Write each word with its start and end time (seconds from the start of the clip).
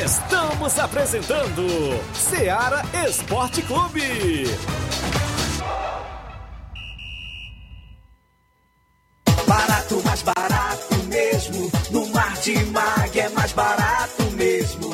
Estamos 0.05 0.79
apresentando 0.79 1.67
Seara 2.15 2.83
Esporte 3.09 3.63
Clube. 3.63 4.47
Barato, 9.47 10.03
mais 10.05 10.23
barato 10.23 10.95
mesmo. 11.09 11.71
No 11.91 12.07
Martimag 12.09 13.21
é 13.21 13.29
mais 13.31 13.53
barato 13.53 14.23
mesmo. 14.33 14.91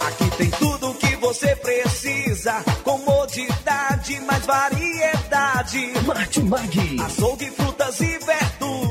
Aqui 0.00 0.30
tem 0.36 0.50
tudo 0.50 0.90
o 0.90 0.94
que 0.94 1.16
você 1.16 1.54
precisa. 1.56 2.62
Comodidade, 2.82 4.20
mais 4.20 4.44
variedade. 4.46 5.92
Martimag. 6.06 7.00
Açougue, 7.04 7.50
frutas 7.50 8.00
e 8.00 8.18
verduras 8.18 8.53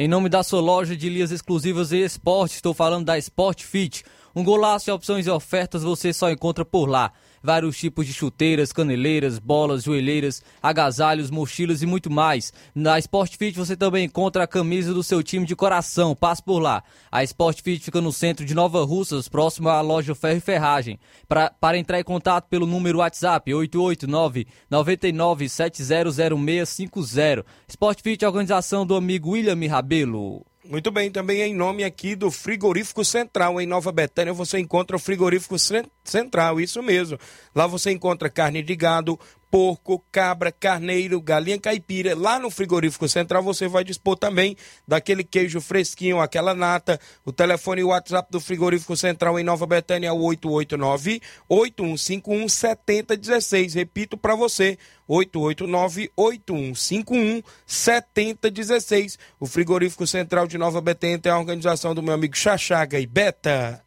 Em 0.00 0.06
nome 0.06 0.28
da 0.28 0.44
sua 0.44 0.60
loja 0.60 0.96
de 0.96 1.08
linhas 1.08 1.32
exclusivas 1.32 1.90
e 1.90 1.96
esporte, 2.04 2.54
estou 2.54 2.72
falando 2.72 3.06
da 3.06 3.18
Sport 3.18 3.64
Fit. 3.64 4.04
Um 4.32 4.44
golaço 4.44 4.84
de 4.84 4.92
opções 4.92 5.26
e 5.26 5.30
ofertas 5.30 5.82
você 5.82 6.12
só 6.12 6.30
encontra 6.30 6.64
por 6.64 6.88
lá 6.88 7.12
vários 7.42 7.76
tipos 7.76 8.06
de 8.06 8.12
chuteiras, 8.12 8.72
caneleiras, 8.72 9.38
bolas, 9.38 9.84
joelheiras, 9.84 10.42
agasalhos, 10.62 11.30
mochilas 11.30 11.82
e 11.82 11.86
muito 11.86 12.10
mais. 12.10 12.52
Na 12.74 12.98
Sport 12.98 13.36
Fit 13.36 13.56
você 13.56 13.76
também 13.76 14.06
encontra 14.06 14.42
a 14.44 14.46
camisa 14.46 14.94
do 14.94 15.02
seu 15.02 15.22
time 15.22 15.46
de 15.46 15.54
coração. 15.54 16.14
Passe 16.14 16.42
por 16.42 16.58
lá. 16.58 16.82
A 17.10 17.22
Sport 17.24 17.62
Fit 17.62 17.82
fica 17.84 18.00
no 18.00 18.12
centro 18.12 18.44
de 18.44 18.54
Nova 18.54 18.84
Russas, 18.84 19.28
próximo 19.28 19.68
à 19.68 19.80
loja 19.80 20.14
Ferro 20.14 20.38
e 20.38 20.40
Ferragem. 20.40 20.98
Pra, 21.28 21.50
para 21.50 21.78
entrar 21.78 22.00
em 22.00 22.04
contato 22.04 22.48
pelo 22.48 22.66
número 22.66 22.98
WhatsApp 22.98 23.52
889 23.52 24.46
99700650. 24.70 27.44
Sport 27.68 28.00
Fit 28.02 28.24
é 28.24 28.26
a 28.26 28.30
organização 28.30 28.86
do 28.86 28.96
amigo 28.96 29.30
William 29.30 29.58
Rabelo. 29.68 30.47
Muito 30.68 30.90
bem, 30.90 31.10
também 31.10 31.40
em 31.40 31.54
nome 31.54 31.82
aqui 31.82 32.14
do 32.14 32.30
Frigorífico 32.30 33.02
Central, 33.02 33.58
em 33.58 33.66
Nova 33.66 33.90
Betânia, 33.90 34.34
você 34.34 34.58
encontra 34.58 34.94
o 34.94 34.98
Frigorífico 34.98 35.56
Central, 36.04 36.60
isso 36.60 36.82
mesmo. 36.82 37.18
Lá 37.54 37.66
você 37.66 37.90
encontra 37.90 38.28
carne 38.28 38.62
de 38.62 38.76
gado, 38.76 39.18
porco, 39.50 40.04
cabra, 40.10 40.52
carneiro, 40.52 41.20
galinha 41.20 41.58
caipira. 41.58 42.16
Lá 42.16 42.38
no 42.38 42.50
frigorífico 42.50 43.08
central 43.08 43.42
você 43.42 43.68
vai 43.68 43.84
dispor 43.84 44.16
também 44.16 44.56
daquele 44.86 45.24
queijo 45.24 45.60
fresquinho, 45.60 46.20
aquela 46.20 46.54
nata. 46.54 47.00
O 47.24 47.32
telefone 47.32 47.80
e 47.80 47.84
o 47.84 47.88
WhatsApp 47.88 48.30
do 48.30 48.40
frigorífico 48.40 48.96
central 48.96 49.38
em 49.38 49.44
Nova 49.44 49.66
Betânia 49.66 50.08
é 50.08 50.12
o 50.12 50.20
889 50.20 51.20
8151 51.48 52.48
7016. 52.48 53.74
Repito 53.74 54.16
para 54.16 54.34
você, 54.34 54.78
889 55.06 56.10
8151 56.16 57.42
7016. 57.66 59.18
O 59.40 59.46
frigorífico 59.46 60.06
central 60.06 60.46
de 60.46 60.58
Nova 60.58 60.80
Betânia 60.80 61.18
tem 61.18 61.32
a 61.32 61.38
organização 61.38 61.94
do 61.94 62.02
meu 62.02 62.14
amigo 62.14 62.36
Chachaga 62.36 62.98
e 62.98 63.06
Beta. 63.06 63.82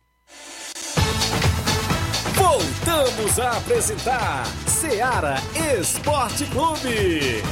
Voltamos 2.36 3.40
a 3.40 3.58
apresentar 3.58 4.46
Seara 4.82 5.36
Esporte 5.80 6.44
Clube. 6.46 7.44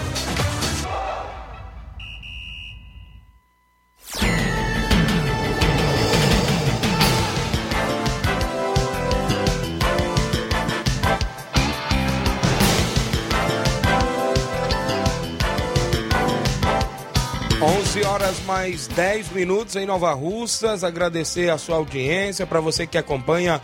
11 17.62 18.04
horas 18.06 18.40
mais 18.48 18.88
10 18.88 19.34
minutos 19.34 19.76
em 19.76 19.86
Nova 19.86 20.12
Russas. 20.14 20.84
Agradecer 20.84 21.52
a 21.52 21.60
sua 21.60 21.76
audiência, 21.76 22.48
para 22.48 22.60
você 22.60 22.88
que 22.88 22.98
acompanha 22.98 23.62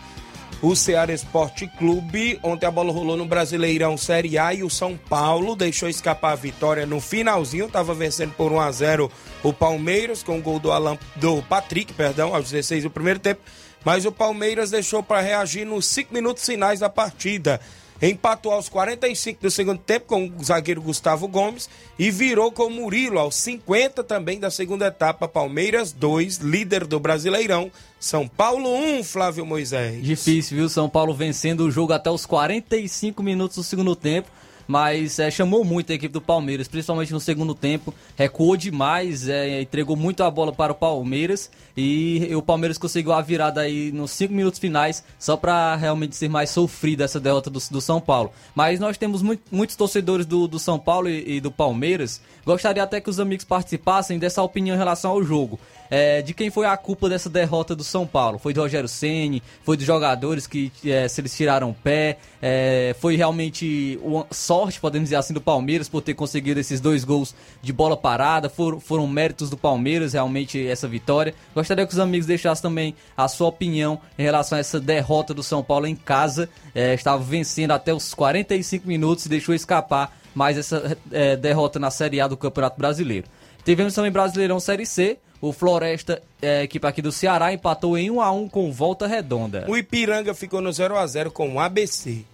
o 0.62 0.74
Ceará 0.74 1.12
Esporte 1.12 1.66
Clube. 1.66 2.38
Ontem 2.42 2.66
a 2.66 2.70
bola 2.70 2.92
rolou 2.92 3.16
no 3.16 3.26
Brasileirão 3.26 3.96
Série 3.96 4.38
A 4.38 4.54
e 4.54 4.62
o 4.62 4.70
São 4.70 4.96
Paulo 4.96 5.54
deixou 5.54 5.88
escapar 5.88 6.32
a 6.32 6.36
vitória 6.36 6.86
no 6.86 7.00
finalzinho, 7.00 7.66
estava 7.66 7.94
vencendo 7.94 8.32
por 8.32 8.52
1 8.52 8.60
a 8.60 8.72
0 8.72 9.12
o 9.42 9.52
Palmeiras 9.52 10.22
com 10.22 10.38
o 10.38 10.42
gol 10.42 10.58
do 10.58 10.72
Alan, 10.72 10.98
do 11.16 11.42
Patrick, 11.42 11.92
perdão, 11.92 12.34
aos 12.34 12.50
16 12.50 12.84
do 12.84 12.90
primeiro 12.90 13.20
tempo, 13.20 13.40
mas 13.84 14.04
o 14.04 14.12
Palmeiras 14.12 14.70
deixou 14.70 15.02
para 15.02 15.20
reagir 15.20 15.64
nos 15.64 15.86
5 15.86 16.12
minutos 16.12 16.44
finais 16.44 16.80
da 16.80 16.88
partida 16.88 17.60
empatou 18.00 18.52
aos 18.52 18.68
45 18.68 19.42
do 19.42 19.50
segundo 19.50 19.78
tempo 19.78 20.06
com 20.06 20.26
o 20.26 20.44
zagueiro 20.44 20.82
Gustavo 20.82 21.26
Gomes 21.26 21.68
e 21.98 22.10
virou 22.10 22.52
com 22.52 22.64
o 22.64 22.70
Murilo 22.70 23.18
aos 23.18 23.36
50 23.36 24.04
também 24.04 24.38
da 24.38 24.50
segunda 24.50 24.86
etapa. 24.86 25.26
Palmeiras 25.26 25.92
2, 25.92 26.38
líder 26.38 26.86
do 26.86 27.00
Brasileirão. 27.00 27.70
São 28.06 28.28
Paulo 28.28 28.72
1, 28.72 29.02
Flávio 29.02 29.44
Moisés. 29.44 30.00
Difícil, 30.00 30.58
viu? 30.58 30.68
São 30.68 30.88
Paulo 30.88 31.12
vencendo 31.12 31.62
o 31.62 31.72
jogo 31.72 31.92
até 31.92 32.08
os 32.08 32.24
45 32.24 33.20
minutos 33.20 33.56
do 33.56 33.64
segundo 33.64 33.96
tempo 33.96 34.30
mas 34.66 35.18
é, 35.18 35.30
chamou 35.30 35.64
muito 35.64 35.92
a 35.92 35.94
equipe 35.94 36.12
do 36.12 36.20
Palmeiras, 36.20 36.66
principalmente 36.66 37.12
no 37.12 37.20
segundo 37.20 37.54
tempo. 37.54 37.94
Recuou 38.16 38.56
demais, 38.56 39.28
é, 39.28 39.60
entregou 39.62 39.96
muito 39.96 40.22
a 40.22 40.30
bola 40.30 40.52
para 40.52 40.72
o 40.72 40.74
Palmeiras 40.74 41.50
e 41.76 42.28
o 42.34 42.42
Palmeiras 42.42 42.78
conseguiu 42.78 43.12
a 43.12 43.20
virada 43.20 43.60
aí 43.60 43.92
nos 43.92 44.10
cinco 44.10 44.34
minutos 44.34 44.58
finais, 44.58 45.04
só 45.18 45.36
para 45.36 45.76
realmente 45.76 46.16
ser 46.16 46.28
mais 46.28 46.50
sofrida 46.50 47.04
essa 47.04 47.20
derrota 47.20 47.48
do, 47.48 47.60
do 47.70 47.80
São 47.80 48.00
Paulo. 48.00 48.32
Mas 48.54 48.80
nós 48.80 48.98
temos 48.98 49.22
muito, 49.22 49.42
muitos 49.52 49.76
torcedores 49.76 50.26
do, 50.26 50.48
do 50.48 50.58
São 50.58 50.78
Paulo 50.78 51.08
e, 51.08 51.36
e 51.36 51.40
do 51.40 51.50
Palmeiras. 51.50 52.20
Gostaria 52.44 52.82
até 52.82 53.00
que 53.00 53.10
os 53.10 53.20
amigos 53.20 53.44
participassem 53.44 54.18
dessa 54.18 54.42
opinião 54.42 54.74
em 54.74 54.78
relação 54.78 55.12
ao 55.12 55.22
jogo 55.22 55.60
é, 55.90 56.22
de 56.22 56.34
quem 56.34 56.50
foi 56.50 56.66
a 56.66 56.76
culpa 56.76 57.08
dessa 57.08 57.28
derrota 57.28 57.74
do 57.74 57.84
São 57.84 58.06
Paulo. 58.06 58.38
Foi 58.38 58.52
do 58.52 58.60
Rogério 58.60 58.88
Ceni, 58.88 59.42
foi 59.64 59.76
dos 59.76 59.86
jogadores 59.86 60.46
que 60.46 60.72
é, 60.84 61.08
se 61.08 61.20
eles 61.20 61.34
tiraram 61.34 61.70
o 61.70 61.74
pé, 61.74 62.18
é, 62.40 62.94
foi 63.00 63.16
realmente 63.16 63.98
uma 64.02 64.26
sorte, 64.30 64.80
podemos 64.80 65.06
dizer 65.06 65.16
assim, 65.16 65.34
do 65.34 65.40
Palmeiras 65.40 65.88
por 65.88 66.00
ter 66.02 66.14
conseguido 66.14 66.60
esses 66.60 66.80
dois 66.80 67.04
gols 67.04 67.34
de 67.62 67.72
bola 67.72 67.96
parada, 67.96 68.48
foram, 68.48 68.80
foram 68.80 69.06
méritos 69.06 69.50
do 69.50 69.56
Palmeiras 69.56 70.12
realmente 70.12 70.66
essa 70.66 70.88
vitória. 70.88 71.34
Gostaria 71.54 71.86
que 71.86 71.92
os 71.92 71.98
amigos 71.98 72.26
deixassem 72.26 72.62
também 72.62 72.94
a 73.16 73.28
sua 73.28 73.48
opinião 73.48 74.00
em 74.18 74.22
relação 74.22 74.56
a 74.56 74.60
essa 74.60 74.80
derrota 74.80 75.32
do 75.32 75.42
São 75.42 75.62
Paulo 75.62 75.86
em 75.86 75.96
casa. 75.96 76.48
É, 76.74 76.94
estava 76.94 77.22
vencendo 77.22 77.70
até 77.72 77.92
os 77.92 78.14
45 78.14 78.86
minutos 78.86 79.26
e 79.26 79.28
deixou 79.28 79.54
escapar 79.54 80.16
mais 80.34 80.58
essa 80.58 80.96
é, 81.10 81.34
derrota 81.34 81.78
na 81.78 81.90
Série 81.90 82.20
A 82.20 82.28
do 82.28 82.36
Campeonato 82.36 82.78
Brasileiro. 82.78 83.26
Tivemos 83.66 83.94
também 83.94 84.12
Brasileirão 84.12 84.60
Série 84.60 84.86
C, 84.86 85.18
o 85.40 85.52
Floresta, 85.52 86.22
é, 86.40 86.62
equipe 86.62 86.86
aqui 86.86 87.02
do 87.02 87.10
Ceará, 87.10 87.52
empatou 87.52 87.98
em 87.98 88.08
1 88.08 88.20
a 88.20 88.30
1 88.30 88.48
com 88.48 88.70
volta 88.70 89.08
redonda. 89.08 89.66
O 89.66 89.76
Ipiranga 89.76 90.32
ficou 90.34 90.60
no 90.60 90.72
0 90.72 90.96
a 90.96 91.04
0 91.04 91.32
com 91.32 91.52
o 91.52 91.58
ABC. 91.58 92.24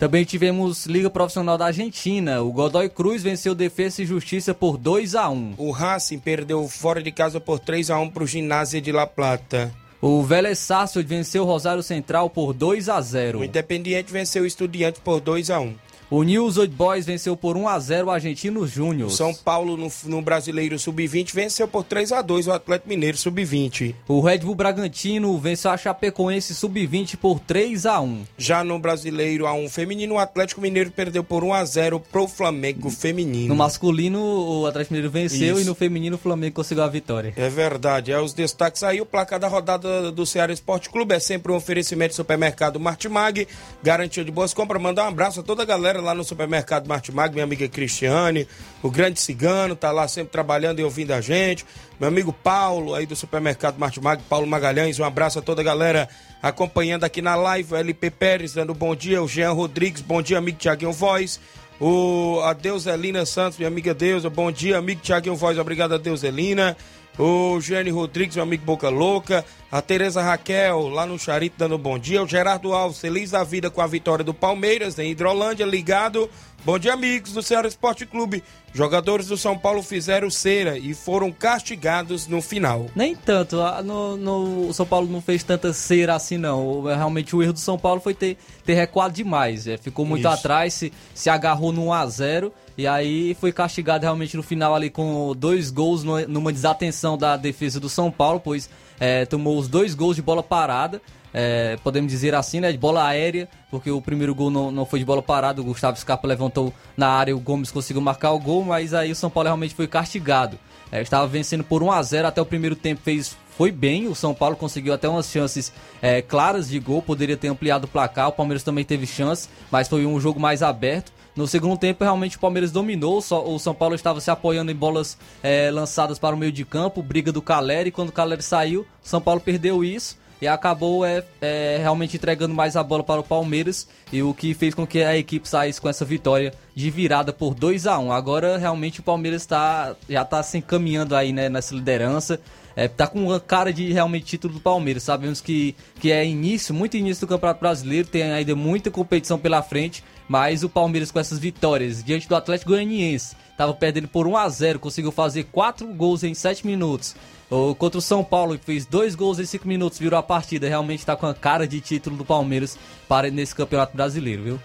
Também 0.00 0.24
tivemos 0.24 0.86
Liga 0.86 1.08
Profissional 1.08 1.56
da 1.56 1.66
Argentina. 1.66 2.42
O 2.42 2.50
Godoy 2.50 2.88
Cruz 2.88 3.22
venceu 3.22 3.54
Defesa 3.54 4.02
e 4.02 4.06
Justiça 4.06 4.52
por 4.52 4.76
2 4.76 5.14
a 5.14 5.28
1. 5.30 5.54
O 5.58 5.70
Racing 5.70 6.18
perdeu 6.18 6.66
fora 6.66 7.00
de 7.00 7.12
casa 7.12 7.38
por 7.38 7.60
3 7.60 7.88
a 7.88 8.00
1 8.00 8.10
para 8.10 8.24
o 8.24 8.26
Ginásio 8.26 8.80
de 8.80 8.90
La 8.90 9.06
Plata. 9.06 9.72
O 10.02 10.24
Vélez 10.24 10.58
Sarsfield 10.58 11.08
venceu 11.08 11.44
o 11.44 11.46
Rosário 11.46 11.84
Central 11.84 12.28
por 12.28 12.52
2 12.52 12.88
a 12.88 13.00
0. 13.00 13.38
O 13.38 13.44
Independiente 13.44 14.12
venceu 14.12 14.42
o 14.42 14.46
Estudiantes 14.46 15.00
por 15.00 15.20
2 15.20 15.50
a 15.50 15.60
1. 15.60 15.72
O 16.12 16.24
News 16.24 16.58
Old 16.58 16.74
Boys 16.74 17.06
venceu 17.06 17.36
por 17.36 17.56
1 17.56 17.68
a 17.68 17.78
0 17.78 18.08
o 18.08 18.10
Argentino 18.10 18.66
Júnior. 18.66 19.12
São 19.12 19.32
Paulo 19.32 19.76
no, 19.76 19.88
no 20.06 20.20
Brasileiro 20.20 20.76
Sub-20 20.76 21.32
venceu 21.32 21.68
por 21.68 21.84
3 21.84 22.10
a 22.10 22.20
2 22.20 22.48
o 22.48 22.52
Atlético 22.52 22.88
Mineiro 22.88 23.16
Sub-20. 23.16 23.94
O 24.08 24.20
Red 24.20 24.38
Bull 24.38 24.56
Bragantino 24.56 25.38
venceu 25.38 25.70
a 25.70 25.76
Chapecoense 25.76 26.52
Sub-20 26.52 27.16
por 27.16 27.38
3 27.38 27.86
a 27.86 28.00
1. 28.00 28.24
Já 28.36 28.64
no 28.64 28.76
Brasileiro 28.80 29.44
A1 29.44 29.68
feminino, 29.68 30.16
o 30.16 30.18
Atlético 30.18 30.60
Mineiro 30.60 30.90
perdeu 30.90 31.22
por 31.22 31.44
1 31.44 31.54
a 31.54 31.64
0 31.64 32.00
pro 32.00 32.26
Flamengo 32.26 32.90
feminino. 32.90 33.46
No 33.46 33.54
masculino, 33.54 34.20
o 34.20 34.66
Atlético 34.66 34.94
Mineiro 34.94 35.12
venceu 35.12 35.54
Isso. 35.54 35.62
e 35.62 35.64
no 35.64 35.76
feminino 35.76 36.16
o 36.16 36.18
Flamengo 36.18 36.56
conseguiu 36.56 36.82
a 36.82 36.88
vitória. 36.88 37.32
É 37.36 37.48
verdade. 37.48 38.10
É 38.10 38.20
os 38.20 38.32
destaques 38.32 38.82
aí, 38.82 39.00
o 39.00 39.06
placar 39.06 39.38
da 39.38 39.46
rodada 39.46 40.10
do 40.10 40.26
Ceará 40.26 40.52
Esporte 40.52 40.90
Clube 40.90 41.14
é 41.14 41.20
sempre 41.20 41.52
um 41.52 41.54
oferecimento 41.54 42.14
do 42.14 42.16
supermercado 42.16 42.80
Martimag, 42.80 43.46
garantia 43.80 44.24
de 44.24 44.32
boas 44.32 44.52
compras. 44.52 44.82
Mandar 44.82 45.04
um 45.04 45.08
abraço 45.08 45.38
a 45.38 45.42
toda 45.44 45.62
a 45.62 45.66
galera 45.66 45.99
lá 46.00 46.14
no 46.14 46.24
supermercado 46.24 46.86
Martimag, 46.86 47.32
minha 47.32 47.44
amiga 47.44 47.68
Cristiane, 47.68 48.46
o 48.82 48.90
grande 48.90 49.20
cigano, 49.20 49.76
tá 49.76 49.92
lá 49.92 50.08
sempre 50.08 50.32
trabalhando 50.32 50.80
e 50.80 50.84
ouvindo 50.84 51.12
a 51.12 51.20
gente. 51.20 51.64
Meu 51.98 52.08
amigo 52.08 52.32
Paulo, 52.32 52.94
aí 52.94 53.06
do 53.06 53.14
supermercado 53.14 53.78
Martimag, 53.78 54.22
Paulo 54.28 54.46
Magalhães, 54.46 54.98
um 54.98 55.04
abraço 55.04 55.38
a 55.38 55.42
toda 55.42 55.60
a 55.60 55.64
galera 55.64 56.08
acompanhando 56.42 57.04
aqui 57.04 57.20
na 57.20 57.34
live. 57.34 57.74
O 57.74 57.76
LP 57.76 58.10
Pérez 58.10 58.54
dando 58.54 58.74
bom 58.74 58.94
dia, 58.94 59.22
o 59.22 59.28
Jean 59.28 59.52
Rodrigues, 59.52 60.00
bom 60.02 60.22
dia, 60.22 60.38
amigo 60.38 60.58
Tiaguinho 60.58 60.92
Voz. 60.92 61.38
O 61.80 62.40
a 62.44 62.52
Deuselina 62.52 63.24
Santos, 63.24 63.58
minha 63.58 63.68
amiga 63.68 63.94
Deus, 63.94 64.24
bom 64.26 64.52
dia, 64.52 64.76
amigo 64.76 65.00
Tiaguinho 65.00 65.34
Voz, 65.34 65.58
obrigado 65.58 65.94
a 65.94 65.98
Deuselina. 65.98 66.76
O 67.20 67.60
Giane 67.60 67.90
Rodrigues, 67.90 68.36
meu 68.36 68.44
amigo 68.44 68.64
Boca 68.64 68.88
Louca, 68.88 69.44
a 69.70 69.82
Tereza 69.82 70.22
Raquel, 70.22 70.88
lá 70.88 71.04
no 71.04 71.18
Charito, 71.18 71.56
dando 71.58 71.76
bom 71.76 71.98
dia, 71.98 72.22
o 72.22 72.26
Gerardo 72.26 72.72
Alves, 72.72 72.98
feliz 72.98 73.30
da 73.30 73.44
vida 73.44 73.70
com 73.70 73.82
a 73.82 73.86
vitória 73.86 74.24
do 74.24 74.32
Palmeiras, 74.32 74.98
em 74.98 75.10
Hidrolândia, 75.10 75.66
ligado. 75.66 76.30
Bom 76.64 76.78
dia, 76.78 76.94
amigos 76.94 77.32
do 77.32 77.42
Ceará 77.42 77.68
Esporte 77.68 78.06
Clube. 78.06 78.42
Jogadores 78.72 79.26
do 79.26 79.36
São 79.36 79.58
Paulo 79.58 79.82
fizeram 79.82 80.30
cera 80.30 80.78
e 80.78 80.94
foram 80.94 81.32
castigados 81.32 82.26
no 82.26 82.40
final. 82.40 82.86
Nem 82.94 83.14
tanto, 83.14 83.56
no, 83.84 84.16
no, 84.16 84.68
o 84.68 84.74
São 84.74 84.86
Paulo 84.86 85.08
não 85.10 85.20
fez 85.20 85.42
tanta 85.42 85.72
cera 85.72 86.14
assim 86.14 86.38
não. 86.38 86.82
Realmente 86.84 87.34
o 87.34 87.42
erro 87.42 87.54
do 87.54 87.58
São 87.58 87.78
Paulo 87.78 88.00
foi 88.00 88.14
ter, 88.14 88.36
ter 88.64 88.74
recuado 88.74 89.14
demais. 89.14 89.66
É, 89.66 89.76
ficou 89.76 90.04
muito 90.04 90.26
Isso. 90.26 90.28
atrás, 90.28 90.74
se, 90.74 90.92
se 91.14 91.28
agarrou 91.28 91.72
no 91.72 91.86
1x0 91.86 92.52
e 92.80 92.86
aí 92.86 93.34
foi 93.34 93.52
castigado 93.52 94.02
realmente 94.02 94.36
no 94.36 94.42
final 94.42 94.74
ali 94.74 94.90
com 94.90 95.34
dois 95.36 95.70
gols 95.70 96.02
numa 96.02 96.52
desatenção 96.52 97.16
da 97.16 97.36
defesa 97.36 97.78
do 97.78 97.88
São 97.88 98.10
Paulo, 98.10 98.40
pois 98.40 98.68
é, 98.98 99.24
tomou 99.24 99.58
os 99.58 99.68
dois 99.68 99.94
gols 99.94 100.16
de 100.16 100.22
bola 100.22 100.42
parada 100.42 101.00
é, 101.32 101.78
podemos 101.82 102.10
dizer 102.10 102.34
assim, 102.34 102.60
né, 102.60 102.72
de 102.72 102.78
bola 102.78 103.06
aérea, 103.06 103.48
porque 103.70 103.90
o 103.90 104.00
primeiro 104.00 104.34
gol 104.34 104.50
não, 104.50 104.70
não 104.70 104.84
foi 104.84 104.98
de 104.98 105.04
bola 105.04 105.22
parada, 105.22 105.60
o 105.60 105.64
Gustavo 105.64 105.96
Scarpa 105.98 106.26
levantou 106.26 106.72
na 106.96 107.08
área, 107.08 107.34
o 107.34 107.40
Gomes 107.40 107.70
conseguiu 107.70 108.02
marcar 108.02 108.32
o 108.32 108.38
gol, 108.38 108.64
mas 108.64 108.92
aí 108.92 109.10
o 109.12 109.16
São 109.16 109.30
Paulo 109.30 109.46
realmente 109.46 109.74
foi 109.74 109.86
castigado. 109.86 110.58
É, 110.90 111.00
estava 111.00 111.26
vencendo 111.26 111.62
por 111.62 111.82
1 111.82 111.92
a 111.92 112.02
0 112.02 112.28
até 112.28 112.42
o 112.42 112.46
primeiro 112.46 112.74
tempo, 112.74 113.00
fez 113.02 113.36
foi 113.56 113.70
bem, 113.70 114.08
o 114.08 114.14
São 114.14 114.34
Paulo 114.34 114.56
conseguiu 114.56 114.94
até 114.94 115.06
umas 115.06 115.30
chances 115.30 115.72
é, 116.00 116.22
claras 116.22 116.68
de 116.68 116.80
gol, 116.80 117.02
poderia 117.02 117.36
ter 117.36 117.48
ampliado 117.48 117.84
o 117.84 117.88
placar, 117.88 118.28
o 118.28 118.32
Palmeiras 118.32 118.62
também 118.62 118.84
teve 118.84 119.06
chance, 119.06 119.48
mas 119.70 119.86
foi 119.86 120.06
um 120.06 120.18
jogo 120.18 120.40
mais 120.40 120.62
aberto. 120.62 121.12
No 121.36 121.46
segundo 121.46 121.78
tempo, 121.78 122.02
realmente 122.02 122.36
o 122.36 122.40
Palmeiras 122.40 122.72
dominou, 122.72 123.20
só, 123.20 123.46
o 123.46 123.58
São 123.58 123.74
Paulo 123.74 123.94
estava 123.94 124.20
se 124.20 124.30
apoiando 124.30 124.70
em 124.70 124.74
bolas 124.74 125.16
é, 125.42 125.70
lançadas 125.70 126.18
para 126.18 126.34
o 126.34 126.38
meio 126.38 126.52
de 126.52 126.64
campo, 126.64 127.02
briga 127.02 127.30
do 127.30 127.40
Caleri, 127.40 127.90
quando 127.90 128.08
o 128.08 128.12
Caleri 128.12 128.42
saiu, 128.42 128.86
São 129.02 129.20
Paulo 129.20 129.40
perdeu 129.40 129.84
isso 129.84 130.18
e 130.40 130.48
acabou 130.48 131.04
é, 131.04 131.22
é, 131.40 131.78
realmente 131.80 132.16
entregando 132.16 132.54
mais 132.54 132.74
a 132.74 132.82
bola 132.82 133.04
para 133.04 133.20
o 133.20 133.24
Palmeiras 133.24 133.86
e 134.12 134.22
o 134.22 134.32
que 134.32 134.54
fez 134.54 134.74
com 134.74 134.86
que 134.86 135.02
a 135.02 135.16
equipe 135.16 135.46
saísse 135.46 135.80
com 135.80 135.88
essa 135.88 136.04
vitória 136.04 136.54
de 136.74 136.90
virada 136.90 137.32
por 137.32 137.54
2 137.54 137.86
a 137.86 137.98
1 137.98 138.12
Agora 138.12 138.56
realmente 138.56 139.00
o 139.00 139.02
Palmeiras 139.02 139.44
tá, 139.44 139.94
já 140.08 140.22
está 140.22 140.42
se 140.42 140.58
encaminhando 140.58 141.14
aí 141.14 141.32
né, 141.32 141.48
nessa 141.48 141.74
liderança. 141.74 142.40
É, 142.74 142.88
tá 142.88 143.06
com 143.06 143.22
uma 143.22 143.40
cara 143.40 143.72
de 143.72 143.92
realmente 143.92 144.24
título 144.24 144.54
do 144.54 144.60
Palmeiras. 144.60 145.02
Sabemos 145.02 145.40
que, 145.40 145.74
que 145.98 146.10
é 146.10 146.24
início, 146.24 146.72
muito 146.72 146.96
início 146.96 147.26
do 147.26 147.28
Campeonato 147.28 147.60
Brasileiro, 147.60 148.08
tem 148.08 148.22
ainda 148.22 148.54
muita 148.54 148.90
competição 148.90 149.38
pela 149.38 149.60
frente, 149.60 150.02
mas 150.30 150.62
o 150.62 150.68
Palmeiras 150.68 151.10
com 151.10 151.18
essas 151.18 151.40
vitórias 151.40 152.04
diante 152.04 152.28
do 152.28 152.36
Atlético 152.36 152.70
Goianiense, 152.70 153.34
estava 153.50 153.74
perdendo 153.74 154.06
por 154.06 154.28
1 154.28 154.36
a 154.36 154.48
0 154.48 154.78
conseguiu 154.78 155.10
fazer 155.10 155.42
4 155.50 155.88
gols 155.88 156.22
em 156.22 156.34
7 156.34 156.64
minutos. 156.64 157.16
O, 157.50 157.74
contra 157.74 157.98
o 157.98 158.00
São 158.00 158.22
Paulo, 158.22 158.56
que 158.56 158.64
fez 158.64 158.86
dois 158.86 159.16
gols 159.16 159.40
em 159.40 159.44
cinco 159.44 159.66
minutos, 159.66 159.98
virou 159.98 160.16
a 160.16 160.22
partida. 160.22 160.68
Realmente 160.68 161.00
está 161.00 161.16
com 161.16 161.26
a 161.26 161.34
cara 161.34 161.66
de 161.66 161.80
título 161.80 162.16
do 162.16 162.24
Palmeiras 162.24 162.78
para 163.08 163.28
nesse 163.28 163.56
Campeonato 163.56 163.96
Brasileiro, 163.96 164.44
viu? 164.44 164.60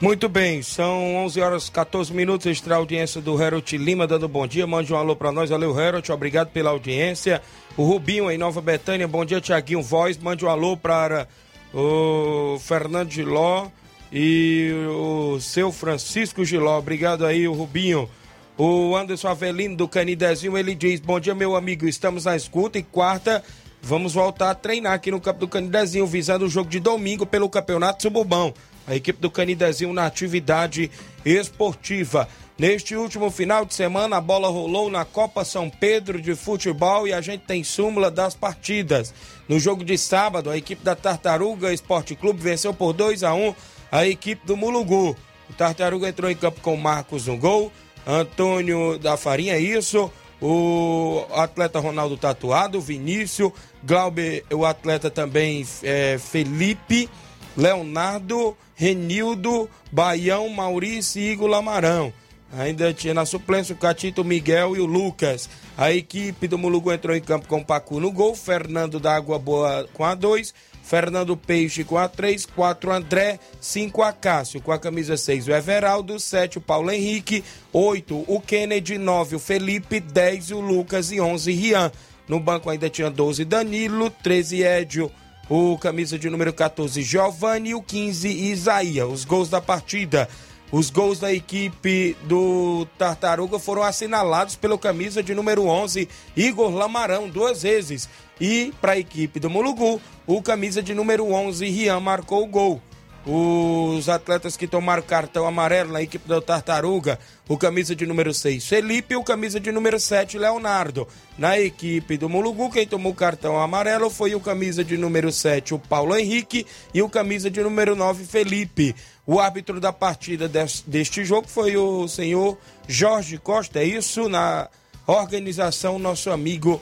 Muito 0.00 0.28
bem, 0.28 0.62
são 0.62 1.16
11 1.24 1.40
horas 1.40 1.68
14 1.68 2.14
minutos. 2.14 2.46
Extra 2.46 2.76
audiência 2.76 3.20
do 3.20 3.42
Herot 3.42 3.76
Lima 3.76 4.06
dando 4.06 4.28
bom 4.28 4.46
dia. 4.46 4.64
Mande 4.64 4.94
um 4.94 4.96
alô 4.96 5.16
para 5.16 5.32
nós. 5.32 5.50
Valeu, 5.50 5.76
Herot. 5.76 6.12
Obrigado 6.12 6.50
pela 6.50 6.70
audiência. 6.70 7.42
O 7.76 7.82
Rubinho 7.82 8.30
em 8.30 8.38
Nova 8.38 8.60
Betânia. 8.60 9.08
Bom 9.08 9.24
dia, 9.24 9.40
Tiaguinho 9.40 9.82
Voz. 9.82 10.16
Mande 10.16 10.44
um 10.44 10.48
alô 10.48 10.76
para 10.76 11.26
o 11.74 12.60
Fernando 12.60 13.10
Giló 13.10 13.66
e 14.12 14.72
o 14.88 15.40
seu 15.40 15.70
Francisco 15.72 16.44
Giló. 16.44 16.78
Obrigado 16.78 17.24
aí, 17.24 17.46
o 17.46 17.52
Rubinho. 17.52 18.08
O 18.56 18.94
Anderson 18.96 19.28
Avelino 19.28 19.76
do 19.76 19.88
Canidezinho, 19.88 20.56
ele 20.56 20.74
diz: 20.74 21.00
Bom 21.00 21.18
dia, 21.18 21.34
meu 21.34 21.56
amigo, 21.56 21.86
estamos 21.86 22.24
na 22.24 22.36
escuta 22.36 22.78
e 22.78 22.82
quarta 22.82 23.42
vamos 23.82 24.12
voltar 24.12 24.50
a 24.50 24.54
treinar 24.54 24.92
aqui 24.92 25.10
no 25.10 25.20
campo 25.20 25.40
do 25.40 25.48
Canidezinho, 25.48 26.06
visando 26.06 26.44
o 26.44 26.48
jogo 26.48 26.68
de 26.68 26.80
domingo 26.80 27.26
pelo 27.26 27.48
Campeonato 27.48 28.02
Sububão. 28.02 28.52
A 28.86 28.94
equipe 28.94 29.20
do 29.20 29.30
Canidezinho 29.30 29.92
na 29.92 30.06
atividade 30.06 30.90
esportiva. 31.24 32.28
Neste 32.58 32.94
último 32.94 33.30
final 33.30 33.64
de 33.64 33.72
semana, 33.72 34.16
a 34.16 34.20
bola 34.20 34.48
rolou 34.48 34.90
na 34.90 35.04
Copa 35.04 35.44
São 35.44 35.70
Pedro 35.70 36.20
de 36.20 36.34
futebol 36.34 37.06
e 37.06 37.12
a 37.12 37.20
gente 37.20 37.44
tem 37.46 37.64
súmula 37.64 38.10
das 38.10 38.34
partidas. 38.34 39.14
No 39.48 39.58
jogo 39.58 39.84
de 39.84 39.96
sábado, 39.96 40.50
a 40.50 40.56
equipe 40.56 40.84
da 40.84 40.94
Tartaruga 40.94 41.72
Esporte 41.72 42.14
Clube 42.14 42.42
venceu 42.42 42.74
por 42.74 42.92
2 42.92 43.22
a 43.22 43.32
1 43.32 43.54
a 43.90 44.06
equipe 44.06 44.46
do 44.46 44.56
Mulugu. 44.56 45.16
O 45.48 45.52
Tartaruga 45.52 46.08
entrou 46.08 46.30
em 46.30 46.36
campo 46.36 46.60
com 46.60 46.76
Marcos 46.76 47.26
no 47.26 47.36
gol. 47.36 47.72
Antônio 48.06 48.98
da 48.98 49.16
Farinha, 49.16 49.54
é 49.54 49.60
isso. 49.60 50.10
O 50.40 51.26
atleta 51.34 51.78
Ronaldo 51.80 52.16
Tatuado, 52.16 52.80
Vinícius, 52.80 53.52
Glauber, 53.84 54.44
o 54.50 54.64
atleta 54.64 55.10
também 55.10 55.66
é, 55.82 56.18
Felipe, 56.18 57.10
Leonardo, 57.54 58.56
Renildo, 58.74 59.68
Baião, 59.92 60.48
Maurício 60.48 61.20
e 61.20 61.32
Igor 61.32 61.48
Lamarão. 61.48 62.12
Ainda 62.52 62.92
tinha 62.92 63.14
na 63.14 63.24
suplência 63.24 63.74
o 63.74 63.78
Catito 63.78 64.24
Miguel 64.24 64.74
e 64.74 64.80
o 64.80 64.86
Lucas. 64.86 65.48
A 65.76 65.92
equipe 65.92 66.48
do 66.48 66.58
Mulugu 66.58 66.90
entrou 66.90 67.14
em 67.14 67.20
campo 67.20 67.46
com 67.46 67.58
o 67.58 67.64
Pacu 67.64 68.00
no 68.00 68.10
gol, 68.10 68.34
Fernando 68.34 68.98
da 68.98 69.14
Água 69.14 69.38
Boa 69.38 69.86
com 69.92 70.04
a 70.04 70.14
2, 70.14 70.52
Fernando 70.90 71.36
Peixe 71.36 71.84
com 71.84 71.96
a 71.96 72.08
3, 72.08 72.46
4 72.46 72.90
André, 72.90 73.38
5 73.60 74.02
Acácio 74.02 74.60
com 74.60 74.72
a 74.72 74.78
camisa 74.78 75.16
6 75.16 75.46
o 75.46 75.52
Everaldo, 75.52 76.18
7 76.18 76.58
o 76.58 76.60
Paulo 76.60 76.90
Henrique, 76.90 77.44
8 77.72 78.24
o 78.26 78.40
Kennedy, 78.40 78.98
9 78.98 79.36
o 79.36 79.38
Felipe, 79.38 80.00
10 80.00 80.50
o 80.50 80.58
Lucas 80.58 81.12
e 81.12 81.20
11 81.20 81.52
Rian. 81.52 81.92
No 82.26 82.40
banco 82.40 82.68
ainda 82.68 82.90
tinha 82.90 83.08
12 83.08 83.44
Danilo, 83.44 84.10
13 84.10 84.64
Edio, 84.64 85.12
o 85.48 85.78
camisa 85.78 86.18
de 86.18 86.28
número 86.28 86.52
14 86.52 87.00
Giovanni 87.02 87.70
e 87.70 87.74
o 87.76 87.82
15 87.82 88.28
Isaías. 88.28 89.08
Os 89.08 89.24
gols 89.24 89.48
da 89.48 89.60
partida. 89.60 90.28
Os 90.72 90.88
gols 90.88 91.18
da 91.18 91.32
equipe 91.32 92.16
do 92.24 92.86
Tartaruga 92.96 93.58
foram 93.58 93.82
assinalados 93.82 94.54
pelo 94.54 94.78
camisa 94.78 95.20
de 95.20 95.34
número 95.34 95.66
11, 95.66 96.08
Igor 96.36 96.70
Lamarão, 96.70 97.28
duas 97.28 97.62
vezes. 97.62 98.08
E 98.40 98.72
para 98.80 98.92
a 98.92 98.98
equipe 98.98 99.38
do 99.38 99.50
Mulugu, 99.50 100.00
o 100.26 100.40
camisa 100.40 100.82
de 100.82 100.94
número 100.94 101.30
11, 101.30 101.68
Rian, 101.68 102.00
marcou 102.00 102.42
o 102.42 102.46
gol. 102.46 102.82
Os 103.26 104.08
atletas 104.08 104.56
que 104.56 104.66
tomaram 104.66 105.02
cartão 105.02 105.46
amarelo 105.46 105.92
na 105.92 106.00
equipe 106.00 106.26
da 106.26 106.40
Tartaruga, 106.40 107.18
o 107.46 107.58
camisa 107.58 107.94
de 107.94 108.06
número 108.06 108.32
6, 108.32 108.66
Felipe, 108.66 109.12
e 109.12 109.16
o 109.16 109.22
camisa 109.22 109.60
de 109.60 109.70
número 109.70 110.00
7, 110.00 110.38
Leonardo. 110.38 111.06
Na 111.36 111.60
equipe 111.60 112.16
do 112.16 112.30
Mulugu, 112.30 112.70
quem 112.70 112.86
tomou 112.86 113.12
cartão 113.12 113.60
amarelo 113.60 114.08
foi 114.08 114.34
o 114.34 114.40
camisa 114.40 114.82
de 114.82 114.96
número 114.96 115.30
7, 115.30 115.74
o 115.74 115.78
Paulo 115.78 116.16
Henrique, 116.16 116.66
e 116.94 117.02
o 117.02 117.10
camisa 117.10 117.50
de 117.50 117.62
número 117.62 117.94
9, 117.94 118.24
Felipe. 118.24 118.96
O 119.26 119.38
árbitro 119.38 119.78
da 119.78 119.92
partida 119.92 120.50
deste 120.86 121.22
jogo 121.22 121.46
foi 121.46 121.76
o 121.76 122.08
senhor 122.08 122.56
Jorge 122.88 123.36
Costa, 123.36 123.80
é 123.80 123.84
isso? 123.84 124.30
Na 124.30 124.66
organização, 125.06 125.98
nosso 125.98 126.30
amigo 126.30 126.80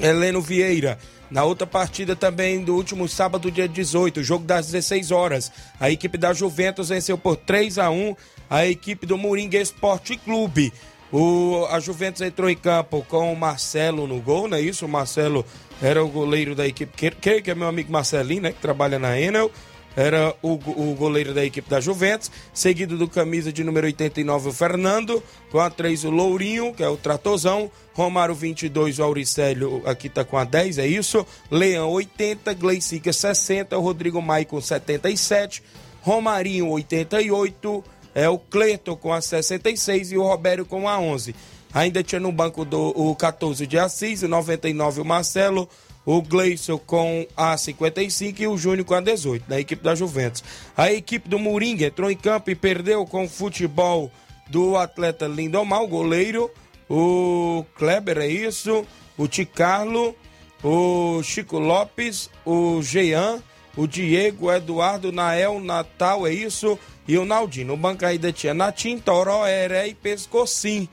Heleno 0.00 0.40
Vieira. 0.40 0.98
Na 1.30 1.44
outra 1.44 1.66
partida 1.66 2.14
também 2.14 2.62
do 2.62 2.74
último 2.74 3.08
sábado, 3.08 3.50
dia 3.50 3.66
18, 3.66 4.22
jogo 4.22 4.44
das 4.44 4.66
16 4.66 5.10
horas, 5.10 5.50
a 5.80 5.90
equipe 5.90 6.16
da 6.16 6.32
Juventus 6.32 6.90
venceu 6.90 7.18
por 7.18 7.36
3 7.36 7.78
a 7.78 7.90
1 7.90 8.14
a 8.48 8.66
equipe 8.66 9.06
do 9.06 9.18
Moringa 9.18 9.58
Esporte 9.58 10.16
Clube. 10.16 10.72
O, 11.10 11.66
a 11.70 11.80
Juventus 11.80 12.22
entrou 12.22 12.50
em 12.50 12.56
campo 12.56 13.04
com 13.08 13.32
o 13.32 13.36
Marcelo 13.36 14.06
no 14.06 14.20
gol, 14.20 14.48
não 14.48 14.56
é 14.56 14.60
isso? 14.60 14.84
O 14.84 14.88
Marcelo 14.88 15.44
era 15.80 16.04
o 16.04 16.08
goleiro 16.08 16.54
da 16.54 16.66
equipe, 16.66 16.92
que, 17.12 17.40
que 17.40 17.50
é 17.50 17.54
meu 17.54 17.68
amigo 17.68 17.90
Marcelinho, 17.90 18.42
né? 18.42 18.52
Que 18.52 18.60
trabalha 18.60 18.98
na 18.98 19.18
Enel 19.18 19.50
era 19.96 20.34
o, 20.42 20.52
o 20.52 20.94
goleiro 20.94 21.32
da 21.32 21.44
equipe 21.44 21.68
da 21.68 21.80
Juventus, 21.80 22.30
seguido 22.52 22.96
do 22.96 23.08
camisa 23.08 23.52
de 23.52 23.62
número 23.62 23.86
89, 23.86 24.48
o 24.48 24.52
Fernando, 24.52 25.22
com 25.50 25.60
a 25.60 25.70
3 25.70 26.04
o 26.04 26.10
Lourinho, 26.10 26.72
que 26.74 26.82
é 26.82 26.88
o 26.88 26.96
Tratozão, 26.96 27.70
Romário 27.92 28.34
22, 28.34 28.98
o 28.98 29.02
Auricélio 29.04 29.82
aqui 29.86 30.08
tá 30.08 30.24
com 30.24 30.36
a 30.36 30.44
10, 30.44 30.78
é 30.78 30.86
isso, 30.86 31.26
Leão 31.50 31.90
80, 31.90 32.54
Gleicica 32.54 33.12
60, 33.12 33.78
o 33.78 33.80
Rodrigo 33.80 34.20
Maicon 34.20 34.60
77, 34.60 35.62
Romarinho 36.00 36.68
88, 36.68 37.84
é 38.14 38.28
o 38.28 38.38
Cleto 38.38 38.96
com 38.96 39.12
a 39.12 39.20
66 39.20 40.12
e 40.12 40.18
o 40.18 40.22
Robério 40.22 40.64
com 40.64 40.88
a 40.88 40.98
11. 40.98 41.34
Ainda 41.72 42.04
tinha 42.04 42.20
no 42.20 42.30
banco 42.30 42.64
do 42.64 42.92
o 42.94 43.16
14 43.16 43.66
de 43.66 43.76
Assis, 43.76 44.22
o 44.22 44.28
99 44.28 45.00
o 45.00 45.04
Marcelo, 45.04 45.68
o 46.04 46.20
Gleison 46.20 46.78
com 46.78 47.26
a 47.36 47.56
55 47.56 48.42
e 48.42 48.46
o 48.46 48.58
Júnior 48.58 48.84
com 48.84 48.94
a 48.94 49.00
18, 49.00 49.48
da 49.48 49.60
equipe 49.60 49.82
da 49.82 49.94
Juventus. 49.94 50.44
A 50.76 50.92
equipe 50.92 51.28
do 51.28 51.38
Moringa 51.38 51.86
entrou 51.86 52.10
em 52.10 52.16
campo 52.16 52.50
e 52.50 52.54
perdeu 52.54 53.06
com 53.06 53.24
o 53.24 53.28
futebol 53.28 54.10
do 54.48 54.76
atleta 54.76 55.26
Lindomar, 55.26 55.82
o 55.82 55.88
goleiro, 55.88 56.50
o 56.88 57.64
Kleber, 57.74 58.18
é 58.18 58.28
isso, 58.28 58.84
o 59.16 59.26
Ticarlo, 59.26 60.14
o 60.62 61.22
Chico 61.22 61.58
Lopes, 61.58 62.30
o 62.44 62.82
Jean, 62.82 63.42
o 63.76 63.86
Diego, 63.86 64.52
Eduardo, 64.52 65.10
Nael, 65.10 65.58
Natal, 65.60 66.26
é 66.26 66.32
isso, 66.32 66.78
e 67.08 67.18
o 67.18 67.24
Naldino. 67.24 67.74
O 67.74 67.76
banco 67.76 68.04
ainda 68.04 68.32
tinha 68.32 68.54
Natim, 68.54 68.98
Toró, 68.98 69.46
Heré 69.46 69.88
e 69.88 69.94
Pescocim. 69.94 70.88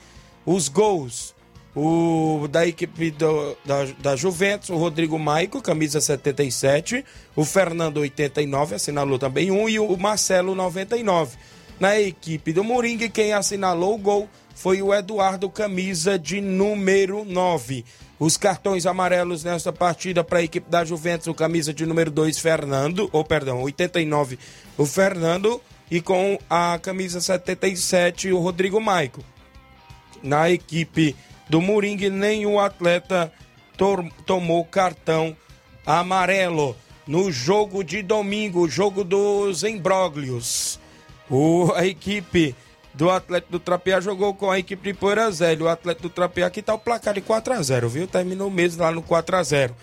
Os 0.46 0.68
gols 0.68 1.36
O 1.76 2.48
da 2.50 2.68
equipe 2.68 3.12
do, 3.12 3.58
da, 3.64 3.86
da 4.00 4.16
Juventus, 4.16 4.70
o 4.70 4.76
Rodrigo 4.76 5.18
Maico, 5.18 5.62
camisa 5.62 6.02
77. 6.02 7.06
O 7.34 7.46
Fernando 7.46 7.98
89, 7.98 8.76
assinalou 8.76 9.18
também 9.18 9.52
um. 9.52 9.70
E 9.70 9.80
o 9.80 9.96
Marcelo 9.96 10.54
99. 10.54 11.38
Na 11.80 12.00
equipe 12.00 12.52
do 12.52 12.64
Moringue, 12.64 13.10
quem 13.10 13.34
assinalou 13.34 13.96
o 13.96 13.98
gol 13.98 14.30
foi 14.54 14.82
o 14.82 14.94
Eduardo, 14.94 15.50
camisa 15.50 16.20
de 16.20 16.42
número 16.42 17.24
9. 17.26 17.86
Os 18.20 18.38
cartões 18.38 18.86
amarelos 18.86 19.44
nesta 19.44 19.74
partida 19.74 20.24
para 20.24 20.40
a 20.40 20.44
equipe 20.44 20.70
da 20.70 20.86
Juventus, 20.86 21.26
o 21.26 21.34
camisa 21.34 21.74
de 21.74 21.86
número 21.86 22.12
2, 22.12 22.38
Fernando, 22.38 23.10
ou 23.12 23.24
perdão, 23.24 23.64
89, 23.64 24.38
o 24.78 24.86
Fernando, 24.86 25.60
e 25.90 26.00
com 26.02 26.38
a 26.48 26.78
camisa 26.80 27.20
77, 27.20 28.32
o 28.32 28.38
Rodrigo 28.38 28.80
Maico. 28.80 29.24
Na 30.22 30.52
equipe 30.52 31.16
do 31.52 31.60
Moringue, 31.60 32.10
nenhum 32.10 32.58
atleta 32.58 33.30
tomou 34.26 34.64
cartão 34.64 35.36
amarelo 35.86 36.78
no 37.06 37.30
jogo 37.30 37.84
de 37.84 38.02
domingo, 38.02 38.70
jogo 38.70 39.04
dos 39.04 39.62
embróglios. 39.66 40.80
O, 41.30 41.74
a 41.76 41.86
equipe 41.86 42.56
do 42.94 43.10
Atlético 43.10 43.52
do 43.52 43.60
Trapear 43.60 44.02
jogou 44.02 44.34
com 44.34 44.50
a 44.50 44.60
equipe 44.60 44.94
de 44.94 44.98
Poeira. 44.98 45.30
O 45.60 45.68
Atlético 45.68 46.08
do 46.08 46.10
Trapear 46.10 46.48
aqui 46.48 46.62
tá 46.62 46.74
o 46.74 46.80
placar 46.80 47.16
de 47.16 47.20
4 47.20 47.54
a 47.54 47.62
0 47.62 47.90
viu? 47.90 48.08
Terminou 48.08 48.48
o 48.48 48.52
mês 48.52 48.78
lá 48.78 48.90
no 48.90 49.02
4 49.02 49.36
a 49.36 49.44
0 49.44 49.76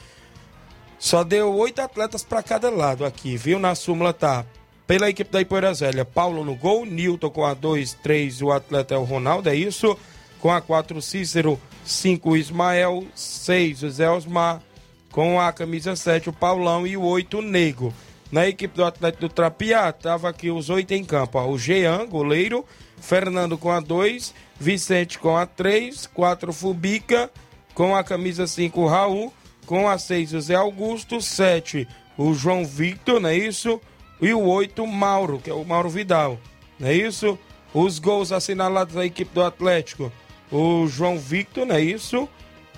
Só 0.98 1.22
deu 1.22 1.54
oito 1.54 1.82
atletas 1.82 2.24
para 2.24 2.42
cada 2.42 2.70
lado 2.70 3.04
aqui, 3.04 3.36
viu? 3.36 3.58
Na 3.58 3.74
súmula 3.74 4.14
tá 4.14 4.46
pela 4.86 5.10
equipe 5.10 5.30
da 5.30 5.42
Ipoeira 5.42 5.72
Paulo 6.14 6.42
no 6.46 6.54
gol, 6.54 6.86
Nilton 6.86 7.28
com 7.28 7.44
a 7.44 7.52
2, 7.52 7.92
3, 8.02 8.40
o 8.40 8.52
atleta 8.52 8.94
é 8.94 8.96
o 8.96 9.04
Ronaldo, 9.04 9.50
é 9.50 9.54
isso? 9.54 9.98
Com 10.40 10.50
a 10.50 10.60
4, 10.60 11.00
Cícero, 11.02 11.60
5, 11.84 12.36
Ismael, 12.36 13.06
6, 13.14 13.82
o 13.82 13.90
Zé 13.90 14.10
Osmar, 14.10 14.62
com 15.10 15.40
a 15.40 15.52
camisa 15.52 15.96
7, 15.96 16.28
o 16.28 16.32
Paulão 16.32 16.86
e 16.86 16.96
o 16.96 17.02
8, 17.02 17.38
o 17.38 17.42
Nego. 17.42 17.92
Na 18.30 18.46
equipe 18.46 18.76
do 18.76 18.84
Atlético 18.84 19.26
do 19.26 19.32
Trapiá, 19.32 19.90
tava 19.90 20.28
aqui 20.28 20.50
os 20.50 20.68
oito 20.68 20.92
em 20.92 21.02
campo, 21.02 21.38
ó, 21.38 21.48
o 21.48 21.58
Jean, 21.58 22.06
goleiro, 22.06 22.64
Fernando 23.00 23.56
com 23.56 23.70
a 23.70 23.80
2, 23.80 24.34
Vicente 24.60 25.18
com 25.18 25.36
a 25.36 25.46
3, 25.46 26.06
4 26.06 26.52
Fubica, 26.52 27.30
com 27.72 27.96
a 27.96 28.04
camisa 28.04 28.46
5 28.46 28.86
Raul, 28.86 29.32
com 29.64 29.88
a 29.88 29.96
6 29.96 30.34
o 30.34 30.40
Zé 30.40 30.54
Augusto, 30.56 31.22
7 31.22 31.88
o 32.18 32.34
João 32.34 32.64
Victor, 32.64 33.20
não 33.20 33.30
é 33.30 33.36
isso? 33.36 33.80
E 34.20 34.34
o 34.34 34.44
8 34.44 34.84
Mauro, 34.86 35.38
que 35.38 35.48
é 35.48 35.54
o 35.54 35.64
Mauro 35.64 35.88
Vidal, 35.88 36.38
não 36.78 36.88
é 36.88 36.94
isso? 36.94 37.38
Os 37.72 37.98
gols 37.98 38.32
assinalados 38.32 38.94
da 38.94 39.06
equipe 39.06 39.32
do 39.32 39.42
Atlético, 39.42 40.12
o 40.50 40.86
João 40.86 41.18
Victor, 41.18 41.66
não 41.66 41.76
é 41.76 41.80
isso? 41.80 42.28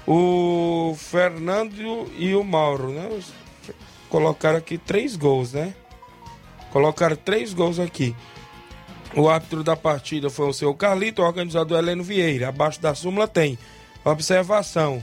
O 0.07 0.95
Fernando 0.97 2.11
e 2.17 2.35
o 2.35 2.43
Mauro, 2.43 2.91
né? 2.91 3.09
Colocaram 4.09 4.59
aqui 4.59 4.77
três 4.77 5.15
gols, 5.15 5.53
né? 5.53 5.75
Colocaram 6.71 7.17
três 7.17 7.53
gols 7.53 7.79
aqui. 7.79 8.15
O 9.15 9.29
árbitro 9.29 9.65
da 9.65 9.77
partida 9.77 10.31
foi 10.31 10.49
o 10.49 10.53
seu 10.53 10.73
Carlito, 10.75 11.23
o 11.23 11.25
organizador 11.25 11.79
Heleno 11.79 12.03
Vieira. 12.03 12.49
Abaixo 12.49 12.81
da 12.81 12.95
súmula 12.95 13.27
tem 13.27 13.59
observação. 14.05 15.03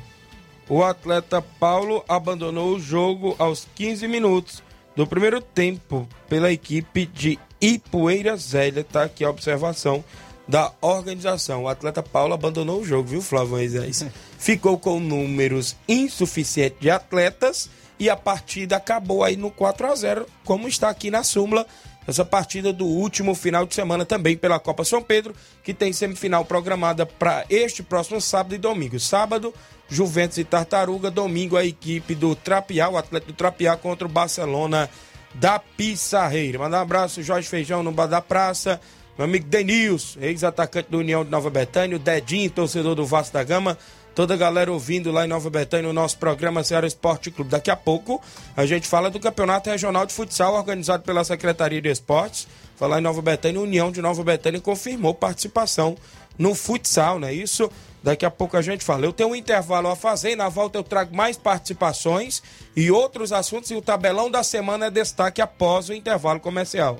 O 0.69 0.83
atleta 0.83 1.41
Paulo 1.41 2.03
abandonou 2.07 2.75
o 2.75 2.79
jogo 2.79 3.35
aos 3.37 3.67
15 3.75 4.07
minutos 4.07 4.63
do 4.95 5.05
primeiro 5.05 5.41
tempo 5.41 6.07
pela 6.27 6.51
equipe 6.51 7.05
de 7.05 7.39
Ipueira 7.61 8.35
Zélia. 8.35 8.83
Tá 8.83 9.03
aqui 9.03 9.23
a 9.23 9.29
observação 9.29 10.03
da 10.47 10.71
organização. 10.81 11.63
O 11.63 11.67
atleta 11.67 12.01
Paulo 12.01 12.33
abandonou 12.33 12.81
o 12.81 12.85
jogo, 12.85 13.09
viu, 13.09 13.21
Flávio 13.21 13.51
Moisés? 13.51 14.05
Ficou 14.37 14.77
com 14.77 14.99
números 14.99 15.75
insuficientes 15.87 16.79
de 16.79 16.89
atletas 16.89 17.69
e 17.99 18.09
a 18.09 18.15
partida 18.15 18.77
acabou 18.77 19.23
aí 19.23 19.35
no 19.35 19.49
4 19.49 19.87
a 19.87 19.95
0 19.95 20.25
como 20.45 20.67
está 20.67 20.89
aqui 20.89 21.09
na 21.09 21.23
súmula 21.23 21.65
essa 22.07 22.23
partida 22.23 22.71
do 22.71 22.85
último 22.85 23.35
final 23.35 23.65
de 23.65 23.75
semana 23.75 24.05
também 24.05 24.37
pela 24.37 24.59
Copa 24.59 24.85
São 24.85 25.03
Pedro, 25.03 25.35
que 25.61 25.73
tem 25.73 25.91
semifinal 25.91 26.45
programada 26.45 27.05
para 27.05 27.45
este 27.49 27.83
próximo 27.83 28.21
sábado 28.21 28.55
e 28.55 28.57
domingo. 28.57 28.97
Sábado, 28.97 29.53
Juventus 29.89 30.37
e 30.37 30.45
Tartaruga, 30.45 31.11
domingo 31.11 31.57
a 31.57 31.65
equipe 31.65 32.15
do 32.15 32.33
Trapiá, 32.33 32.87
o 32.87 32.97
atleta 32.97 33.25
do 33.25 33.33
Trapiá 33.33 33.75
contra 33.75 34.07
o 34.07 34.09
Barcelona 34.09 34.89
da 35.33 35.59
Pissarreira. 35.59 36.59
Manda 36.59 36.77
um 36.77 36.81
abraço, 36.81 37.21
Jorge 37.21 37.49
Feijão 37.49 37.83
no 37.83 37.91
Bar 37.91 38.07
da 38.07 38.21
Praça, 38.21 38.79
meu 39.17 39.25
amigo 39.25 39.47
Denils, 39.47 40.15
ex-atacante 40.21 40.91
do 40.91 40.99
União 40.99 41.25
de 41.25 41.31
Nova 41.31 41.49
Betânia, 41.49 41.95
o 41.95 41.99
Dedinho, 41.99 42.51
torcedor 42.51 42.93
do 42.93 43.03
Vasco 43.03 43.33
da 43.33 43.43
Gama, 43.43 43.75
toda 44.13 44.35
a 44.35 44.37
galera 44.37 44.71
ouvindo 44.71 45.11
lá 45.11 45.25
em 45.25 45.27
Nova 45.27 45.49
Betânia 45.49 45.89
o 45.89 45.93
nosso 45.93 46.19
programa 46.19 46.63
Ceará 46.63 46.85
Esporte 46.85 47.31
Clube. 47.31 47.49
Daqui 47.49 47.71
a 47.71 47.75
pouco 47.75 48.21
a 48.55 48.63
gente 48.67 48.87
fala 48.87 49.09
do 49.09 49.19
Campeonato 49.19 49.71
Regional 49.71 50.05
de 50.05 50.13
Futsal 50.13 50.53
organizado 50.53 51.01
pela 51.01 51.23
Secretaria 51.23 51.81
de 51.81 51.89
Esportes. 51.89 52.47
Falar 52.75 52.99
em 52.99 53.01
Nova 53.01 53.19
Betânia, 53.23 53.59
União 53.59 53.91
de 53.91 54.03
Nova 54.03 54.23
Betânia 54.23 54.61
confirmou 54.61 55.15
participação 55.15 55.97
no 56.37 56.53
futsal, 56.53 57.17
não 57.17 57.27
é 57.27 57.33
isso? 57.33 57.71
Daqui 58.03 58.23
a 58.23 58.29
pouco 58.29 58.55
a 58.55 58.61
gente 58.61 58.85
fala. 58.85 59.03
Eu 59.03 59.11
tenho 59.11 59.29
um 59.29 59.35
intervalo 59.35 59.87
a 59.87 59.95
fazer 59.95 60.35
na 60.35 60.47
volta 60.47 60.77
eu 60.77 60.83
trago 60.83 61.15
mais 61.15 61.35
participações 61.37 62.43
e 62.75 62.91
outros 62.91 63.33
assuntos 63.33 63.71
e 63.71 63.75
o 63.75 63.81
tabelão 63.81 64.29
da 64.29 64.43
semana 64.43 64.85
é 64.85 64.91
destaque 64.91 65.41
após 65.41 65.89
o 65.89 65.93
intervalo 65.93 66.39
comercial. 66.39 66.99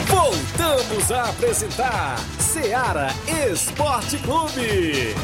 Voltamos 0.06 1.12
a 1.12 1.30
apresentar 1.30 2.18
Seara 2.38 3.08
Esporte 3.52 4.18
Clube. 4.18 5.14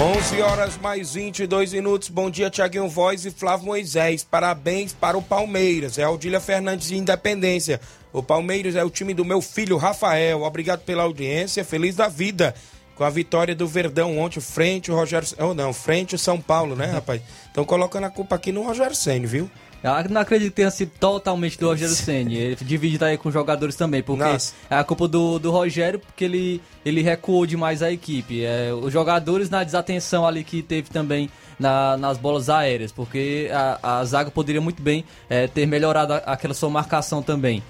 11 0.00 0.40
horas 0.40 0.78
mais 0.78 1.14
22 1.14 1.74
minutos. 1.74 2.08
Bom 2.08 2.30
dia, 2.30 2.50
Tiaguinho 2.50 2.88
Voz 2.88 3.26
e 3.26 3.30
Flávio 3.30 3.66
Moisés. 3.66 4.24
Parabéns 4.24 4.92
para 4.92 5.16
o 5.18 5.22
Palmeiras. 5.22 5.98
É 5.98 6.02
Aldília 6.02 6.40
Fernandes 6.40 6.88
de 6.88 6.96
Independência. 6.96 7.80
O 8.12 8.22
Palmeiras 8.22 8.74
é 8.74 8.82
o 8.82 8.90
time 8.90 9.12
do 9.14 9.24
meu 9.24 9.40
filho 9.42 9.76
Rafael. 9.76 10.42
Obrigado 10.42 10.80
pela 10.80 11.02
audiência. 11.02 11.62
Feliz 11.62 11.94
da 11.94 12.08
vida 12.08 12.54
com 12.94 13.04
a 13.04 13.10
vitória 13.10 13.54
do 13.54 13.66
Verdão 13.66 14.18
ontem, 14.18 14.40
frente 14.40 14.90
o 14.90 14.94
Rogério. 14.94 15.28
Oh, 15.38 15.54
não, 15.54 15.72
frente 15.72 16.14
o 16.14 16.18
São 16.18 16.40
Paulo, 16.40 16.74
né, 16.74 16.86
rapaz? 16.86 17.20
Estão 17.46 17.64
colocando 17.64 18.04
a 18.04 18.10
culpa 18.10 18.36
aqui 18.36 18.50
no 18.50 18.62
Rogério 18.62 18.96
Senna, 18.96 19.26
viu? 19.26 19.50
Eu 19.82 20.10
não 20.10 20.20
acredito 20.20 20.50
que 20.50 20.56
tenha 20.56 20.70
sido 20.70 20.92
totalmente 21.00 21.58
do 21.58 21.66
Rogério 21.66 21.94
Senni. 21.94 22.36
Ele 22.36 22.56
divide 22.60 22.98
daí 22.98 23.16
com 23.18 23.28
os 23.28 23.34
jogadores 23.34 23.74
também, 23.74 24.02
porque 24.02 24.22
Nossa. 24.22 24.54
é 24.70 24.76
a 24.76 24.84
culpa 24.84 25.08
do, 25.08 25.38
do 25.38 25.50
Rogério, 25.50 25.98
porque 25.98 26.24
ele, 26.24 26.60
ele 26.84 27.02
recuou 27.02 27.44
demais 27.46 27.82
a 27.82 27.90
equipe. 27.90 28.44
É, 28.44 28.72
os 28.72 28.92
jogadores 28.92 29.50
na 29.50 29.64
desatenção 29.64 30.24
ali 30.26 30.44
que 30.44 30.62
teve 30.62 30.88
também 30.88 31.28
na- 31.58 31.96
nas 31.96 32.16
bolas 32.16 32.48
aéreas, 32.48 32.92
porque 32.92 33.50
a, 33.52 33.98
a 34.00 34.04
zaga 34.04 34.30
poderia 34.30 34.60
muito 34.60 34.80
bem 34.82 35.04
é, 35.28 35.46
ter 35.48 35.66
melhorado 35.66 36.12
a- 36.14 36.18
aquela 36.18 36.54
sua 36.54 36.70
marcação 36.70 37.20
também. 37.22 37.62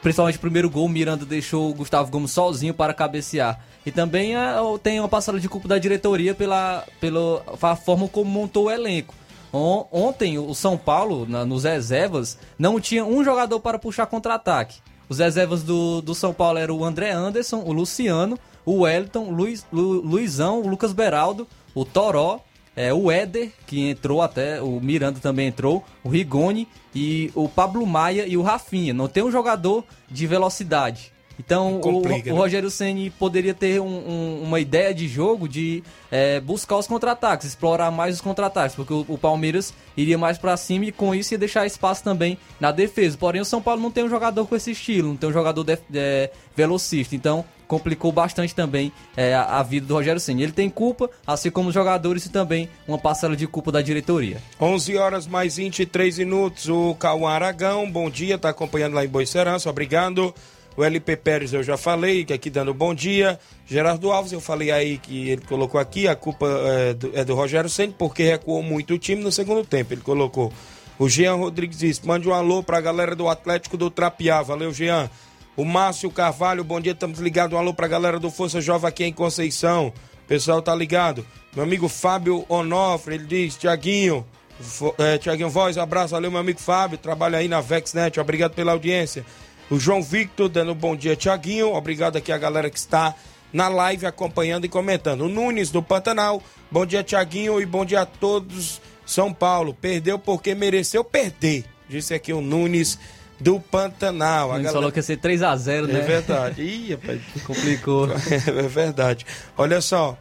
Principalmente 0.00 0.36
o 0.36 0.40
primeiro 0.40 0.70
gol, 0.70 0.86
o 0.86 0.88
Miranda 0.88 1.24
deixou 1.24 1.70
o 1.70 1.74
Gustavo 1.74 2.10
Gomes 2.10 2.30
sozinho 2.30 2.72
para 2.72 2.94
cabecear. 2.94 3.60
E 3.84 3.90
também 3.90 4.36
é, 4.36 4.40
tem 4.82 5.00
uma 5.00 5.08
passada 5.08 5.40
de 5.40 5.48
culpa 5.48 5.66
da 5.66 5.78
diretoria 5.78 6.34
pela, 6.34 6.84
pela 7.00 7.42
forma 7.84 8.06
como 8.08 8.30
montou 8.30 8.66
o 8.66 8.70
elenco. 8.70 9.14
On- 9.52 9.86
Ontem, 9.90 10.38
o 10.38 10.54
São 10.54 10.76
Paulo, 10.76 11.26
na- 11.28 11.44
nos 11.44 11.64
reservas, 11.64 12.38
não 12.58 12.78
tinha 12.80 13.04
um 13.04 13.24
jogador 13.24 13.60
para 13.60 13.78
puxar 13.78 14.06
contra-ataque. 14.06 14.80
Os 15.08 15.18
reservas 15.18 15.62
do, 15.62 16.02
do 16.02 16.14
São 16.14 16.34
Paulo 16.34 16.58
eram 16.58 16.76
o 16.76 16.84
André 16.84 17.10
Anderson, 17.12 17.62
o 17.64 17.72
Luciano, 17.72 18.38
o 18.64 18.80
Wellington, 18.80 19.30
Luiz, 19.30 19.64
Lu- 19.72 20.02
Luizão, 20.02 20.60
o 20.60 20.68
Lucas 20.68 20.92
Beraldo, 20.92 21.46
o 21.74 21.84
Toró, 21.84 22.40
é, 22.76 22.92
o 22.92 23.10
Éder, 23.10 23.50
que 23.66 23.88
entrou 23.88 24.20
até, 24.22 24.60
o 24.62 24.78
Miranda 24.80 25.18
também 25.18 25.48
entrou, 25.48 25.82
o 26.04 26.08
Rigoni 26.08 26.68
e 26.94 27.32
o 27.34 27.48
Pablo 27.48 27.84
Maia 27.86 28.26
e 28.26 28.36
o 28.36 28.42
Rafinha. 28.42 28.92
Não 28.92 29.08
tem 29.08 29.22
um 29.24 29.30
jogador 29.32 29.82
de 30.10 30.26
velocidade. 30.26 31.12
Então 31.38 31.76
o, 31.76 31.80
Complica, 31.80 32.30
o 32.30 32.34
né? 32.34 32.38
Rogério 32.40 32.70
Ceni 32.70 33.10
poderia 33.10 33.54
ter 33.54 33.80
um- 33.80 33.86
um- 33.86 34.42
uma 34.42 34.58
ideia 34.58 34.92
de 34.92 35.06
jogo 35.06 35.48
de 35.48 35.82
é, 36.10 36.40
buscar 36.40 36.76
os 36.78 36.86
contra-ataques, 36.86 37.46
explorar 37.46 37.90
mais 37.90 38.16
os 38.16 38.20
contra-ataques, 38.20 38.74
porque 38.74 38.92
o, 38.92 39.04
o 39.08 39.16
Palmeiras 39.18 39.72
iria 39.96 40.16
mais 40.18 40.36
pra 40.38 40.56
cima 40.56 40.86
e 40.86 40.92
com 40.92 41.14
isso 41.14 41.34
ia 41.34 41.38
deixar 41.38 41.66
espaço 41.66 42.02
também 42.02 42.38
na 42.58 42.72
defesa. 42.72 43.16
Porém, 43.16 43.40
o 43.40 43.44
São 43.44 43.60
Paulo 43.62 43.80
não 43.80 43.90
tem 43.90 44.04
um 44.04 44.08
jogador 44.08 44.46
com 44.46 44.56
esse 44.56 44.70
estilo, 44.72 45.08
não 45.10 45.16
tem 45.16 45.28
um 45.28 45.32
jogador 45.32 45.62
def- 45.64 45.82
é, 45.94 46.30
velocista, 46.56 47.14
então 47.14 47.44
complicou 47.68 48.10
bastante 48.10 48.54
também 48.54 48.90
é, 49.14 49.34
a, 49.34 49.62
vida 49.62 49.86
do 49.86 49.92
Rogério 49.94 50.18
Ceni. 50.18 50.42
Ele 50.42 50.52
tem 50.52 50.70
culpa, 50.70 51.10
assim 51.26 51.50
como 51.50 51.68
os 51.68 51.74
jogadores 51.74 52.24
e 52.24 52.30
também 52.30 52.68
uma 52.88 52.96
parcela 52.98 53.36
de 53.36 53.46
culpa 53.46 53.70
da 53.70 53.82
diretoria. 53.82 54.38
11 54.58 54.96
horas 54.96 55.26
mais 55.26 55.56
23 55.56 56.16
minutos. 56.18 56.68
O 56.70 56.94
Cauã 56.94 57.30
Aragão, 57.30 57.88
bom 57.90 58.08
dia, 58.08 58.38
tá 58.38 58.48
acompanhando 58.48 58.94
lá 58.94 59.04
em 59.04 59.08
Boicerança, 59.08 59.68
obrigado. 59.68 60.34
O 60.78 60.84
LP 60.84 61.16
Pérez 61.16 61.52
eu 61.52 61.60
já 61.60 61.76
falei, 61.76 62.24
que 62.24 62.32
aqui 62.32 62.48
dando 62.48 62.72
bom 62.72 62.94
dia. 62.94 63.36
Gerardo 63.66 64.12
Alves, 64.12 64.30
eu 64.30 64.40
falei 64.40 64.70
aí 64.70 64.96
que 64.96 65.28
ele 65.28 65.42
colocou 65.42 65.80
aqui, 65.80 66.06
a 66.06 66.14
culpa 66.14 66.46
é 66.46 66.94
do, 66.94 67.10
é 67.18 67.24
do 67.24 67.34
Rogério 67.34 67.68
Ceni 67.68 67.92
porque 67.98 68.22
recuou 68.22 68.62
muito 68.62 68.94
o 68.94 68.98
time 68.98 69.20
no 69.20 69.32
segundo 69.32 69.66
tempo. 69.66 69.92
Ele 69.92 70.02
colocou. 70.02 70.52
O 70.96 71.08
Jean 71.08 71.34
Rodrigues 71.34 71.78
disse: 71.78 72.06
mande 72.06 72.28
um 72.28 72.32
alô 72.32 72.62
pra 72.62 72.80
galera 72.80 73.16
do 73.16 73.28
Atlético 73.28 73.76
do 73.76 73.90
Trapiá. 73.90 74.40
Valeu, 74.40 74.72
Jean. 74.72 75.10
O 75.56 75.64
Márcio 75.64 76.12
Carvalho, 76.12 76.62
bom 76.62 76.80
dia, 76.80 76.92
estamos 76.92 77.18
ligados. 77.18 77.56
Um 77.56 77.58
alô 77.58 77.74
pra 77.74 77.88
galera 77.88 78.20
do 78.20 78.30
Força 78.30 78.60
Jovem 78.60 78.88
aqui 78.88 79.02
em 79.02 79.12
Conceição. 79.12 79.88
O 79.88 80.28
pessoal 80.28 80.62
tá 80.62 80.72
ligado. 80.76 81.26
Meu 81.56 81.64
amigo 81.64 81.88
Fábio 81.88 82.46
Onofre, 82.48 83.16
ele 83.16 83.26
diz: 83.26 83.56
Tiaguinho, 83.56 84.24
é, 84.96 85.18
Tiaguinho 85.18 85.50
Voz, 85.50 85.76
um 85.76 85.82
abraço, 85.82 86.12
valeu, 86.12 86.30
meu 86.30 86.38
amigo 86.38 86.60
Fábio, 86.60 86.98
trabalha 86.98 87.38
aí 87.38 87.48
na 87.48 87.60
VexNet, 87.60 88.20
obrigado 88.20 88.54
pela 88.54 88.70
audiência. 88.70 89.26
O 89.70 89.78
João 89.78 90.02
Victor 90.02 90.48
dando 90.48 90.72
um 90.72 90.74
bom 90.74 90.96
dia, 90.96 91.14
Tiaguinho, 91.14 91.74
obrigado 91.74 92.16
aqui 92.16 92.32
a 92.32 92.38
galera 92.38 92.70
que 92.70 92.78
está 92.78 93.14
na 93.52 93.68
live 93.68 94.06
acompanhando 94.06 94.64
e 94.64 94.68
comentando. 94.68 95.22
O 95.22 95.28
Nunes 95.28 95.70
do 95.70 95.82
Pantanal, 95.82 96.42
bom 96.70 96.86
dia, 96.86 97.02
Tiaguinho, 97.02 97.60
e 97.60 97.66
bom 97.66 97.84
dia 97.84 98.00
a 98.02 98.06
todos. 98.06 98.80
São 99.04 99.32
Paulo, 99.32 99.74
perdeu 99.74 100.18
porque 100.18 100.54
mereceu 100.54 101.02
perder, 101.04 101.64
disse 101.88 102.12
aqui 102.14 102.32
o 102.32 102.40
Nunes 102.40 102.98
do 103.40 103.60
Pantanal. 103.60 104.50
A 104.52 104.54
Ele 104.54 104.64
galera- 104.64 104.72
falou 104.72 104.92
que 104.92 104.98
ia 104.98 105.02
ser 105.02 105.18
3x0, 105.18 105.86
né? 105.86 106.00
É 106.00 106.02
verdade. 106.02 106.62
Ih, 106.62 106.92
rapaz. 106.94 107.20
Complicou. 107.46 108.08
É 108.46 108.68
verdade. 108.68 109.26
Olha 109.56 109.80
só. 109.80 110.16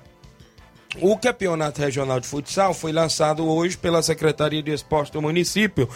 O 1.01 1.17
campeonato 1.17 1.81
regional 1.81 2.19
de 2.19 2.27
futsal 2.27 2.73
foi 2.73 2.91
lançado 2.91 3.45
hoje 3.47 3.77
pela 3.77 4.01
Secretaria 4.01 4.63
de 4.63 4.71
Esporte 4.71 5.11
do 5.11 5.21
município 5.21 5.87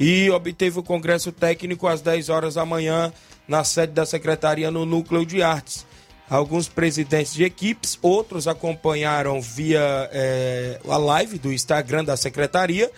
e 0.00 0.30
obteve 0.30 0.78
o 0.78 0.82
congresso 0.82 1.30
técnico 1.30 1.86
às 1.86 2.00
10 2.00 2.30
horas 2.30 2.54
da 2.54 2.64
manhã 2.64 3.12
na 3.46 3.62
sede 3.62 3.92
da 3.92 4.06
secretaria 4.06 4.70
no 4.70 4.86
Núcleo 4.86 5.26
de 5.26 5.42
Artes. 5.42 5.84
Alguns 6.28 6.68
presidentes 6.68 7.34
de 7.34 7.44
equipes, 7.44 7.98
outros 8.00 8.48
acompanharam 8.48 9.42
via 9.42 10.08
eh, 10.12 10.80
a 10.88 10.96
live 10.96 11.38
do 11.38 11.52
Instagram 11.52 12.04
da 12.04 12.16
secretaria 12.16 12.90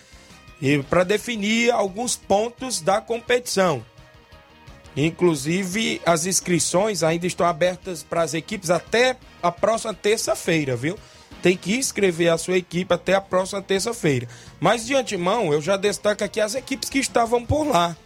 e 0.61 0.81
para 0.83 1.03
definir 1.03 1.71
alguns 1.71 2.15
pontos 2.15 2.79
da 2.79 3.01
competição. 3.01 3.83
Inclusive, 4.95 5.99
as 6.05 6.25
inscrições 6.25 7.03
ainda 7.03 7.25
estão 7.25 7.45
abertas 7.45 8.03
para 8.03 8.21
as 8.21 8.33
equipes 8.33 8.69
até 8.69 9.17
a 9.41 9.51
próxima 9.51 9.93
terça-feira, 9.93 10.75
viu? 10.75 10.97
Tem 11.43 11.57
que 11.57 11.75
inscrever 11.75 12.31
a 12.31 12.37
sua 12.37 12.57
equipe 12.57 12.93
até 12.93 13.15
a 13.15 13.19
próxima 13.19 13.61
terça-feira. 13.61 14.29
Mas 14.61 14.85
de 14.85 14.95
antemão, 14.95 15.51
eu 15.51 15.61
já 15.61 15.75
destaco 15.75 16.23
aqui 16.23 16.39
as 16.39 16.55
equipes 16.55 16.89
que 16.89 16.99
estavam 16.99 17.45
por 17.45 17.67
lá. 17.67 17.97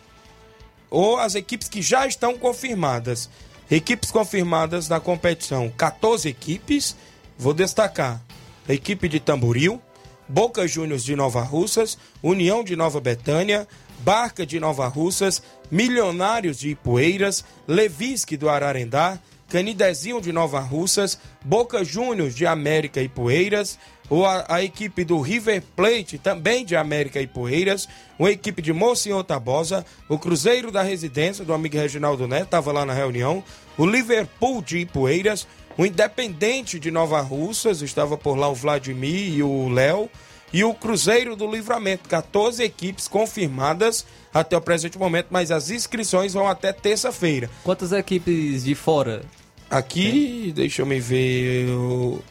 Ou 0.89 1.17
as 1.19 1.36
equipes 1.36 1.69
que 1.69 1.80
já 1.80 2.08
estão 2.08 2.36
confirmadas. 2.36 3.30
Equipes 3.69 4.10
confirmadas 4.10 4.89
na 4.89 5.00
competição: 5.00 5.69
14 5.69 6.28
equipes. 6.28 6.95
Vou 7.38 7.54
destacar: 7.54 8.19
a 8.67 8.73
equipe 8.73 9.08
de 9.08 9.19
Tamboril, 9.19 9.80
Boca 10.28 10.67
Juniors 10.67 11.04
de 11.04 11.15
Nova 11.15 11.43
Russas, 11.43 11.95
União 12.23 12.63
de 12.63 12.76
Nova 12.76 13.00
Betânia, 13.00 13.67
Barca 14.00 14.47
de 14.47 14.60
Nova 14.60 14.88
Russas, 14.88 15.43
Milionários 15.69 16.58
de 16.58 16.69
Ipueiras, 16.69 17.45
Levisque 17.67 18.36
do 18.36 18.50
Ararendá, 18.50 19.19
Canidezinho 19.50 20.22
de 20.22 20.32
Nova 20.32 20.60
Russas, 20.60 21.18
Boca 21.44 21.84
Juniors 21.84 22.36
de 22.36 22.46
América 22.46 23.02
e 23.02 23.08
Poeiras, 23.08 23.80
ou 24.10 24.26
a, 24.26 24.46
a 24.48 24.64
equipe 24.64 25.04
do 25.04 25.20
River 25.20 25.62
Plate, 25.76 26.18
também 26.18 26.66
de 26.66 26.76
América 26.76 27.22
e 27.22 27.28
Poeiras, 27.28 27.88
uma 28.18 28.32
equipe 28.32 28.62
de 28.62 28.74
Monsenhor 28.74 29.24
Tabosa, 29.24 29.86
o 30.08 30.18
Cruzeiro 30.18 30.72
da 30.72 30.82
Residência 30.82 31.44
do 31.44 31.54
amigo 31.54 31.78
Reginaldo 31.78 32.28
Neto, 32.28 32.46
estava 32.46 32.72
lá 32.72 32.86
na 32.86 32.94
reunião, 32.94 33.44
o 33.78 33.86
Liverpool 33.86 34.62
de 34.62 34.80
Ipueiras, 34.80 35.48
o 35.78 35.86
Independente 35.86 36.80
de 36.80 36.90
Nova 36.90 37.22
Russas, 37.22 37.82
estava 37.82 38.18
por 38.18 38.36
lá 38.36 38.50
o 38.50 38.56
Vladimir 38.56 39.34
e 39.34 39.44
o 39.44 39.70
Léo, 39.70 40.10
e 40.58 40.63
o 40.63 40.74
Cruzeiro 40.74 41.36
do 41.36 41.46
Livramento, 41.46 42.10
14 42.10 42.63
equipes 42.63 43.08
confirmadas 43.08 44.04
até 44.34 44.58
o 44.58 44.62
presente 44.62 44.98
momento, 44.98 45.28
mas 45.30 45.52
as 45.52 45.70
inscrições 45.70 46.34
vão 46.34 46.48
até 46.48 46.74
terça-feira. 46.74 47.48
Quantas 47.63 47.91
equipes 47.91 48.63
de 48.63 48.74
fora? 48.74 49.22
Aqui, 49.70 50.52
deixa 50.56 50.82
eu 50.82 50.88
me 50.88 51.00
ver. 51.00 51.70
O 51.70 52.24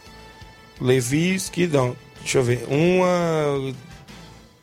Leviski, 0.80 1.68
não. 1.68 1.96
Deixa 2.18 2.38
eu 2.38 2.42
ver. 2.42 2.66
Uma, 2.68 3.72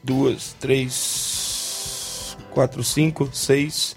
duas, 0.03 0.57
três, 0.59 2.35
quatro, 2.51 2.83
cinco, 2.83 3.29
seis, 3.31 3.95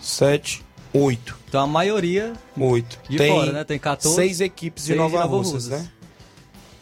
sete, 0.00 0.64
oito. 0.94 1.36
Então 1.46 1.62
a 1.62 1.66
maioria 1.66 2.32
Oito. 2.56 2.98
De 3.06 3.18
fora, 3.18 3.52
né? 3.52 3.64
Tem 3.64 3.78
14, 3.78 4.14
Seis 4.14 4.40
equipes 4.40 4.86
de 4.86 4.94
Nova, 4.94 5.18
Nova 5.20 5.28
Russas, 5.28 5.64
Russas. 5.66 5.82
né? 5.82 5.90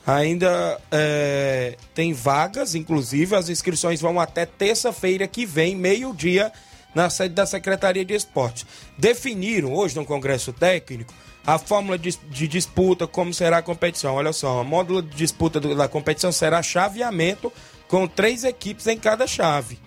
Ainda 0.06 0.80
é, 0.92 1.76
tem 1.94 2.12
vagas, 2.12 2.74
inclusive 2.76 3.34
as 3.34 3.48
inscrições 3.48 4.00
vão 4.00 4.20
até 4.20 4.46
terça-feira 4.46 5.26
que 5.26 5.44
vem, 5.44 5.74
meio-dia, 5.74 6.52
na 6.94 7.10
sede 7.10 7.34
da 7.34 7.44
Secretaria 7.44 8.04
de 8.04 8.14
Esportes. 8.14 8.64
Definiram 8.96 9.74
hoje 9.74 9.96
no 9.96 10.04
Congresso 10.04 10.52
Técnico 10.52 11.12
a 11.44 11.58
fórmula 11.58 11.98
de, 11.98 12.16
de 12.30 12.46
disputa, 12.48 13.06
como 13.06 13.34
será 13.34 13.58
a 13.58 13.62
competição. 13.62 14.14
Olha 14.14 14.32
só, 14.32 14.60
a 14.60 14.64
módulo 14.64 15.02
de 15.02 15.16
disputa 15.16 15.58
do- 15.60 15.74
da 15.74 15.88
competição 15.88 16.30
será 16.30 16.62
chaveamento 16.62 17.52
com 17.88 18.06
três 18.06 18.44
equipes 18.44 18.86
em 18.86 18.98
cada 18.98 19.26
chave 19.26 19.78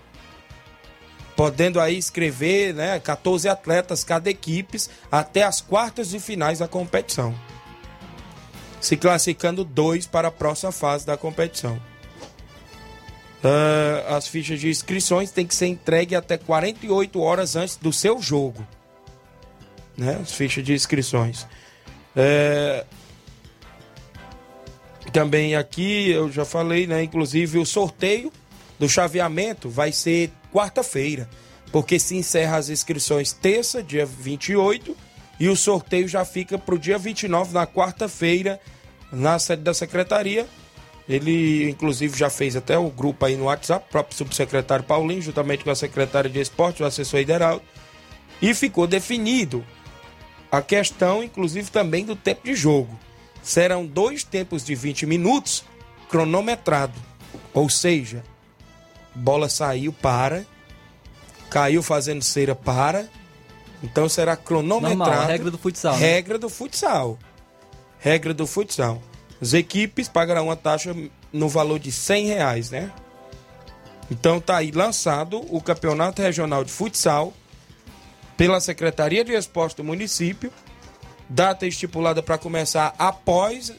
podendo 1.35 1.79
aí 1.79 1.97
escrever 1.97 2.73
né, 2.73 2.99
14 2.99 3.47
atletas 3.47 4.03
cada 4.03 4.29
equipe 4.29 4.77
até 5.09 5.43
as 5.43 5.61
quartas 5.61 6.09
de 6.09 6.19
finais 6.19 6.59
da 6.59 6.67
competição. 6.67 7.33
Se 8.79 8.95
classificando 8.95 9.63
dois 9.63 10.07
para 10.07 10.29
a 10.29 10.31
próxima 10.31 10.71
fase 10.71 11.05
da 11.05 11.17
competição. 11.17 11.81
Ah, 13.43 14.17
as 14.17 14.27
fichas 14.27 14.59
de 14.59 14.69
inscrições 14.69 15.31
têm 15.31 15.45
que 15.45 15.55
ser 15.55 15.67
entregues 15.67 16.17
até 16.17 16.37
48 16.37 17.19
horas 17.21 17.55
antes 17.55 17.75
do 17.77 17.91
seu 17.91 18.21
jogo. 18.21 18.65
Né? 19.97 20.19
As 20.21 20.31
fichas 20.31 20.63
de 20.63 20.73
inscrições. 20.73 21.45
É, 22.15 22.85
Também 25.11 25.55
aqui 25.55 26.09
eu 26.11 26.31
já 26.31 26.45
falei, 26.45 26.85
né? 26.85 27.03
Inclusive 27.03 27.57
o 27.57 27.65
sorteio 27.65 28.31
do 28.77 28.87
chaveamento 28.87 29.69
vai 29.69 29.91
ser 29.91 30.31
quarta-feira, 30.53 31.29
porque 31.71 31.99
se 31.99 32.15
encerra 32.15 32.57
as 32.57 32.69
inscrições 32.69 33.33
terça, 33.33 33.83
dia 33.83 34.05
28, 34.05 34.95
e 35.39 35.47
o 35.47 35.55
sorteio 35.55 36.07
já 36.07 36.25
fica 36.25 36.57
para 36.57 36.75
o 36.75 36.79
dia 36.79 36.97
29, 36.97 37.53
na 37.53 37.65
quarta-feira, 37.65 38.59
na 39.11 39.39
sede 39.39 39.63
da 39.63 39.73
secretaria. 39.73 40.45
Ele, 41.07 41.69
inclusive, 41.69 42.17
já 42.17 42.29
fez 42.29 42.55
até 42.55 42.77
o 42.77 42.89
grupo 42.89 43.25
aí 43.25 43.35
no 43.35 43.45
WhatsApp, 43.45 43.85
o 43.87 43.91
próprio 43.91 44.17
subsecretário 44.17 44.85
Paulinho, 44.85 45.21
juntamente 45.21 45.63
com 45.63 45.71
a 45.71 45.75
secretária 45.75 46.29
de 46.29 46.39
Esporte, 46.39 46.83
o 46.83 46.85
assessor 46.85 47.19
Hideraldo. 47.19 47.63
E 48.41 48.53
ficou 48.53 48.85
definido 48.85 49.65
a 50.51 50.61
questão, 50.61 51.23
inclusive, 51.23 51.71
também 51.71 52.05
do 52.05 52.15
tempo 52.15 52.43
de 52.43 52.53
jogo. 52.53 52.99
Serão 53.41 53.85
dois 53.85 54.23
tempos 54.23 54.63
de 54.63 54.75
20 54.75 55.05
minutos 55.05 55.63
cronometrado. 56.09 56.93
Ou 57.53 57.69
seja, 57.69 58.23
bola 59.15 59.49
saiu, 59.49 59.93
para. 59.93 60.45
Caiu 61.49 61.81
fazendo 61.81 62.21
cera, 62.21 62.53
para. 62.53 63.09
Então 63.83 64.09
será 64.09 64.35
cronometrado. 64.35 64.97
Normal, 64.97 65.27
regra 65.27 65.51
do 65.51 65.57
futsal. 65.57 65.93
Né? 65.93 65.99
Regra 65.99 66.37
do 66.37 66.49
futsal. 66.49 67.19
Regra 67.99 68.33
do 68.33 68.47
futsal. 68.47 69.01
As 69.41 69.53
equipes 69.53 70.07
pagarão 70.07 70.45
uma 70.45 70.55
taxa 70.55 70.95
no 71.31 71.47
valor 71.47 71.79
de 71.79 71.91
100 71.91 72.25
reais, 72.27 72.69
né? 72.69 72.91
Então 74.11 74.41
tá 74.41 74.57
aí 74.57 74.71
lançado 74.71 75.45
o 75.53 75.61
Campeonato 75.61 76.21
Regional 76.21 76.63
de 76.63 76.71
Futsal 76.71 77.33
pela 78.35 78.59
Secretaria 78.59 79.23
de 79.23 79.33
Esporte 79.33 79.77
do 79.77 79.83
município. 79.83 80.51
Data 81.29 81.67
estipulada 81.67 82.23
para 82.23 82.37
começar 82.37 82.93
após 82.97 83.71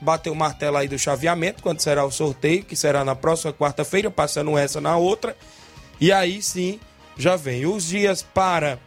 bater 0.00 0.30
o 0.30 0.34
martelo 0.34 0.76
aí 0.76 0.86
do 0.86 0.98
chaveamento, 0.98 1.62
quando 1.62 1.80
será 1.80 2.04
o 2.04 2.10
sorteio, 2.10 2.64
que 2.64 2.76
será 2.76 3.04
na 3.04 3.16
próxima 3.16 3.52
quarta-feira, 3.52 4.10
passando 4.10 4.56
essa 4.56 4.80
na 4.80 4.96
outra. 4.96 5.36
E 6.00 6.12
aí 6.12 6.42
sim 6.42 6.78
já 7.16 7.36
vem 7.36 7.66
os 7.66 7.86
dias 7.86 8.22
para, 8.22 8.78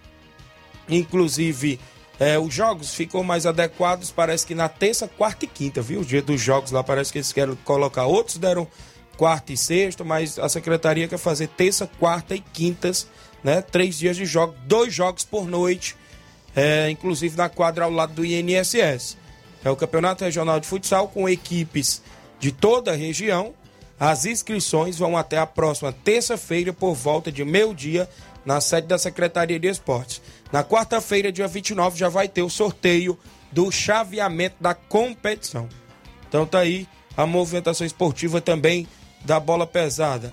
inclusive, 0.89 1.79
é, 2.19 2.37
os 2.39 2.53
jogos 2.53 2.93
ficou 2.93 3.23
mais 3.23 3.45
adequados, 3.45 4.11
parece 4.11 4.45
que 4.45 4.55
na 4.55 4.67
terça, 4.67 5.07
quarta 5.07 5.45
e 5.45 5.47
quinta, 5.47 5.81
viu? 5.81 6.01
O 6.01 6.05
dia 6.05 6.21
dos 6.21 6.41
jogos 6.41 6.71
lá 6.71 6.83
parece 6.83 7.11
que 7.11 7.19
eles 7.19 7.31
querem 7.31 7.55
colocar. 7.63 8.05
Outros 8.05 8.37
deram 8.37 8.67
quarta 9.15 9.53
e 9.53 9.57
sexta, 9.57 10.03
mas 10.03 10.39
a 10.39 10.49
secretaria 10.49 11.07
quer 11.07 11.17
fazer 11.17 11.47
terça, 11.47 11.87
quarta 11.99 12.35
e 12.35 12.39
quintas, 12.39 13.07
né? 13.43 13.61
Três 13.61 13.97
dias 13.97 14.17
de 14.17 14.25
jogo, 14.25 14.55
dois 14.65 14.93
jogos 14.93 15.23
por 15.23 15.47
noite, 15.47 15.95
é, 16.55 16.89
inclusive 16.89 17.37
na 17.37 17.49
quadra 17.49 17.85
ao 17.85 17.91
lado 17.91 18.13
do 18.13 18.25
INSS. 18.25 19.17
É 19.63 19.69
o 19.69 19.75
Campeonato 19.75 20.23
Regional 20.23 20.59
de 20.59 20.67
Futsal 20.67 21.07
com 21.09 21.27
equipes 21.27 22.01
de 22.39 22.51
toda 22.51 22.91
a 22.91 22.95
região. 22.95 23.53
As 23.99 24.25
inscrições 24.25 24.97
vão 24.97 25.17
até 25.17 25.37
a 25.37 25.45
próxima 25.45 25.91
terça-feira 25.91 26.71
por 26.71 26.93
volta 26.93 27.31
de 27.31 27.43
meio-dia 27.43 28.07
na 28.45 28.61
sede 28.61 28.87
da 28.87 28.97
Secretaria 28.97 29.59
de 29.59 29.67
Esportes. 29.67 30.21
Na 30.51 30.63
quarta-feira, 30.63 31.31
dia 31.31 31.47
29, 31.47 31.97
já 31.97 32.09
vai 32.09 32.27
ter 32.27 32.41
o 32.41 32.49
sorteio 32.49 33.17
do 33.51 33.71
chaveamento 33.71 34.55
da 34.59 34.73
competição. 34.73 35.67
Então 36.27 36.45
tá 36.45 36.59
aí 36.59 36.87
a 37.15 37.25
movimentação 37.25 37.85
esportiva 37.85 38.39
também 38.39 38.87
da 39.25 39.39
bola 39.39 39.65
pesada. 39.65 40.31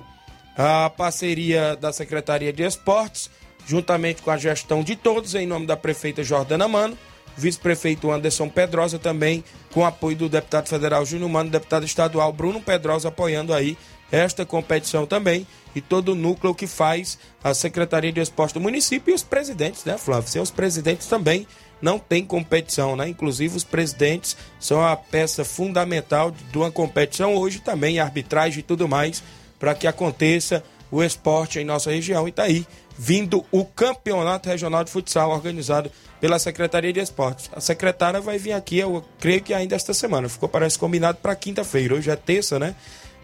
A 0.56 0.90
parceria 0.90 1.76
da 1.76 1.92
Secretaria 1.92 2.52
de 2.52 2.62
Esportes, 2.62 3.30
juntamente 3.66 4.22
com 4.22 4.30
a 4.30 4.36
gestão 4.36 4.82
de 4.82 4.94
todos, 4.94 5.34
em 5.34 5.46
nome 5.46 5.66
da 5.66 5.76
prefeita 5.76 6.22
Jordana 6.22 6.68
Mano, 6.68 6.96
vice-prefeito 7.36 8.10
Anderson 8.10 8.48
Pedrosa 8.48 8.98
também, 8.98 9.42
com 9.72 9.84
apoio 9.84 10.16
do 10.16 10.28
deputado 10.28 10.68
federal 10.68 11.04
Júnior 11.04 11.30
Mano, 11.30 11.50
deputado 11.50 11.84
estadual 11.84 12.32
Bruno 12.32 12.60
Pedrosa 12.60 13.08
apoiando 13.08 13.52
aí 13.52 13.76
esta 14.10 14.44
competição 14.44 15.06
também 15.06 15.46
e 15.74 15.80
todo 15.80 16.12
o 16.12 16.14
núcleo 16.14 16.54
que 16.54 16.66
faz 16.66 17.18
a 17.42 17.52
Secretaria 17.52 18.12
de 18.12 18.20
Esporte 18.20 18.54
do 18.54 18.60
município 18.60 19.10
e 19.10 19.14
os 19.14 19.22
presidentes, 19.22 19.84
né, 19.84 19.98
Flávio? 19.98 20.30
Sem 20.30 20.40
os 20.40 20.50
presidentes 20.50 21.06
também 21.06 21.46
não 21.82 21.98
tem 21.98 22.24
competição, 22.24 22.96
né? 22.96 23.08
Inclusive 23.08 23.56
os 23.56 23.64
presidentes 23.64 24.36
são 24.58 24.84
a 24.84 24.96
peça 24.96 25.44
fundamental 25.44 26.30
de 26.30 26.56
uma 26.56 26.70
competição 26.70 27.34
hoje 27.34 27.58
também, 27.58 27.98
arbitragem 27.98 28.60
e 28.60 28.62
tudo 28.62 28.88
mais, 28.88 29.22
para 29.58 29.74
que 29.74 29.86
aconteça 29.86 30.62
o 30.90 31.02
esporte 31.02 31.58
em 31.58 31.64
nossa 31.64 31.90
região. 31.90 32.26
E 32.28 32.32
tá 32.32 32.44
aí 32.44 32.66
vindo 32.96 33.44
o 33.50 33.64
Campeonato 33.64 34.48
Regional 34.48 34.84
de 34.84 34.90
Futsal 34.90 35.30
organizado 35.30 35.90
pela 36.20 36.38
Secretaria 36.38 36.92
de 36.92 37.00
Esportes. 37.00 37.50
A 37.52 37.60
secretária 37.60 38.20
vai 38.20 38.38
vir 38.38 38.52
aqui, 38.52 38.78
eu 38.78 39.04
creio 39.18 39.42
que 39.42 39.52
ainda 39.52 39.74
esta 39.74 39.92
semana. 39.92 40.28
Ficou 40.28 40.48
parece 40.48 40.78
combinado 40.78 41.18
para 41.20 41.34
quinta-feira. 41.34 41.94
Hoje 41.96 42.10
é 42.10 42.16
terça, 42.16 42.58
né? 42.58 42.74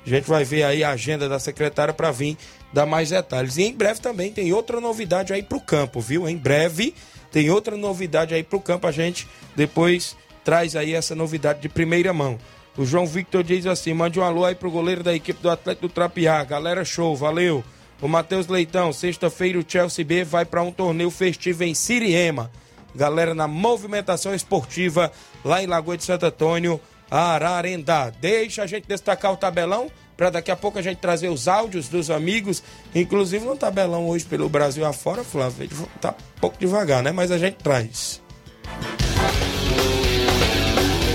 A 0.05 0.09
gente 0.09 0.29
vai 0.29 0.45
ver 0.45 0.63
aí 0.63 0.83
a 0.83 0.91
agenda 0.91 1.29
da 1.29 1.39
secretária 1.39 1.93
para 1.93 2.11
vir 2.11 2.37
dar 2.73 2.87
mais 2.87 3.11
detalhes. 3.11 3.57
E 3.57 3.63
em 3.63 3.75
breve 3.75 4.01
também 4.01 4.33
tem 4.33 4.53
outra 4.53 4.81
novidade 4.81 5.33
aí 5.33 5.43
para 5.43 5.59
o 5.59 5.61
campo, 5.61 6.01
viu? 6.01 6.29
Em 6.29 6.37
breve 6.37 6.95
tem 7.31 7.51
outra 7.51 7.77
novidade 7.77 8.35
aí 8.35 8.43
para 8.43 8.57
o 8.57 8.61
campo. 8.61 8.87
A 8.87 8.93
gente 8.93 9.29
depois 9.55 10.17
traz 10.45 10.75
aí 10.75 10.95
essa 10.95 11.15
novidade 11.15 11.61
de 11.61 11.69
primeira 11.69 12.13
mão. 12.13 12.39
O 12.77 12.85
João 12.85 13.07
Victor 13.07 13.43
diz 13.43 13.67
assim: 13.67 13.93
mande 13.93 14.19
um 14.19 14.23
alô 14.23 14.45
aí 14.45 14.55
pro 14.55 14.71
goleiro 14.71 15.03
da 15.03 15.15
equipe 15.15 15.43
do 15.43 15.51
Atlético 15.51 15.89
do 15.89 15.93
Trapiá. 15.93 16.43
Galera, 16.45 16.85
show, 16.85 17.15
valeu. 17.15 17.63
O 18.01 18.09
Matheus 18.09 18.47
Leitão, 18.47 18.93
sexta-feira 18.93 19.59
o 19.59 19.65
Chelsea 19.67 20.05
B 20.05 20.25
vai 20.25 20.47
para 20.47 20.63
um 20.63 20.73
torneio 20.73 21.11
festivo 21.11 21.65
em 21.65 21.75
Siriema. 21.75 22.51
Galera 22.95 23.35
na 23.35 23.47
movimentação 23.47 24.35
esportiva 24.35 25.13
lá 25.45 25.63
em 25.63 25.67
Lagoa 25.67 25.97
de 25.97 26.05
Santo 26.05 26.25
Antônio. 26.25 26.81
Ararendá. 27.11 28.11
Deixa 28.11 28.63
a 28.63 28.67
gente 28.67 28.87
destacar 28.87 29.33
o 29.33 29.37
tabelão 29.37 29.91
para 30.17 30.31
daqui 30.31 30.51
a 30.51 30.57
pouco 30.57 30.79
a 30.79 30.83
gente 30.83 30.99
trazer 30.99 31.31
os 31.31 31.49
áudios 31.49 31.89
dos 31.89 32.11
amigos, 32.11 32.63
inclusive 32.95 33.45
no 33.45 33.57
tabelão 33.57 34.07
hoje 34.07 34.27
pelo 34.27 34.51
Brasil 34.51 34.85
afora, 34.85 35.25
Flávio, 35.25 35.69
tá 35.99 36.11
um 36.11 36.41
pouco 36.41 36.59
devagar, 36.59 37.03
né? 37.03 37.11
Mas 37.11 37.31
a 37.31 37.39
gente 37.39 37.55
traz. 37.55 38.21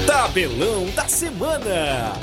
Tabelão 0.08 0.89
da 0.95 1.08
semana. 1.08 2.13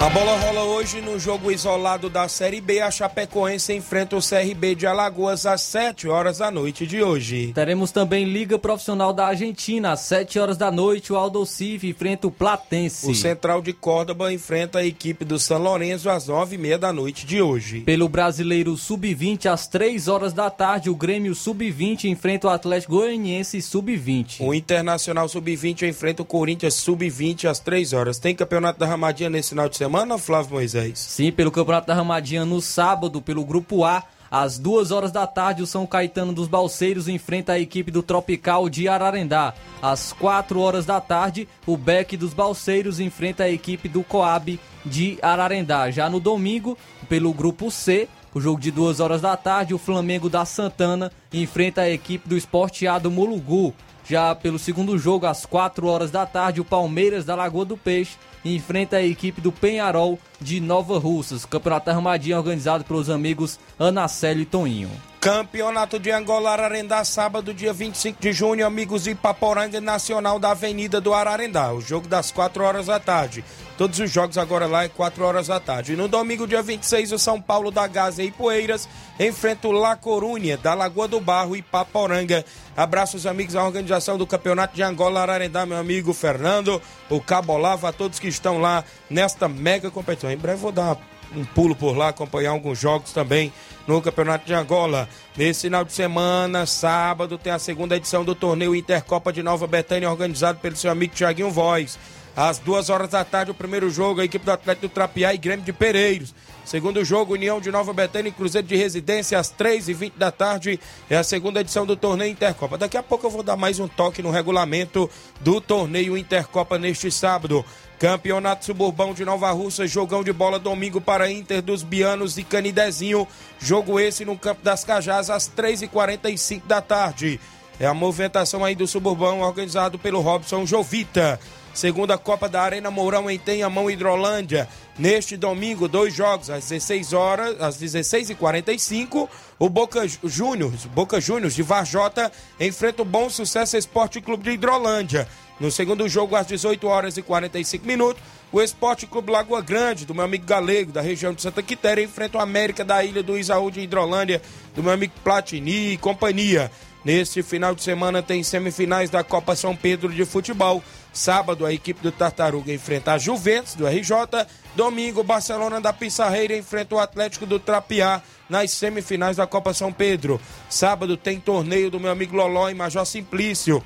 A 0.00 0.08
bola 0.08 0.34
rola 0.38 0.62
hoje 0.62 1.02
no 1.02 1.18
jogo 1.18 1.52
isolado 1.52 2.08
da 2.08 2.26
Série 2.26 2.58
B. 2.58 2.80
A 2.80 2.90
Chapecoense 2.90 3.74
enfrenta 3.74 4.16
o 4.16 4.18
CRB 4.18 4.74
de 4.74 4.86
Alagoas 4.86 5.44
às 5.44 5.60
7 5.60 6.08
horas 6.08 6.38
da 6.38 6.50
noite 6.50 6.86
de 6.86 7.02
hoje. 7.02 7.52
Teremos 7.52 7.92
também 7.92 8.24
Liga 8.24 8.58
Profissional 8.58 9.12
da 9.12 9.26
Argentina. 9.26 9.92
Às 9.92 10.00
7 10.00 10.38
horas 10.38 10.56
da 10.56 10.70
noite, 10.70 11.12
o 11.12 11.16
Aldo 11.16 11.44
Civi 11.44 11.90
enfrenta 11.90 12.26
o 12.26 12.30
Platense. 12.30 13.10
O 13.10 13.14
Central 13.14 13.60
de 13.60 13.74
Córdoba 13.74 14.32
enfrenta 14.32 14.78
a 14.78 14.86
equipe 14.86 15.22
do 15.22 15.38
São 15.38 15.58
Lourenço 15.58 16.08
às 16.08 16.28
9 16.28 16.54
e 16.54 16.58
meia 16.58 16.78
da 16.78 16.94
noite 16.94 17.26
de 17.26 17.42
hoje. 17.42 17.80
Pelo 17.80 18.08
Brasileiro 18.08 18.74
Sub-20, 18.78 19.52
às 19.52 19.66
3 19.66 20.08
horas 20.08 20.32
da 20.32 20.48
tarde, 20.48 20.88
o 20.88 20.94
Grêmio 20.94 21.34
Sub-20 21.34 22.04
enfrenta 22.04 22.46
o 22.46 22.50
Atlético 22.50 22.94
Goianiense 22.94 23.60
Sub-20. 23.60 24.40
O 24.40 24.54
Internacional 24.54 25.28
Sub-20 25.28 25.86
enfrenta 25.86 26.22
o 26.22 26.24
Corinthians 26.24 26.72
Sub-20 26.72 27.50
às 27.50 27.58
3 27.58 27.92
horas. 27.92 28.18
Tem 28.18 28.34
campeonato 28.34 28.78
da 28.78 28.86
Ramadinha 28.86 29.28
nesse 29.28 29.50
final 29.50 29.68
de 29.68 29.76
semana? 29.76 29.89
Semana, 29.90 30.18
Flávio 30.18 30.52
Moisés? 30.52 31.00
Sim, 31.00 31.32
pelo 31.32 31.50
Campeonato 31.50 31.88
da 31.88 31.94
Ramadinha 31.94 32.44
no 32.44 32.60
sábado, 32.60 33.20
pelo 33.20 33.44
Grupo 33.44 33.84
A. 33.84 34.04
Às 34.30 34.56
duas 34.56 34.92
horas 34.92 35.10
da 35.10 35.26
tarde, 35.26 35.64
o 35.64 35.66
São 35.66 35.84
Caetano 35.84 36.32
dos 36.32 36.46
Balseiros 36.46 37.08
enfrenta 37.08 37.54
a 37.54 37.58
equipe 37.58 37.90
do 37.90 38.00
Tropical 38.00 38.68
de 38.68 38.86
Ararendá. 38.86 39.52
Às 39.82 40.12
quatro 40.12 40.60
horas 40.60 40.86
da 40.86 41.00
tarde, 41.00 41.48
o 41.66 41.76
Beck 41.76 42.16
dos 42.16 42.32
Balseiros 42.32 43.00
enfrenta 43.00 43.42
a 43.42 43.50
equipe 43.50 43.88
do 43.88 44.04
Coab 44.04 44.60
de 44.86 45.18
Ararendá. 45.20 45.90
Já 45.90 46.08
no 46.08 46.20
domingo, 46.20 46.78
pelo 47.08 47.32
Grupo 47.32 47.68
C, 47.68 48.08
o 48.32 48.40
jogo 48.40 48.60
de 48.60 48.70
duas 48.70 49.00
horas 49.00 49.20
da 49.20 49.36
tarde, 49.36 49.74
o 49.74 49.78
Flamengo 49.78 50.30
da 50.30 50.44
Santana 50.44 51.10
enfrenta 51.32 51.80
a 51.80 51.90
equipe 51.90 52.28
do 52.28 52.36
Esporteado 52.36 53.10
Mulugu. 53.10 53.74
Já 54.08 54.36
pelo 54.36 54.58
segundo 54.58 54.96
jogo, 54.96 55.26
às 55.26 55.44
quatro 55.44 55.88
horas 55.88 56.12
da 56.12 56.24
tarde, 56.24 56.60
o 56.60 56.64
Palmeiras 56.64 57.24
da 57.24 57.34
Lagoa 57.34 57.64
do 57.64 57.76
Peixe 57.76 58.16
enfrenta 58.44 58.96
a 58.96 59.02
equipe 59.02 59.40
do 59.40 59.52
Penharol 59.52 60.18
de 60.40 60.60
Nova 60.60 60.98
Russas. 60.98 61.44
Campeonato 61.44 61.90
Armadinha 61.90 62.38
organizado 62.38 62.84
pelos 62.84 63.10
amigos 63.10 63.58
Anacélio 63.78 64.42
e 64.42 64.46
Toninho. 64.46 64.90
Campeonato 65.20 65.98
de 65.98 66.10
Angola 66.10 66.50
Ararendá, 66.50 67.04
sábado, 67.04 67.52
dia 67.52 67.74
25 67.74 68.22
de 68.22 68.32
junho, 68.32 68.66
amigos 68.66 69.04
de 69.04 69.10
Ipaporanga 69.10 69.78
Nacional 69.78 70.38
da 70.38 70.52
Avenida 70.52 70.98
do 70.98 71.12
Ararendá. 71.12 71.74
O 71.74 71.80
jogo 71.82 72.08
das 72.08 72.30
4 72.30 72.64
horas 72.64 72.86
da 72.86 72.98
tarde. 72.98 73.44
Todos 73.76 73.98
os 73.98 74.10
jogos 74.10 74.38
agora 74.38 74.66
lá 74.66 74.84
é 74.84 74.88
4 74.88 75.22
horas 75.22 75.48
da 75.48 75.60
tarde. 75.60 75.94
No 75.94 76.08
domingo, 76.08 76.46
dia 76.46 76.62
26, 76.62 77.12
o 77.12 77.18
São 77.18 77.38
Paulo 77.38 77.70
da 77.70 77.86
Gaza 77.86 78.22
e 78.22 78.30
Poeiras 78.30 78.88
enfrenta 79.18 79.68
o 79.68 79.72
La 79.72 79.94
Corunha, 79.94 80.56
da 80.56 80.72
Lagoa 80.72 81.06
do 81.06 81.20
Barro 81.20 81.54
e 81.54 81.60
Paporanga. 81.60 82.42
Abraços, 82.74 83.26
amigos, 83.26 83.56
à 83.56 83.64
organização 83.64 84.16
do 84.16 84.26
Campeonato 84.26 84.74
de 84.74 84.82
Angola 84.82 85.20
Ararendá, 85.20 85.66
meu 85.66 85.76
amigo 85.76 86.14
Fernando, 86.14 86.80
o 87.10 87.20
Cabolava, 87.20 87.90
a 87.90 87.92
todos 87.92 88.18
que 88.18 88.28
estão 88.28 88.58
lá 88.58 88.82
nesta 89.10 89.48
mega 89.48 89.90
competição. 89.90 90.29
Em 90.32 90.36
breve 90.36 90.60
vou 90.60 90.72
dar 90.72 90.96
um 91.34 91.44
pulo 91.44 91.74
por 91.76 91.96
lá, 91.96 92.08
acompanhar 92.08 92.50
alguns 92.50 92.78
jogos 92.78 93.12
também 93.12 93.52
no 93.86 94.00
Campeonato 94.02 94.46
de 94.46 94.54
Angola. 94.54 95.08
Nesse 95.36 95.62
final 95.62 95.84
de 95.84 95.92
semana, 95.92 96.66
sábado, 96.66 97.38
tem 97.38 97.52
a 97.52 97.58
segunda 97.58 97.96
edição 97.96 98.24
do 98.24 98.34
torneio 98.34 98.74
Intercopa 98.74 99.32
de 99.32 99.42
Nova 99.42 99.66
Betânia, 99.66 100.10
organizado 100.10 100.58
pelo 100.58 100.76
seu 100.76 100.90
amigo 100.90 101.14
Tiaguinho 101.14 101.50
Voz. 101.50 101.98
Às 102.36 102.58
duas 102.58 102.90
horas 102.90 103.10
da 103.10 103.24
tarde, 103.24 103.50
o 103.50 103.54
primeiro 103.54 103.90
jogo, 103.90 104.20
a 104.20 104.24
equipe 104.24 104.44
do 104.44 104.52
Atlético 104.52 104.88
do 104.88 104.92
Trapiá 104.92 105.34
e 105.34 105.38
Grêmio 105.38 105.64
de 105.64 105.72
Pereiros. 105.72 106.34
Segundo 106.64 107.04
jogo, 107.04 107.34
União 107.34 107.60
de 107.60 107.70
Nova 107.70 107.92
Betânia 107.92 108.28
e 108.28 108.32
Cruzeiro 108.32 108.66
de 108.66 108.76
Residência, 108.76 109.38
às 109.38 109.52
3h20 109.52 110.12
da 110.16 110.30
tarde. 110.30 110.78
É 111.08 111.16
a 111.16 111.22
segunda 111.22 111.60
edição 111.60 111.84
do 111.84 111.96
torneio 111.96 112.30
Intercopa. 112.30 112.78
Daqui 112.78 112.96
a 112.96 113.02
pouco 113.02 113.26
eu 113.26 113.30
vou 113.30 113.42
dar 113.42 113.56
mais 113.56 113.78
um 113.78 113.88
toque 113.88 114.22
no 114.22 114.30
regulamento 114.30 115.10
do 115.40 115.60
torneio 115.60 116.16
Intercopa 116.16 116.78
neste 116.78 117.10
sábado. 117.10 117.64
Campeonato 117.98 118.64
Suburbão 118.64 119.12
de 119.12 119.24
Nova 119.24 119.50
Russa, 119.50 119.86
jogão 119.86 120.24
de 120.24 120.32
bola 120.32 120.58
domingo 120.58 121.00
para 121.00 121.30
Inter 121.30 121.60
dos 121.60 121.82
Bianos 121.82 122.38
e 122.38 122.44
Canidezinho. 122.44 123.28
Jogo 123.58 124.00
esse 124.00 124.24
no 124.24 124.38
Campo 124.38 124.62
das 124.62 124.84
Cajás 124.84 125.28
às 125.28 125.48
3h45 125.50 126.62
da 126.66 126.80
tarde. 126.80 127.38
É 127.78 127.86
a 127.86 127.94
movimentação 127.94 128.64
aí 128.64 128.74
do 128.74 128.86
Suburbão 128.86 129.40
organizado 129.40 129.98
pelo 129.98 130.20
Robson 130.20 130.66
Jovita. 130.66 131.40
Segunda 131.72 132.18
Copa 132.18 132.48
da 132.48 132.62
Arena 132.62 132.90
Mourão 132.90 133.30
em 133.30 133.38
Tenhamão, 133.38 133.90
Hidrolândia. 133.90 134.68
Neste 134.98 135.36
domingo, 135.36 135.88
dois 135.88 136.12
jogos, 136.12 136.50
às 136.50 136.68
16 136.68 137.12
horas, 137.12 137.60
às 137.60 137.80
16h45, 137.80 139.28
o 139.58 139.68
Boca 139.68 140.06
Juniors, 140.24 140.86
Boca 140.86 141.20
Juniors 141.20 141.54
de 141.54 141.62
Varjota 141.62 142.30
enfrenta 142.58 143.02
o 143.02 143.04
Bom 143.04 143.30
Sucesso 143.30 143.76
Esporte 143.76 144.20
Clube 144.20 144.44
de 144.44 144.50
Hidrolândia. 144.50 145.28
No 145.60 145.70
segundo 145.70 146.08
jogo, 146.08 146.36
às 146.36 146.46
18 146.46 146.86
horas 146.86 147.16
e 147.18 147.22
45 147.22 147.86
minutos, 147.86 148.22
o 148.50 148.60
Esporte 148.60 149.06
Clube 149.06 149.30
Lagoa 149.30 149.60
Grande, 149.60 150.06
do 150.06 150.14
meu 150.14 150.24
amigo 150.24 150.46
Galego, 150.46 150.90
da 150.90 151.00
região 151.00 151.32
de 151.32 151.42
Santa 151.42 151.62
Quitéria, 151.62 152.02
enfrenta 152.02 152.38
o 152.38 152.40
América 152.40 152.84
da 152.84 153.04
Ilha 153.04 153.22
do 153.22 153.38
Isaú 153.38 153.70
de 153.70 153.80
Hidrolândia, 153.80 154.42
do 154.74 154.82
meu 154.82 154.92
amigo 154.92 155.12
Platini 155.22 155.92
e 155.92 155.96
companhia. 155.98 156.70
Neste 157.04 157.42
final 157.42 157.74
de 157.74 157.82
semana 157.82 158.22
tem 158.22 158.42
semifinais 158.42 159.08
da 159.08 159.24
Copa 159.24 159.56
São 159.56 159.74
Pedro 159.74 160.12
de 160.12 160.24
Futebol. 160.24 160.82
Sábado, 161.12 161.66
a 161.66 161.72
equipe 161.72 162.00
do 162.02 162.12
Tartaruga 162.12 162.72
enfrenta 162.72 163.12
a 163.12 163.18
Juventus, 163.18 163.74
do 163.74 163.86
RJ. 163.86 164.46
Domingo, 164.76 165.24
Barcelona 165.24 165.80
da 165.80 165.92
Pissarreira 165.92 166.56
enfrenta 166.56 166.94
o 166.94 166.98
Atlético 166.98 167.44
do 167.44 167.58
Trapiá 167.58 168.22
nas 168.48 168.70
semifinais 168.70 169.36
da 169.36 169.46
Copa 169.46 169.74
São 169.74 169.92
Pedro. 169.92 170.40
Sábado 170.68 171.16
tem 171.16 171.40
torneio 171.40 171.90
do 171.90 171.98
meu 171.98 172.10
amigo 172.10 172.36
Loló 172.36 172.68
em 172.68 172.74
Major 172.74 173.04
Simplício. 173.04 173.82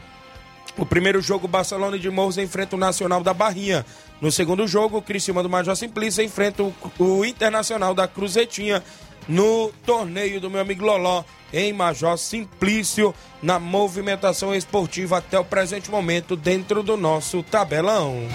O 0.77 0.85
primeiro 0.85 1.21
jogo, 1.23 1.47
Barcelona 1.47 1.99
de 1.99 2.11
Morros 2.11 2.37
enfrenta 2.37 2.75
o 2.75 2.79
Nacional 2.79 3.23
da 3.23 3.33
Barrinha. 3.33 3.87
No 4.21 4.31
segundo 4.33 4.67
jogo, 4.67 4.99
o 4.99 5.03
Criciúma 5.03 5.43
do 5.43 5.49
Major 5.49 5.77
Simplício 5.77 6.23
enfrenta 6.23 6.63
o, 6.63 6.75
o 6.99 7.25
Internacional 7.25 7.95
da 7.95 8.09
Cruzetinha 8.09 8.83
no 9.29 9.71
torneio 9.85 10.41
do 10.41 10.51
meu 10.51 10.61
amigo 10.61 10.85
Loló 10.85 11.25
em 11.53 11.73
Major 11.73 12.19
Simplício, 12.19 13.15
na 13.41 13.59
movimentação 13.59 14.55
esportiva 14.55 15.19
até 15.19 15.39
o 15.39 15.45
presente 15.45 15.91
momento 15.91 16.35
dentro 16.35 16.83
do 16.83 16.97
nosso 16.97 17.43
tabelão. 17.45 18.27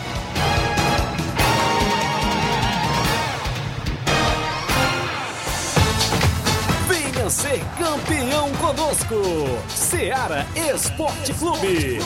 Venha 6.88 7.30
ser 7.30 7.60
campeão 7.78 8.49
conosco, 8.54 9.15
Seara 9.67 10.47
Esporte 10.56 11.34
Clube. 11.34 11.99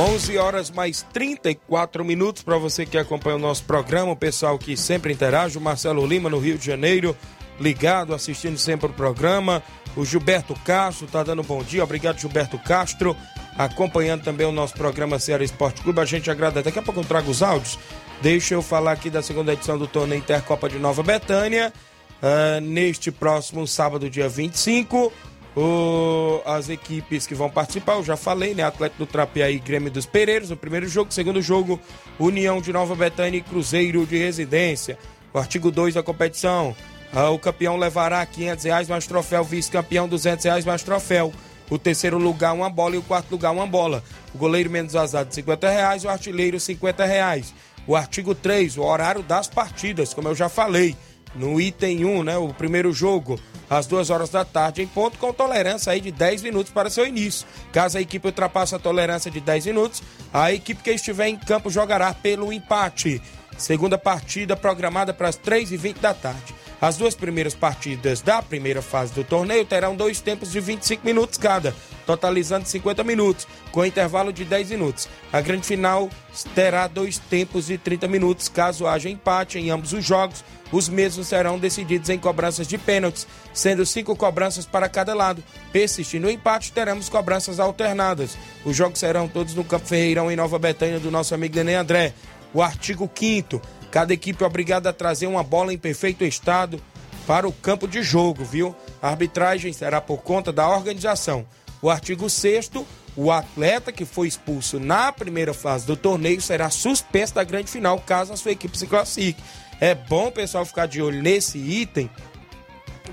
11 0.00 0.38
horas 0.38 0.70
mais 0.70 1.02
34 1.12 2.02
minutos 2.02 2.42
para 2.42 2.56
você 2.56 2.86
que 2.86 2.96
acompanha 2.96 3.36
o 3.36 3.38
nosso 3.38 3.64
programa, 3.64 4.12
o 4.12 4.16
pessoal 4.16 4.58
que 4.58 4.74
sempre 4.74 5.12
interage, 5.12 5.58
o 5.58 5.60
Marcelo 5.60 6.06
Lima 6.06 6.30
no 6.30 6.38
Rio 6.38 6.56
de 6.56 6.64
Janeiro, 6.64 7.14
ligado, 7.60 8.14
assistindo 8.14 8.56
sempre 8.56 8.86
o 8.86 8.94
programa. 8.94 9.62
O 9.94 10.02
Gilberto 10.02 10.54
Castro 10.64 11.06
tá 11.06 11.22
dando 11.22 11.42
bom 11.42 11.62
dia, 11.62 11.84
obrigado 11.84 12.18
Gilberto 12.18 12.58
Castro, 12.60 13.14
acompanhando 13.58 14.22
também 14.22 14.46
o 14.46 14.52
nosso 14.52 14.72
programa 14.72 15.18
Ceará 15.18 15.44
Esporte 15.44 15.82
Clube. 15.82 16.00
A 16.00 16.06
gente 16.06 16.30
agradece. 16.30 16.64
Daqui 16.64 16.78
a 16.78 16.82
pouco 16.82 17.00
eu 17.00 17.04
trago 17.04 17.30
os 17.30 17.42
áudios. 17.42 17.78
Deixa 18.22 18.54
eu 18.54 18.62
falar 18.62 18.92
aqui 18.92 19.10
da 19.10 19.20
segunda 19.20 19.52
edição 19.52 19.76
do 19.76 19.86
torneio 19.86 20.20
Intercopa 20.20 20.66
de 20.66 20.78
Nova 20.78 21.02
Betânia. 21.02 21.74
Uh, 22.22 22.60
neste 22.62 23.10
próximo 23.10 23.66
sábado, 23.66 24.08
dia 24.08 24.30
25 24.30 25.12
o, 25.56 26.40
as 26.44 26.68
equipes 26.68 27.26
que 27.26 27.34
vão 27.34 27.50
participar, 27.50 27.94
eu 27.94 28.04
já 28.04 28.16
falei, 28.16 28.54
né? 28.54 28.62
Atlético 28.62 29.04
do 29.04 29.06
Trapeaí 29.06 29.56
e 29.56 29.58
Grêmio 29.58 29.90
dos 29.90 30.06
Pereiros, 30.06 30.50
no 30.50 30.56
primeiro 30.56 30.88
jogo. 30.88 31.12
Segundo 31.12 31.42
jogo, 31.42 31.80
União 32.18 32.60
de 32.60 32.72
Nova 32.72 32.94
Betânia 32.94 33.38
e 33.38 33.42
Cruzeiro 33.42 34.06
de 34.06 34.16
Residência. 34.16 34.98
O 35.32 35.38
artigo 35.38 35.70
2 35.70 35.94
da 35.94 36.02
competição. 36.02 36.74
Ah, 37.12 37.30
o 37.30 37.38
campeão 37.38 37.76
levará 37.76 38.24
500 38.24 38.64
reais 38.64 38.88
mais 38.88 39.06
troféu, 39.06 39.42
vice-campeão 39.42 40.08
200 40.08 40.44
reais 40.44 40.64
mais 40.64 40.82
troféu. 40.82 41.32
O 41.68 41.78
terceiro 41.78 42.18
lugar, 42.18 42.52
uma 42.52 42.70
bola 42.70 42.94
e 42.94 42.98
o 42.98 43.02
quarto 43.02 43.30
lugar, 43.30 43.52
uma 43.52 43.66
bola. 43.66 44.04
O 44.32 44.38
goleiro 44.38 44.70
menos 44.70 44.92
vazado, 44.92 45.34
50 45.34 45.68
reais. 45.68 46.04
O 46.04 46.08
artilheiro, 46.08 46.58
50 46.60 47.04
reais. 47.04 47.52
O 47.86 47.96
artigo 47.96 48.34
3, 48.34 48.76
o 48.76 48.82
horário 48.82 49.22
das 49.22 49.48
partidas, 49.48 50.14
como 50.14 50.28
eu 50.28 50.34
já 50.34 50.48
falei. 50.48 50.96
No 51.34 51.60
item 51.60 52.04
1, 52.04 52.22
né? 52.22 52.36
O 52.36 52.52
primeiro 52.52 52.92
jogo 52.92 53.38
às 53.68 53.86
duas 53.86 54.10
horas 54.10 54.30
da 54.30 54.44
tarde, 54.44 54.82
em 54.82 54.86
ponto, 54.86 55.16
com 55.16 55.32
tolerância 55.32 55.92
aí 55.92 56.00
de 56.00 56.10
10 56.10 56.42
minutos 56.42 56.72
para 56.72 56.90
seu 56.90 57.06
início. 57.06 57.46
Caso 57.72 57.98
a 57.98 58.00
equipe 58.00 58.26
ultrapasse 58.26 58.74
a 58.74 58.78
tolerância 58.80 59.30
de 59.30 59.40
10 59.40 59.66
minutos, 59.66 60.02
a 60.32 60.52
equipe 60.52 60.82
que 60.82 60.90
estiver 60.90 61.28
em 61.28 61.36
campo 61.36 61.70
jogará 61.70 62.12
pelo 62.12 62.52
empate. 62.52 63.22
Segunda 63.56 63.96
partida 63.96 64.56
programada 64.56 65.14
para 65.14 65.28
as 65.28 65.38
3h20 65.38 66.00
da 66.00 66.14
tarde. 66.14 66.54
As 66.80 66.96
duas 66.96 67.14
primeiras 67.14 67.54
partidas 67.54 68.22
da 68.22 68.40
primeira 68.40 68.80
fase 68.80 69.12
do 69.12 69.22
torneio 69.22 69.66
terão 69.66 69.94
dois 69.94 70.20
tempos 70.22 70.50
de 70.50 70.60
25 70.60 71.04
minutos 71.04 71.36
cada, 71.36 71.74
totalizando 72.06 72.66
50 72.66 73.04
minutos, 73.04 73.46
com 73.70 73.84
intervalo 73.84 74.32
de 74.32 74.46
10 74.46 74.70
minutos. 74.70 75.06
A 75.30 75.42
grande 75.42 75.66
final 75.66 76.08
terá 76.54 76.86
dois 76.86 77.18
tempos 77.18 77.66
de 77.66 77.76
30 77.76 78.08
minutos, 78.08 78.48
caso 78.48 78.86
haja 78.86 79.10
empate 79.10 79.58
em 79.58 79.68
ambos 79.68 79.92
os 79.92 80.02
jogos. 80.02 80.42
Os 80.72 80.88
mesmos 80.88 81.26
serão 81.26 81.58
decididos 81.58 82.08
em 82.08 82.18
cobranças 82.18 82.66
de 82.66 82.78
pênaltis, 82.78 83.26
sendo 83.52 83.84
cinco 83.84 84.16
cobranças 84.16 84.64
para 84.64 84.88
cada 84.88 85.12
lado. 85.12 85.44
Persistindo 85.72 86.28
o 86.28 86.30
empate, 86.30 86.72
teremos 86.72 87.10
cobranças 87.10 87.60
alternadas. 87.60 88.38
Os 88.64 88.74
jogos 88.74 89.00
serão 89.00 89.28
todos 89.28 89.54
no 89.54 89.64
Campo 89.64 89.86
Ferreirão, 89.86 90.30
em 90.30 90.36
Nova 90.36 90.58
Betânia, 90.58 91.00
do 91.00 91.10
nosso 91.10 91.34
amigo 91.34 91.56
Nenê 91.56 91.74
André. 91.74 92.14
O 92.54 92.62
artigo 92.62 93.10
5 93.12 93.60
Cada 93.90 94.12
equipe 94.12 94.42
é 94.42 94.46
obrigada 94.46 94.90
a 94.90 94.92
trazer 94.92 95.26
uma 95.26 95.42
bola 95.42 95.72
em 95.72 95.78
perfeito 95.78 96.24
estado 96.24 96.80
para 97.26 97.48
o 97.48 97.52
campo 97.52 97.88
de 97.88 98.02
jogo, 98.02 98.44
viu? 98.44 98.74
A 99.02 99.08
arbitragem 99.08 99.72
será 99.72 100.00
por 100.00 100.18
conta 100.18 100.52
da 100.52 100.68
organização. 100.68 101.46
O 101.82 101.90
artigo 101.90 102.28
6 102.28 102.70
o 103.16 103.30
atleta 103.30 103.90
que 103.90 104.04
foi 104.04 104.28
expulso 104.28 104.78
na 104.78 105.12
primeira 105.12 105.52
fase 105.52 105.86
do 105.86 105.96
torneio 105.96 106.40
será 106.40 106.70
suspenso 106.70 107.34
da 107.34 107.42
grande 107.42 107.70
final 107.70 107.98
caso 108.00 108.32
a 108.32 108.36
sua 108.36 108.52
equipe 108.52 108.78
se 108.78 108.86
classifique. 108.86 109.42
É 109.80 109.94
bom 109.94 110.28
o 110.28 110.32
pessoal 110.32 110.64
ficar 110.64 110.86
de 110.86 111.02
olho 111.02 111.20
nesse 111.20 111.58
item, 111.58 112.08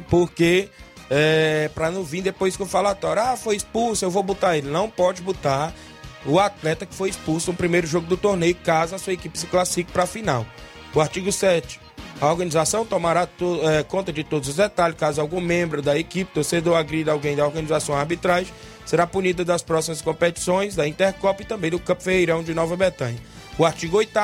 porque 0.10 0.70
é, 1.10 1.70
para 1.74 1.90
não 1.90 2.04
vir 2.04 2.22
depois 2.22 2.56
que 2.56 2.64
o 2.64 2.66
falatório, 2.66 3.24
ah, 3.24 3.38
foi 3.38 3.56
expulso, 3.56 4.04
eu 4.04 4.12
vou 4.12 4.22
botar 4.22 4.58
ele. 4.58 4.70
Não 4.70 4.90
pode 4.90 5.22
botar 5.22 5.74
o 6.26 6.40
atleta 6.40 6.86
que 6.86 6.96
foi 6.96 7.10
expulso 7.10 7.52
no 7.52 7.58
primeiro 7.58 7.88
jogo 7.88 8.08
do 8.08 8.18
torneio, 8.18 8.56
caso 8.56 8.96
a 8.96 8.98
sua 8.98 9.14
equipe 9.14 9.38
se 9.38 9.48
classifique 9.48 9.92
para 9.92 10.04
a 10.04 10.08
final. 10.08 10.46
O 10.94 11.02
artigo 11.02 11.32
7. 11.32 11.80
A 12.20 12.32
organização 12.32 12.84
tomará 12.84 13.28
to, 13.28 13.60
é, 13.64 13.84
conta 13.84 14.12
de 14.12 14.24
todos 14.24 14.50
os 14.50 14.56
detalhes, 14.56 14.98
caso 14.98 15.22
algum 15.22 15.40
membro 15.40 15.82
da 15.82 15.98
equipe, 15.98 16.32
torcedor, 16.34 16.76
agrida 16.76 17.12
alguém 17.12 17.36
da 17.36 17.46
organização 17.46 17.96
à 17.96 18.00
arbitragem, 18.00 18.52
será 18.86 19.06
punido 19.06 19.46
das 19.46 19.62
próximas 19.62 20.02
competições 20.02 20.76
da 20.76 20.88
Intercopa 20.88 21.44
e 21.44 21.46
também 21.46 21.70
do 21.70 21.80
Campo 21.80 22.02
Ferreirão 22.02 22.44
de 22.44 22.56
Nova 22.56 22.76
Betânia. 22.76 23.20
O 23.58 23.66
artigo 23.66 23.98
8 23.98 24.20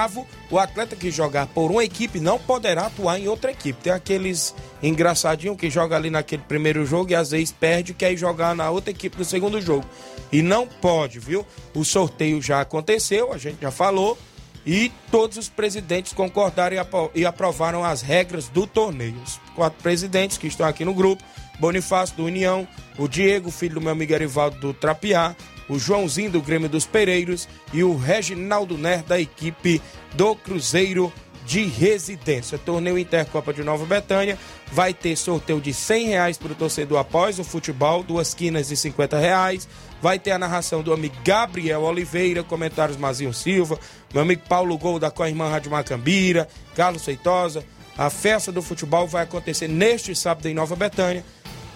o 0.51 0.59
atleta 0.59 0.95
que 0.95 1.09
jogar 1.09 1.47
por 1.47 1.71
uma 1.71 1.83
equipe 1.83 2.19
não 2.19 2.37
poderá 2.37 2.85
atuar 2.85 3.19
em 3.19 3.27
outra 3.27 3.51
equipe. 3.51 3.81
Tem 3.81 3.91
aqueles 3.91 4.53
engraçadinhos 4.81 5.57
que 5.57 5.71
joga 5.71 5.95
ali 5.95 6.11
naquele 6.11 6.43
primeiro 6.43 6.85
jogo 6.85 7.11
e 7.11 7.15
às 7.15 7.31
vezes 7.31 7.51
perde 7.51 7.93
quer 7.93 8.15
jogar 8.15 8.55
na 8.55 8.69
outra 8.69 8.91
equipe 8.91 9.17
no 9.17 9.25
segundo 9.25 9.59
jogo. 9.59 9.85
E 10.31 10.43
não 10.43 10.67
pode, 10.67 11.19
viu? 11.19 11.45
O 11.73 11.83
sorteio 11.83 12.41
já 12.41 12.61
aconteceu, 12.61 13.33
a 13.33 13.37
gente 13.39 13.57
já 13.61 13.71
falou 13.71 14.17
e 14.65 14.91
todos 15.11 15.37
os 15.37 15.49
presidentes 15.49 16.13
concordaram 16.13 16.77
e 17.13 17.25
aprovaram 17.25 17.83
as 17.83 18.01
regras 18.01 18.47
do 18.47 18.65
torneio. 18.65 19.15
Os 19.25 19.39
quatro 19.55 19.81
presidentes 19.81 20.37
que 20.37 20.47
estão 20.47 20.67
aqui 20.67 20.85
no 20.85 20.93
grupo: 20.93 21.23
Bonifácio 21.59 22.15
do 22.15 22.25
União, 22.25 22.67
o 22.97 23.07
Diego, 23.07 23.51
filho 23.51 23.75
do 23.75 23.81
meu 23.81 23.91
amigo 23.91 24.13
Erivaldo 24.13 24.59
do 24.59 24.73
Trapiá, 24.73 25.35
o 25.69 25.79
Joãozinho 25.79 26.31
do 26.31 26.41
Grêmio 26.41 26.69
dos 26.69 26.85
Pereiros 26.85 27.47
e 27.71 27.83
o 27.83 27.95
Reginaldo 27.95 28.77
Ner 28.77 29.03
da 29.03 29.19
equipe 29.19 29.81
do 30.13 30.35
Cruzeiro 30.35 31.11
de 31.45 31.65
Residência. 31.65 32.57
Torneio 32.57 32.97
Intercopa 32.97 33.53
de 33.53 33.63
Nova 33.63 33.85
Betânia 33.85 34.37
vai 34.71 34.93
ter 34.93 35.15
sorteio 35.15 35.59
de 35.59 35.73
100 35.73 36.07
reais 36.07 36.37
para 36.37 36.51
o 36.51 36.55
torcedor 36.55 36.97
após 36.99 37.39
o 37.39 37.43
futebol, 37.43 38.03
duas 38.03 38.33
quinas 38.33 38.69
de 38.69 38.77
50 38.77 39.17
reais. 39.17 39.67
Vai 40.01 40.19
ter 40.19 40.31
a 40.31 40.39
narração 40.39 40.81
do 40.81 40.93
amigo 40.93 41.15
Gabriel 41.23 41.81
Oliveira, 41.81 42.43
comentários 42.43 42.97
Mazinho 42.97 43.33
Silva, 43.33 43.79
meu 44.13 44.21
amigo 44.21 44.43
Paulo 44.47 44.77
Gol 44.77 44.99
da 44.99 45.11
Coirmã 45.11 45.49
Rádio 45.49 45.71
Macambira, 45.71 46.47
Carlos 46.75 47.05
Feitosa, 47.05 47.63
A 47.95 48.09
festa 48.09 48.51
do 48.51 48.61
futebol 48.61 49.07
vai 49.07 49.23
acontecer 49.23 49.67
neste 49.67 50.15
sábado 50.15 50.47
em 50.47 50.53
Nova 50.53 50.75
Betânia. 50.75 51.23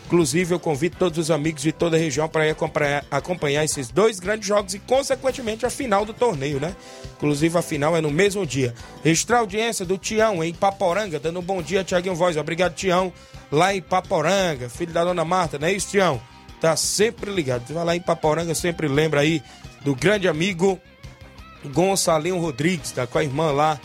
Inclusive, 0.08 0.56
eu 0.56 0.60
convido 0.60 0.96
todos 0.98 1.18
os 1.18 1.30
amigos 1.30 1.62
de 1.62 1.74
toda 1.74 1.98
a 1.98 2.00
região 2.00 2.30
para 2.30 2.50
acompanhar, 2.50 3.06
acompanhar 3.12 3.66
esses 3.66 3.90
dois 3.90 4.22
grandes 4.22 4.48
jogos 4.48 4.74
e, 4.74 4.80
consequentemente, 4.80 5.66
a 5.66 5.70
final 5.70 6.06
do 6.06 6.14
torneio, 6.14 6.62
né? 6.62 6.74
Inclusive, 7.18 7.58
a 7.58 7.62
final 7.62 7.96
é 7.96 8.00
no 8.00 8.10
mesmo 8.10 8.46
dia. 8.46 8.74
Registrar 9.04 9.40
audiência 9.40 9.86
do 9.86 9.98
Tião 9.98 10.42
em 10.42 10.54
Paporanga, 10.54 11.20
dando 11.20 11.40
um 11.40 11.44
bom 11.44 11.62
dia, 11.62 11.84
Tiaguinho 11.84 12.16
Voz. 12.16 12.38
Obrigado, 12.38 12.74
Tião, 12.74 13.12
lá 13.52 13.76
em 13.76 13.82
Paporanga, 13.82 14.70
filho 14.70 14.94
da 14.94 15.04
dona 15.04 15.26
Marta, 15.26 15.60
não 15.60 15.68
é 15.68 15.74
isso, 15.74 15.90
Tião? 15.90 16.22
Tá 16.62 16.78
sempre 16.78 17.30
ligado. 17.30 17.74
Vai 17.74 17.84
lá 17.84 17.96
em 17.96 18.02
Paporanga, 18.02 18.56
sempre 18.56 18.88
lembra 18.88 19.20
aí 19.20 19.44
do 19.82 19.94
grande 19.94 20.30
amigo 20.30 20.80
Gonçalinho 21.66 22.40
Rodrigues, 22.40 22.92
tá 22.92 23.06
com 23.06 23.18
a 23.18 23.24
irmã 23.26 23.52
lá 23.52 23.78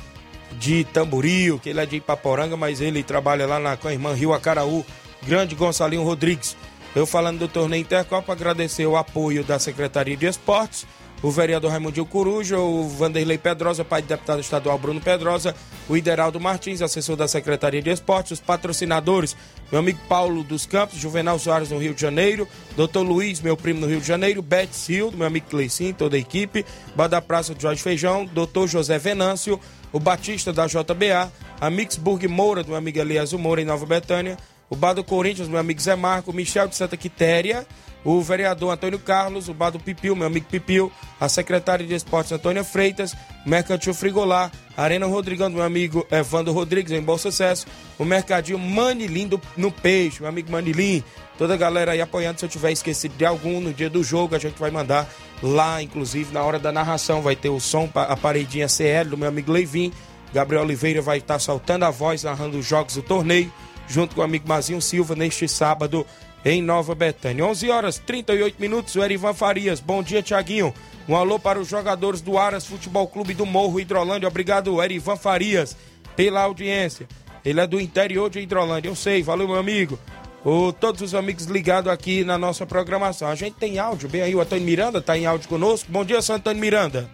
de 0.52 0.84
Tamboril, 0.84 1.58
que 1.58 1.70
ele 1.70 1.80
é 1.80 1.86
de 1.86 1.96
Ipaporanga, 1.96 2.56
mas 2.56 2.80
ele 2.80 3.02
trabalha 3.02 3.44
lá 3.44 3.58
na, 3.58 3.76
com 3.76 3.88
a 3.88 3.92
irmã 3.92 4.14
Rio 4.14 4.32
Acaraú 4.32 4.84
grande 5.26 5.54
Gonçalinho 5.54 6.02
Rodrigues. 6.02 6.56
Eu 6.94 7.06
falando 7.06 7.38
do 7.38 7.48
torneio 7.48 7.80
Intercopa, 7.80 8.32
agradecer 8.32 8.86
o 8.86 8.96
apoio 8.96 9.42
da 9.42 9.58
Secretaria 9.58 10.16
de 10.16 10.26
Esportes, 10.26 10.86
o 11.22 11.30
vereador 11.30 11.70
Raimundinho 11.70 12.04
Coruja, 12.04 12.58
o 12.58 12.86
Vanderlei 12.88 13.38
Pedrosa, 13.38 13.84
pai 13.84 14.02
do 14.02 14.08
deputado 14.08 14.40
estadual 14.40 14.76
Bruno 14.76 15.00
Pedrosa, 15.00 15.54
o 15.88 15.96
Ideraldo 15.96 16.40
Martins, 16.40 16.82
assessor 16.82 17.16
da 17.16 17.28
Secretaria 17.28 17.80
de 17.80 17.88
Esportes, 17.88 18.32
os 18.32 18.40
patrocinadores, 18.40 19.36
meu 19.70 19.78
amigo 19.78 20.00
Paulo 20.08 20.42
dos 20.42 20.66
Campos, 20.66 20.98
Juvenal 20.98 21.38
Soares 21.38 21.70
no 21.70 21.78
Rio 21.78 21.94
de 21.94 22.00
Janeiro, 22.00 22.46
doutor 22.76 23.02
Luiz, 23.02 23.40
meu 23.40 23.56
primo 23.56 23.80
no 23.80 23.86
Rio 23.86 24.00
de 24.00 24.06
Janeiro, 24.06 24.42
Beth 24.42 24.72
Sildo, 24.72 25.16
meu 25.16 25.26
amigo 25.26 25.46
Cleicin, 25.48 25.94
toda 25.94 26.16
a 26.16 26.18
equipe, 26.18 26.66
Bada 26.94 27.22
Praça 27.22 27.54
de 27.54 27.62
Jorge 27.62 27.82
Feijão, 27.82 28.26
doutor 28.26 28.66
José 28.66 28.98
Venâncio, 28.98 29.58
o 29.92 30.00
Batista 30.00 30.52
da 30.52 30.66
JBA, 30.66 31.32
a 31.60 31.70
Mixburg 31.70 32.26
Moura, 32.26 32.62
do 32.62 32.70
meu 32.70 32.76
amigo 32.76 32.98
Elias 32.98 33.32
Moura 33.32 33.62
em 33.62 33.64
Nova 33.64 33.86
Betânia, 33.86 34.36
o 34.72 34.74
Bar 34.74 34.94
do 34.94 35.04
Corinthians, 35.04 35.48
meu 35.48 35.58
amigo 35.58 35.82
Zé 35.82 35.94
Marco, 35.94 36.32
Michel 36.32 36.66
de 36.66 36.74
Santa 36.74 36.96
Quitéria, 36.96 37.66
o 38.02 38.22
vereador 38.22 38.72
Antônio 38.72 38.98
Carlos, 38.98 39.46
o 39.46 39.52
Bar 39.52 39.68
do 39.68 39.78
Pipil, 39.78 40.16
meu 40.16 40.26
amigo 40.26 40.46
Pipil, 40.46 40.90
a 41.20 41.28
secretária 41.28 41.86
de 41.86 41.92
Esportes 41.92 42.32
Antônia 42.32 42.64
Freitas, 42.64 43.14
Mercantil 43.44 43.92
Frigolar, 43.92 44.50
Arena 44.74 45.04
Rodrigão, 45.04 45.50
meu 45.50 45.62
amigo 45.62 46.06
Evandro 46.10 46.54
Rodrigues, 46.54 46.90
em 46.90 47.02
Bom 47.02 47.18
Sucesso, 47.18 47.66
o 47.98 48.04
Mercadinho 48.06 48.58
Manilim 48.58 49.28
do, 49.28 49.38
no 49.58 49.70
Peixe, 49.70 50.20
meu 50.20 50.30
amigo 50.30 50.50
Manilim, 50.50 51.04
toda 51.36 51.52
a 51.52 51.58
galera 51.58 51.92
aí 51.92 52.00
apoiando. 52.00 52.40
Se 52.40 52.46
eu 52.46 52.48
tiver 52.48 52.72
esquecido 52.72 53.14
de 53.14 53.26
algum 53.26 53.60
no 53.60 53.74
dia 53.74 53.90
do 53.90 54.02
jogo, 54.02 54.34
a 54.34 54.38
gente 54.38 54.58
vai 54.58 54.70
mandar 54.70 55.06
lá, 55.42 55.82
inclusive 55.82 56.32
na 56.32 56.42
hora 56.42 56.58
da 56.58 56.72
narração, 56.72 57.20
vai 57.20 57.36
ter 57.36 57.50
o 57.50 57.60
som, 57.60 57.90
a 57.94 58.16
paredinha 58.16 58.68
CL 58.68 59.10
do 59.10 59.18
meu 59.18 59.28
amigo 59.28 59.52
Leivin. 59.52 59.92
Gabriel 60.32 60.62
Oliveira 60.62 61.02
vai 61.02 61.18
estar 61.18 61.38
soltando 61.38 61.84
a 61.84 61.90
voz, 61.90 62.22
narrando 62.22 62.56
os 62.56 62.64
jogos 62.64 62.94
do 62.94 63.02
torneio 63.02 63.52
junto 63.88 64.14
com 64.14 64.20
o 64.20 64.24
amigo 64.24 64.48
Mazinho 64.48 64.80
Silva, 64.80 65.14
neste 65.14 65.48
sábado 65.48 66.06
em 66.44 66.62
Nova 66.62 66.94
Betânia. 66.94 67.44
11 67.44 67.70
horas 67.70 67.98
38 67.98 68.56
minutos, 68.60 68.94
o 68.96 69.02
Erivan 69.02 69.34
Farias. 69.34 69.80
Bom 69.80 70.02
dia, 70.02 70.22
Tiaguinho. 70.22 70.74
Um 71.08 71.16
alô 71.16 71.38
para 71.38 71.58
os 71.58 71.68
jogadores 71.68 72.20
do 72.20 72.38
Aras 72.38 72.66
Futebol 72.66 73.06
Clube 73.08 73.34
do 73.34 73.44
Morro 73.44 73.80
Hidrolândia. 73.80 74.28
Obrigado, 74.28 74.82
Erivan 74.82 75.16
Farias, 75.16 75.76
pela 76.16 76.42
audiência. 76.42 77.08
Ele 77.44 77.60
é 77.60 77.66
do 77.66 77.80
interior 77.80 78.30
de 78.30 78.40
Hidrolândia, 78.40 78.88
eu 78.88 78.94
sei. 78.94 79.22
Valeu, 79.22 79.48
meu 79.48 79.58
amigo. 79.58 79.98
O, 80.44 80.72
todos 80.72 81.02
os 81.02 81.14
amigos 81.14 81.46
ligados 81.46 81.92
aqui 81.92 82.24
na 82.24 82.36
nossa 82.36 82.66
programação. 82.66 83.28
A 83.28 83.34
gente 83.34 83.54
tem 83.54 83.78
áudio, 83.78 84.08
bem 84.08 84.22
aí, 84.22 84.34
o 84.34 84.40
Antônio 84.40 84.64
Miranda 84.64 84.98
está 84.98 85.16
em 85.16 85.26
áudio 85.26 85.48
conosco. 85.48 85.90
Bom 85.90 86.04
dia, 86.04 86.18
Antônio 86.18 86.60
Miranda. 86.60 87.08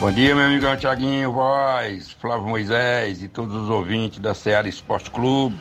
Bom 0.00 0.10
dia, 0.10 0.34
meu 0.34 0.44
amigo 0.44 0.76
Tiaguinho 0.76 1.32
Voz, 1.32 2.10
Flávio 2.20 2.48
Moisés 2.48 3.22
e 3.22 3.28
todos 3.28 3.54
os 3.54 3.70
ouvintes 3.70 4.18
da 4.18 4.34
Seara 4.34 4.68
Esporte 4.68 5.10
Clube. 5.10 5.56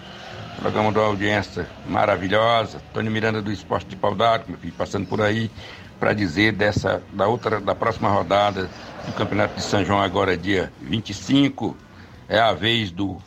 Programa 0.58 0.92
de 0.92 0.98
audiência 0.98 1.68
maravilhosa. 1.88 2.82
Tony 2.94 3.10
Miranda 3.10 3.42
do 3.42 3.52
Esporte 3.52 3.88
de 3.90 3.96
Pau 3.96 4.16
meu 4.48 4.58
filho, 4.58 4.74
passando 4.74 5.08
por 5.08 5.22
aí 5.22 5.52
para 6.00 6.14
dizer 6.14 6.52
dessa 6.52 7.02
da 7.14 7.28
outra 7.28 7.62
da 7.62 7.76
próxima 7.76 8.10
rodada 8.10 8.70
do 9.06 9.14
Campeonato 9.14 9.56
de 9.56 9.62
São 9.62 9.86
João 9.86 10.02
agora 10.02 10.36
dia 10.36 10.74
25 10.82 11.78
é 12.28 12.40
a 12.40 12.54
vez 12.54 12.92
do 12.92 13.18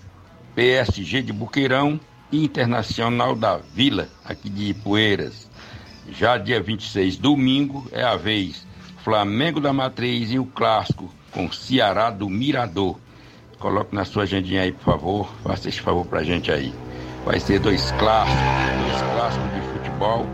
PSG 0.54 1.22
de 1.22 1.32
Buqueirão 1.32 2.00
Internacional 2.32 3.36
da 3.36 3.58
Vila 3.58 4.08
aqui 4.24 4.50
de 4.50 4.70
Ipueiras. 4.70 5.48
Já 6.10 6.36
dia 6.36 6.60
26 6.60 7.16
domingo 7.16 7.86
é 7.92 8.02
a 8.02 8.16
vez 8.16 8.65
Flamengo 9.06 9.60
da 9.60 9.72
Matriz 9.72 10.32
e 10.32 10.38
o 10.40 10.44
clássico 10.44 11.08
com 11.30 11.48
Ceará 11.52 12.10
do 12.10 12.28
Mirador. 12.28 12.98
Coloque 13.56 13.94
na 13.94 14.04
sua 14.04 14.24
agendinha 14.24 14.62
aí, 14.62 14.72
por 14.72 14.82
favor. 14.82 15.32
Faça 15.44 15.68
esse 15.68 15.80
favor 15.80 16.04
pra 16.04 16.24
gente 16.24 16.50
aí. 16.50 16.74
Vai 17.24 17.38
ser 17.38 17.60
dois 17.60 17.92
clássicos, 17.92 18.42
dois 18.80 19.02
clássicos 19.12 19.54
de 19.54 19.60
futebol, 19.68 20.26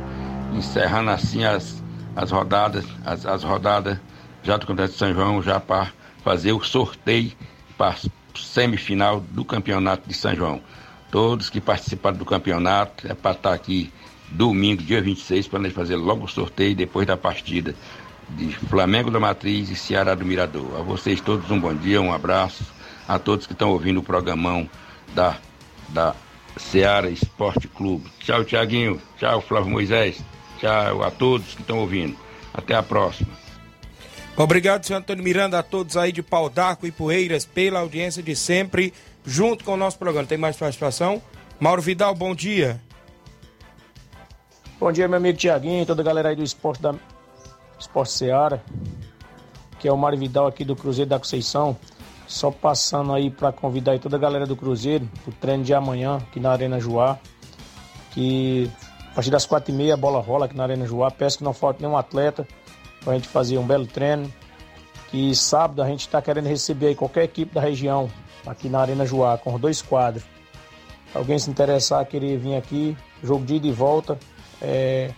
encerrando 0.55 1.11
assim 1.11 1.45
as, 1.45 1.85
as 2.17 2.31
rodadas, 2.31 2.87
as, 3.05 3.27
as 3.27 3.45
rodadas 3.45 3.99
já 4.43 4.57
do 4.57 4.67
Campeonato 4.67 4.95
de 4.95 4.99
São 4.99 5.13
João, 5.13 5.43
já 5.43 5.61
para 5.61 5.93
fazer 6.25 6.53
o 6.53 6.65
sorteio 6.65 7.33
para 7.77 7.95
semifinal 8.35 9.21
do 9.21 9.45
Campeonato 9.45 10.09
de 10.09 10.15
São 10.15 10.35
João. 10.35 10.63
Todos 11.11 11.51
que 11.51 11.61
participaram 11.61 12.17
do 12.17 12.25
campeonato, 12.25 13.07
é 13.07 13.13
para 13.13 13.33
estar 13.33 13.53
aqui 13.53 13.93
domingo, 14.31 14.83
dia 14.83 15.03
26, 15.03 15.47
para 15.47 15.59
nós 15.59 15.75
fazer 15.75 15.97
logo 15.97 16.25
o 16.25 16.29
sorteio 16.29 16.75
depois 16.75 17.07
da 17.07 17.19
partida 17.19 17.75
de 18.31 18.55
Flamengo 18.55 19.11
da 19.11 19.21
Matriz 19.21 19.69
e 19.71 19.77
Ceará 19.77 20.15
do 20.15 20.25
Mirador. 20.25 20.79
A 20.79 20.83
vocês 20.83 21.21
todos 21.21 21.51
um 21.51 21.61
bom 21.61 21.75
dia, 21.75 22.01
um 22.01 22.13
abraço. 22.13 22.65
A 23.07 23.19
todos 23.19 23.47
que 23.47 23.53
estão 23.53 23.71
ouvindo 23.71 24.01
o 24.01 24.03
programão 24.03 24.69
da, 25.15 25.37
da 25.89 26.15
Ceará 26.57 27.09
Esporte 27.11 27.69
Clube. 27.69 28.11
Tchau, 28.21 28.45
Tiaguinho. 28.45 29.01
Tchau, 29.19 29.41
Flávio 29.41 29.71
Moisés. 29.71 30.23
Tchau 30.59 31.03
a 31.03 31.11
todos 31.11 31.55
que 31.55 31.61
estão 31.61 31.79
ouvindo. 31.79 32.17
Até 32.55 32.75
a 32.75 32.83
próxima. 32.83 33.31
Obrigado, 34.37 34.85
senhor 34.87 35.01
Antônio 35.01 35.23
Miranda, 35.23 35.59
a 35.59 35.63
todos 35.63 35.97
aí 35.97 36.11
de 36.11 36.23
Pau 36.23 36.49
d'Arco 36.49 36.87
e 36.87 36.91
Poeiras, 36.91 37.45
pela 37.45 37.81
audiência 37.81 38.23
de 38.23 38.35
sempre, 38.35 38.95
junto 39.27 39.63
com 39.63 39.75
o 39.75 39.77
nosso 39.77 39.99
programa. 39.99 40.27
Tem 40.27 40.39
mais 40.39 40.57
participação? 40.57 41.21
Mauro 41.61 41.83
Vidal, 41.83 42.15
bom 42.15 42.35
dia. 42.35 42.81
Bom 44.81 44.91
dia, 44.91 45.07
meu 45.07 45.19
amigo 45.19 45.39
Tiaguinho, 45.39 45.85
toda 45.85 46.01
a 46.01 46.05
galera 46.05 46.31
aí 46.31 46.37
do 46.37 46.43
Esporte 46.43 46.83
da, 46.83 46.95
Esporte 47.83 48.13
Seara, 48.13 48.63
que 49.79 49.89
é 49.89 49.93
o 49.93 49.97
Mário 49.97 50.19
Vidal 50.19 50.47
aqui 50.47 50.65
do 50.65 50.77
Cruzeiro 50.77 51.11
da 51.11 51.19
Conceição. 51.19 51.77
Só 52.27 52.51
passando 52.51 53.13
aí 53.13 53.31
para 53.31 53.53
convidar 53.53 53.93
aí 53.93 53.99
toda 53.99 54.17
a 54.17 54.19
galera 54.19 54.47
do 54.47 54.57
Cruzeiro 54.57 55.07
o 55.27 55.33
treino 55.33 55.65
de 55.65 55.75
amanhã 55.75 56.17
aqui 56.17 56.41
na 56.41 56.51
Arena 56.51 56.81
Joá. 56.81 57.19
Que 58.13 58.71
a 59.11 59.15
partir 59.15 59.31
das 59.31 59.45
quatro 59.45 59.73
e 59.73 59.77
meia 59.77 59.95
a 59.95 59.97
bola 59.97 60.21
rola 60.21 60.47
aqui 60.47 60.57
na 60.57 60.63
Arena 60.63 60.87
Joá. 60.87 61.11
Peço 61.11 61.39
que 61.39 61.45
não 61.45 61.53
falte 61.53 61.83
nenhum 61.83 61.97
atleta 61.97 62.47
para 63.03 63.13
a 63.13 63.17
gente 63.17 63.29
fazer 63.29 63.59
um 63.59 63.67
belo 63.67 63.87
treino. 63.87 64.33
Que 65.11 65.35
sábado 65.35 65.83
a 65.83 65.87
gente 65.89 66.01
está 66.01 66.23
querendo 66.23 66.47
receber 66.47 66.87
aí 66.87 66.95
qualquer 66.95 67.25
equipe 67.25 67.53
da 67.53 67.61
região 67.61 68.09
aqui 68.47 68.69
na 68.69 68.81
Arena 68.81 69.05
Joá 69.05 69.37
com 69.37 69.59
dois 69.59 69.83
quadros. 69.83 70.25
Alguém 71.13 71.39
se 71.39 71.51
interessar, 71.51 72.07
querer 72.07 72.39
vir 72.39 72.55
aqui, 72.55 72.97
jogo 73.23 73.45
de 73.45 73.57
ida 73.57 73.67
e 73.67 73.73
volta, 73.73 74.19
é, 74.61 75.13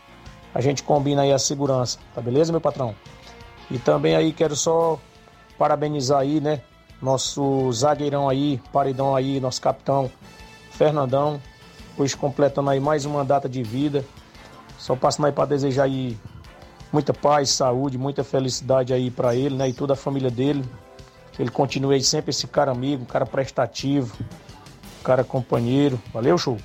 a 0.54 0.60
gente 0.60 0.82
combina 0.82 1.22
aí 1.22 1.32
a 1.32 1.38
segurança, 1.38 1.98
tá 2.14 2.20
beleza, 2.20 2.52
meu 2.52 2.60
patrão? 2.60 2.94
E 3.70 3.78
também 3.78 4.14
aí 4.14 4.32
quero 4.32 4.54
só 4.54 4.98
parabenizar 5.58 6.20
aí, 6.20 6.40
né, 6.40 6.60
nosso 7.02 7.70
zagueirão 7.72 8.28
aí, 8.28 8.60
paredão 8.72 9.16
aí, 9.16 9.40
nosso 9.40 9.60
capitão 9.60 10.10
Fernandão, 10.70 11.40
hoje 11.98 12.16
completando 12.16 12.70
aí 12.70 12.80
mais 12.80 13.04
uma 13.04 13.24
data 13.24 13.48
de 13.48 13.62
vida. 13.62 14.04
Só 14.78 14.94
passando 14.96 15.26
aí 15.26 15.32
para 15.32 15.46
desejar 15.46 15.84
aí 15.84 16.18
muita 16.92 17.12
paz, 17.12 17.50
saúde, 17.50 17.96
muita 17.96 18.22
felicidade 18.22 18.92
aí 18.92 19.10
para 19.10 19.34
ele, 19.34 19.56
né, 19.56 19.68
e 19.68 19.72
toda 19.72 19.94
a 19.94 19.96
família 19.96 20.30
dele. 20.30 20.64
Ele 21.38 21.50
continue 21.50 21.94
aí 21.94 22.02
sempre 22.02 22.30
esse 22.30 22.46
cara 22.46 22.70
amigo, 22.70 23.04
cara 23.06 23.26
prestativo, 23.26 24.16
cara 25.02 25.24
companheiro. 25.24 26.00
Valeu, 26.12 26.38
show! 26.38 26.58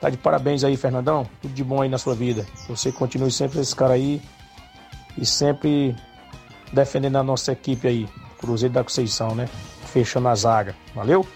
Tá 0.00 0.08
de 0.08 0.16
parabéns 0.16 0.62
aí, 0.62 0.76
Fernandão. 0.76 1.28
Tudo 1.42 1.52
de 1.52 1.64
bom 1.64 1.82
aí 1.82 1.88
na 1.88 1.98
sua 1.98 2.14
vida. 2.14 2.46
Você 2.68 2.92
continue 2.92 3.32
sempre 3.32 3.60
esse 3.60 3.74
cara 3.74 3.94
aí 3.94 4.22
e 5.16 5.26
sempre 5.26 5.96
defendendo 6.72 7.16
a 7.16 7.22
nossa 7.22 7.52
equipe 7.52 7.88
aí, 7.88 8.08
Cruzeiro 8.38 8.74
da 8.74 8.84
Conceição, 8.84 9.34
né? 9.34 9.48
Fechando 9.92 10.28
a 10.28 10.34
zaga. 10.34 10.76
Valeu? 10.94 11.26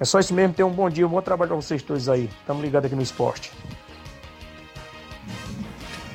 É 0.00 0.04
só 0.04 0.18
isso 0.18 0.32
mesmo. 0.32 0.54
Tenha 0.54 0.66
um 0.66 0.72
bom 0.72 0.88
dia, 0.88 1.06
um 1.06 1.10
bom 1.10 1.20
trabalho 1.20 1.50
pra 1.50 1.56
vocês 1.56 1.82
todos 1.82 2.08
aí. 2.08 2.30
Tamo 2.46 2.62
ligado 2.62 2.86
aqui 2.86 2.94
no 2.94 3.02
esporte. 3.02 3.52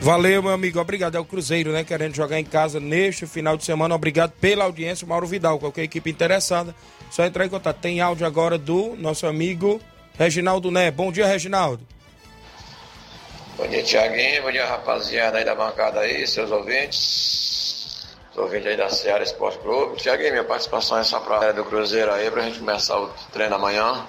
Valeu, 0.02 0.42
meu 0.42 0.52
amigo. 0.52 0.80
Obrigado. 0.80 1.16
É 1.16 1.20
o 1.20 1.26
Cruzeiro, 1.26 1.72
né? 1.72 1.84
Querendo 1.84 2.16
jogar 2.16 2.40
em 2.40 2.44
casa 2.44 2.80
neste 2.80 3.28
final 3.28 3.56
de 3.56 3.64
semana. 3.64 3.94
Obrigado 3.94 4.32
pela 4.32 4.64
audiência, 4.64 5.06
Mauro 5.06 5.28
Vidal. 5.28 5.60
Qualquer 5.60 5.84
equipe 5.84 6.10
interessada, 6.10 6.74
só 7.12 7.24
entrar 7.24 7.46
em 7.46 7.50
contato. 7.50 7.78
Tem 7.80 8.02
áudio 8.02 8.26
agora 8.26 8.58
do 8.58 8.96
nosso 8.96 9.28
amigo 9.28 9.80
Reginaldo 10.18 10.72
Né. 10.72 10.90
Bom 10.90 11.12
dia, 11.12 11.28
Reginaldo. 11.28 11.86
Bom 13.56 13.68
dia, 13.68 13.84
Tiaguinho. 13.84 14.42
Bom 14.42 14.52
dia, 14.52 14.66
rapaziada 14.66 15.38
aí 15.38 15.46
da 15.46 15.54
bancada 15.54 16.00
aí, 16.00 16.26
seus 16.26 16.50
ouvintes. 16.50 18.08
ouvinte 18.36 18.68
aí 18.68 18.76
da 18.76 18.90
Ceará 18.90 19.24
Esporte 19.24 19.60
Clube. 19.60 19.98
Tiaguinho, 19.98 20.32
minha 20.32 20.44
participação 20.44 20.98
é 20.98 21.04
só 21.04 21.20
para 21.20 21.36
a 21.36 21.40
galera 21.40 21.54
do 21.54 21.66
Cruzeiro 21.66 22.12
aí, 22.12 22.32
para 22.32 22.42
a 22.42 22.46
gente 22.46 22.58
começar 22.58 23.00
o 23.00 23.10
treino 23.32 23.54
amanhã. 23.54 24.08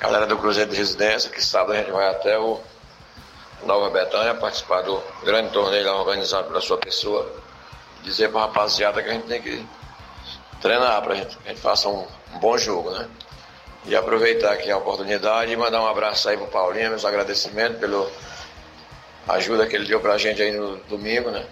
Galera 0.00 0.26
do 0.26 0.38
Cruzeiro 0.38 0.70
de 0.70 0.76
Residência, 0.78 1.30
que 1.30 1.44
sábado 1.44 1.72
a 1.72 1.76
gente 1.76 1.90
vai 1.90 2.08
até 2.08 2.38
o 2.38 2.58
Nova 3.64 3.90
Betânia 3.90 4.34
participar 4.34 4.80
do 4.80 5.02
grande 5.24 5.50
torneio 5.50 5.84
lá 5.84 6.00
organizado 6.00 6.48
pela 6.48 6.62
sua 6.62 6.78
pessoa. 6.78 7.30
Dizer 8.02 8.30
para 8.30 8.40
a 8.40 8.46
rapaziada 8.46 9.02
que 9.02 9.10
a 9.10 9.12
gente 9.12 9.26
tem 9.26 9.42
que 9.42 9.62
treinar 10.62 11.02
para 11.02 11.16
gente, 11.16 11.36
que 11.36 11.48
a 11.48 11.52
gente 11.52 11.60
faça 11.60 11.86
um, 11.86 12.06
um 12.34 12.38
bom 12.38 12.56
jogo, 12.56 12.90
né? 12.90 13.06
E 13.86 13.94
aproveitar 13.94 14.52
aqui 14.52 14.70
a 14.70 14.78
oportunidade 14.78 15.52
e 15.52 15.56
mandar 15.56 15.82
um 15.82 15.86
abraço 15.86 16.28
aí 16.28 16.36
pro 16.36 16.46
Paulinho, 16.46 16.90
meus 16.90 17.04
agradecimentos 17.04 17.78
pela 17.78 18.10
ajuda 19.28 19.66
que 19.66 19.76
ele 19.76 19.86
deu 19.86 20.00
pra 20.00 20.16
gente 20.16 20.40
aí 20.40 20.52
no 20.52 20.76
domingo, 20.88 21.30
né? 21.30 21.44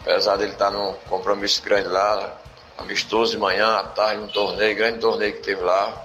Apesar 0.00 0.36
dele 0.36 0.52
estar 0.52 0.70
num 0.70 0.94
compromisso 1.08 1.62
grande 1.62 1.88
lá, 1.88 2.36
amistoso 2.78 3.32
de 3.32 3.38
manhã, 3.38 3.76
à 3.76 3.84
tarde, 3.84 4.22
um 4.22 4.28
torneio, 4.28 4.74
grande 4.76 4.98
torneio 4.98 5.34
que 5.34 5.40
teve 5.40 5.62
lá. 5.62 6.04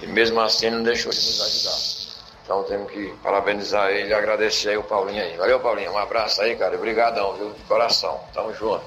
E 0.00 0.06
mesmo 0.06 0.40
assim 0.40 0.70
não 0.70 0.82
deixou 0.82 1.12
de 1.12 1.18
nos 1.18 1.40
ajudar. 1.40 2.02
Então 2.44 2.62
temos 2.64 2.90
que 2.90 3.14
parabenizar 3.22 3.90
ele 3.90 4.10
e 4.10 4.14
agradecer 4.14 4.70
aí 4.70 4.76
o 4.76 4.82
Paulinho 4.82 5.22
aí. 5.22 5.36
Valeu, 5.36 5.60
Paulinho. 5.60 5.92
Um 5.92 5.98
abraço 5.98 6.42
aí, 6.42 6.56
cara. 6.56 6.74
Obrigadão, 6.74 7.34
viu? 7.34 7.50
De 7.52 7.62
coração. 7.64 8.20
Tamo 8.34 8.52
junto. 8.54 8.84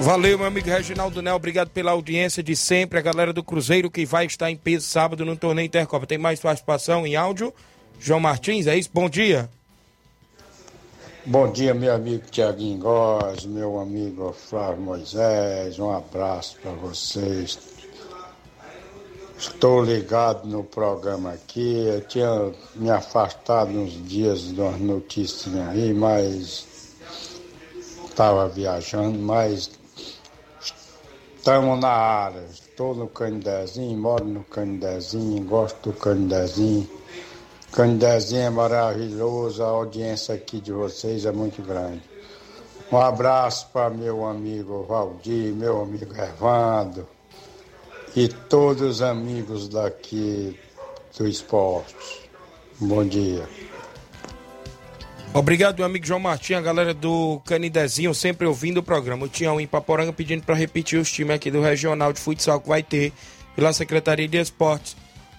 Valeu, 0.00 0.38
meu 0.38 0.46
amigo 0.46 0.68
Reginaldo 0.68 1.20
Nel, 1.20 1.34
obrigado 1.34 1.70
pela 1.70 1.90
audiência 1.90 2.40
de 2.40 2.54
sempre. 2.54 3.00
A 3.00 3.02
galera 3.02 3.32
do 3.32 3.42
Cruzeiro 3.42 3.90
que 3.90 4.06
vai 4.06 4.26
estar 4.26 4.48
em 4.48 4.56
peso 4.56 4.86
sábado 4.86 5.24
no 5.24 5.36
torneio 5.36 5.66
Intercopa. 5.66 6.06
Tem 6.06 6.16
mais 6.16 6.38
participação 6.38 7.04
em 7.04 7.16
áudio? 7.16 7.52
João 7.98 8.20
Martins, 8.20 8.68
é 8.68 8.76
isso? 8.76 8.88
Bom 8.94 9.10
dia. 9.10 9.50
Bom 11.26 11.50
dia, 11.50 11.74
meu 11.74 11.92
amigo 11.92 12.22
Tiaguinho 12.30 12.78
Góes, 12.78 13.44
meu 13.44 13.80
amigo 13.80 14.32
Flávio 14.32 14.80
Moisés, 14.80 15.80
um 15.80 15.90
abraço 15.90 16.56
para 16.62 16.70
vocês. 16.70 17.58
Estou 19.36 19.82
ligado 19.82 20.46
no 20.46 20.62
programa 20.62 21.32
aqui. 21.32 21.86
Eu 21.86 22.00
tinha 22.02 22.52
me 22.76 22.88
afastado 22.88 23.70
uns 23.70 23.92
dias 24.08 24.42
de 24.42 24.60
umas 24.60 24.80
notícias 24.80 25.54
aí, 25.56 25.92
mas 25.92 26.66
estava 28.08 28.48
viajando, 28.48 29.18
mas 29.18 29.77
Estamos 31.38 31.80
na 31.80 31.88
área. 31.88 32.44
Estou 32.50 32.94
no 32.94 33.06
Canidezinho, 33.08 33.96
moro 33.96 34.24
no 34.24 34.44
Canidezinho, 34.44 35.42
gosto 35.44 35.90
do 35.90 35.96
Canidezinho. 35.96 36.86
Canidezinho 37.72 38.42
é 38.42 38.50
maravilhoso, 38.50 39.62
a 39.62 39.68
audiência 39.68 40.34
aqui 40.34 40.60
de 40.60 40.72
vocês 40.72 41.24
é 41.24 41.32
muito 41.32 41.62
grande. 41.62 42.02
Um 42.90 42.98
abraço 42.98 43.68
para 43.72 43.88
meu 43.88 44.26
amigo 44.26 44.82
Valdir, 44.82 45.54
meu 45.54 45.80
amigo 45.80 46.12
Evandro 46.14 47.06
e 48.16 48.28
todos 48.28 48.82
os 48.82 49.02
amigos 49.02 49.68
daqui 49.68 50.58
do 51.16 51.26
esporte. 51.26 52.28
Bom 52.80 53.04
dia. 53.04 53.48
Obrigado, 55.34 55.76
meu 55.76 55.86
amigo 55.86 56.06
João 56.06 56.18
Martins, 56.18 56.56
a 56.56 56.60
galera 56.60 56.94
do 56.94 57.40
Canidezinho, 57.44 58.14
sempre 58.14 58.46
ouvindo 58.46 58.78
o 58.78 58.82
programa. 58.82 59.26
O 59.26 59.28
Tião 59.28 59.60
em 59.60 59.66
Paporanga 59.66 60.12
pedindo 60.12 60.42
para 60.42 60.54
repetir 60.54 60.98
os 60.98 61.12
times 61.12 61.36
aqui 61.36 61.50
do 61.50 61.60
Regional 61.60 62.12
de 62.12 62.20
Futsal 62.20 62.60
que 62.60 62.68
vai 62.68 62.82
ter 62.82 63.12
pela 63.54 63.72
Secretaria 63.72 64.26
de 64.26 64.38
Esportes. 64.38 64.96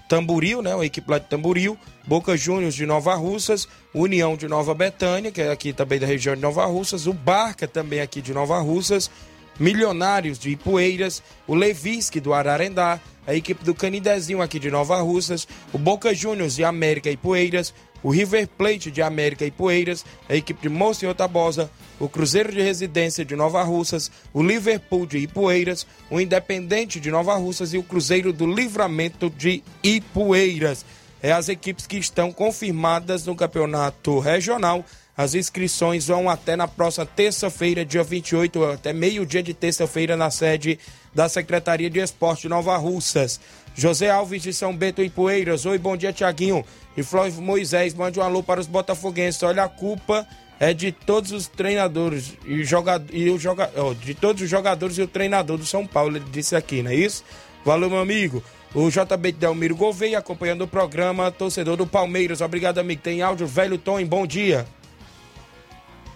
Tamburil, 0.08 0.62
né? 0.62 0.74
A 0.74 0.86
equipe 0.86 1.10
lá 1.10 1.20
de 1.20 1.26
Tamburil, 1.26 1.78
Boca 2.08 2.36
Juniors 2.38 2.76
de 2.76 2.86
Nova 2.86 3.14
Russas, 3.16 3.68
União 3.94 4.36
de 4.36 4.48
Nova 4.48 4.74
Betânia, 4.74 5.32
que 5.32 5.42
é 5.42 5.52
aqui 5.52 5.74
também 5.74 6.00
da 6.00 6.08
região 6.08 6.36
de 6.36 6.42
Nova 6.42 6.66
Russas, 6.66 7.06
o 7.06 7.14
Barca 7.14 7.68
também 7.68 8.00
aqui 8.00 8.22
de 8.22 8.34
Nova 8.34 8.60
Russas, 8.60 9.12
Milionários 9.60 10.40
de 10.40 10.52
Ipueiras, 10.52 11.22
o 11.46 11.54
Levisque 11.54 12.20
do 12.20 12.34
Ararendá, 12.34 13.00
a 13.28 13.36
equipe 13.36 13.64
do 13.64 13.76
Canidezinho 13.76 14.42
aqui 14.42 14.58
de 14.58 14.72
Nova 14.72 15.00
Russas, 15.02 15.48
o 15.72 15.78
Boca 15.78 16.14
Juniors 16.16 16.56
de 16.56 16.64
América 16.64 17.12
Ipueiras, 17.12 17.74
o 18.04 18.10
River 18.10 18.48
Plate 18.48 18.92
de 18.92 19.02
América 19.02 19.46
e 19.46 19.52
Poeiras, 19.52 20.06
a 20.28 20.36
equipe 20.36 20.62
de 20.62 20.70
Monsenhor 20.70 21.16
Tabosa, 21.16 21.70
o 22.00 22.08
Cruzeiro 22.08 22.52
de 22.52 22.62
Residência 22.62 23.26
de 23.26 23.36
Nova 23.36 23.62
Russas, 23.64 24.12
o 24.34 24.42
Liverpool 24.42 25.06
de 25.06 25.18
Ipueiras, 25.18 25.86
o 26.10 26.20
Independente 26.20 27.00
de 27.00 27.12
Nova 27.12 27.36
Russas 27.36 27.74
e 27.74 27.78
o 27.78 27.84
Cruzeiro 27.84 28.32
do 28.32 28.46
Livramento 28.46 29.30
de 29.30 29.64
Ipueiras. 29.84 30.86
É 31.22 31.34
as 31.34 31.50
equipes 31.50 31.86
que 31.86 31.98
estão 31.98 32.32
confirmadas 32.32 33.26
no 33.26 33.36
campeonato 33.36 34.20
regional. 34.20 34.86
As 35.18 35.36
inscrições 35.36 36.08
vão 36.08 36.30
até 36.30 36.56
na 36.56 36.66
próxima 36.66 37.06
terça-feira, 37.06 37.84
dia 37.84 38.04
28, 38.04 38.64
até 38.64 38.94
meio-dia 38.94 39.44
de 39.44 39.54
terça-feira, 39.54 40.16
na 40.16 40.32
sede 40.32 40.80
da 41.14 41.28
Secretaria 41.28 41.90
de 41.90 42.00
Esporte 42.00 42.44
de 42.44 42.50
Nova 42.50 42.78
Russas. 42.78 43.38
José 43.76 44.10
Alves 44.10 44.42
de 44.42 44.54
São 44.54 44.76
Bento 44.76 45.02
em 45.02 45.10
Poeiras. 45.10 45.66
Oi, 45.66 45.78
bom 45.78 45.96
dia, 45.96 46.12
Tiaguinho. 46.12 46.66
E 46.98 47.04
Flávio 47.04 47.42
Moisés, 47.42 47.94
mande 47.94 48.20
um 48.20 48.24
alô 48.24 48.44
para 48.44 48.60
os 48.60 48.68
botafoguenses. 48.68 49.42
Olha, 49.44 49.64
a 49.64 49.70
culpa 49.70 50.28
é 50.60 50.74
de 50.74 50.92
todos 50.92 51.32
os 51.32 51.48
treinadores 51.48 52.34
e, 52.46 52.64
joga, 52.64 53.02
e 53.12 53.30
o 53.30 53.40
joga, 53.40 53.72
oh, 53.78 53.94
de 53.94 54.14
todos 54.14 54.42
os 54.42 54.50
jogadores 54.50 54.98
e 54.98 55.02
o 55.02 55.08
treinador 55.08 55.58
do 55.58 55.66
São 55.66 55.88
Paulo, 55.88 56.18
ele 56.18 56.26
disse 56.32 56.56
aqui, 56.56 56.82
não 56.82 56.92
é 56.92 56.96
isso? 56.96 57.24
Valeu, 57.64 57.90
meu 57.90 58.00
amigo. 58.00 58.44
O 58.74 58.90
JB 58.90 59.32
Delmiro 59.32 59.76
Gouveia 59.76 60.20
acompanhando 60.20 60.64
o 60.64 60.68
programa, 60.68 61.32
torcedor 61.32 61.76
do 61.76 61.88
Palmeiras. 61.88 62.42
Obrigado, 62.42 62.78
amigo. 62.78 63.02
Tem 63.02 63.22
áudio, 63.22 63.48
velho 63.48 63.78
Tom, 63.78 64.04
bom 64.06 64.28
dia. 64.28 64.66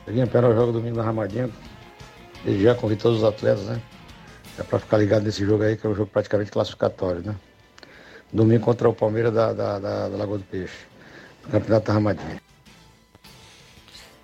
Vinha 0.06 0.28
para 0.28 0.50
o 0.50 0.54
jogo 0.54 0.74
domingo 0.74 0.98
da 0.98 1.04
Ramadinha. 1.04 1.50
Ele 2.46 2.62
já 2.62 2.76
convidei 2.76 3.02
todos 3.02 3.20
os 3.20 3.24
atletas, 3.24 3.64
né? 3.64 3.82
É 4.58 4.64
para 4.64 4.80
ficar 4.80 4.98
ligado 4.98 5.24
nesse 5.24 5.46
jogo 5.46 5.64
aí, 5.64 5.76
que 5.76 5.86
é 5.86 5.90
um 5.90 5.96
jogo 5.96 6.10
praticamente 6.12 6.52
classificatório, 6.52 7.22
né? 7.22 7.36
Domingo 8.32 8.66
contra 8.66 8.90
o 8.90 8.94
Palmeiras 8.94 9.34
da, 9.34 9.54
da, 9.54 9.80
da, 9.80 10.10
da 10.10 10.18
Lagoa 10.18 10.38
do 10.38 10.44
Peixe. 10.44 10.74
Campeonato 11.52 11.88
da 11.88 11.94
Ramadinha. 11.94 12.42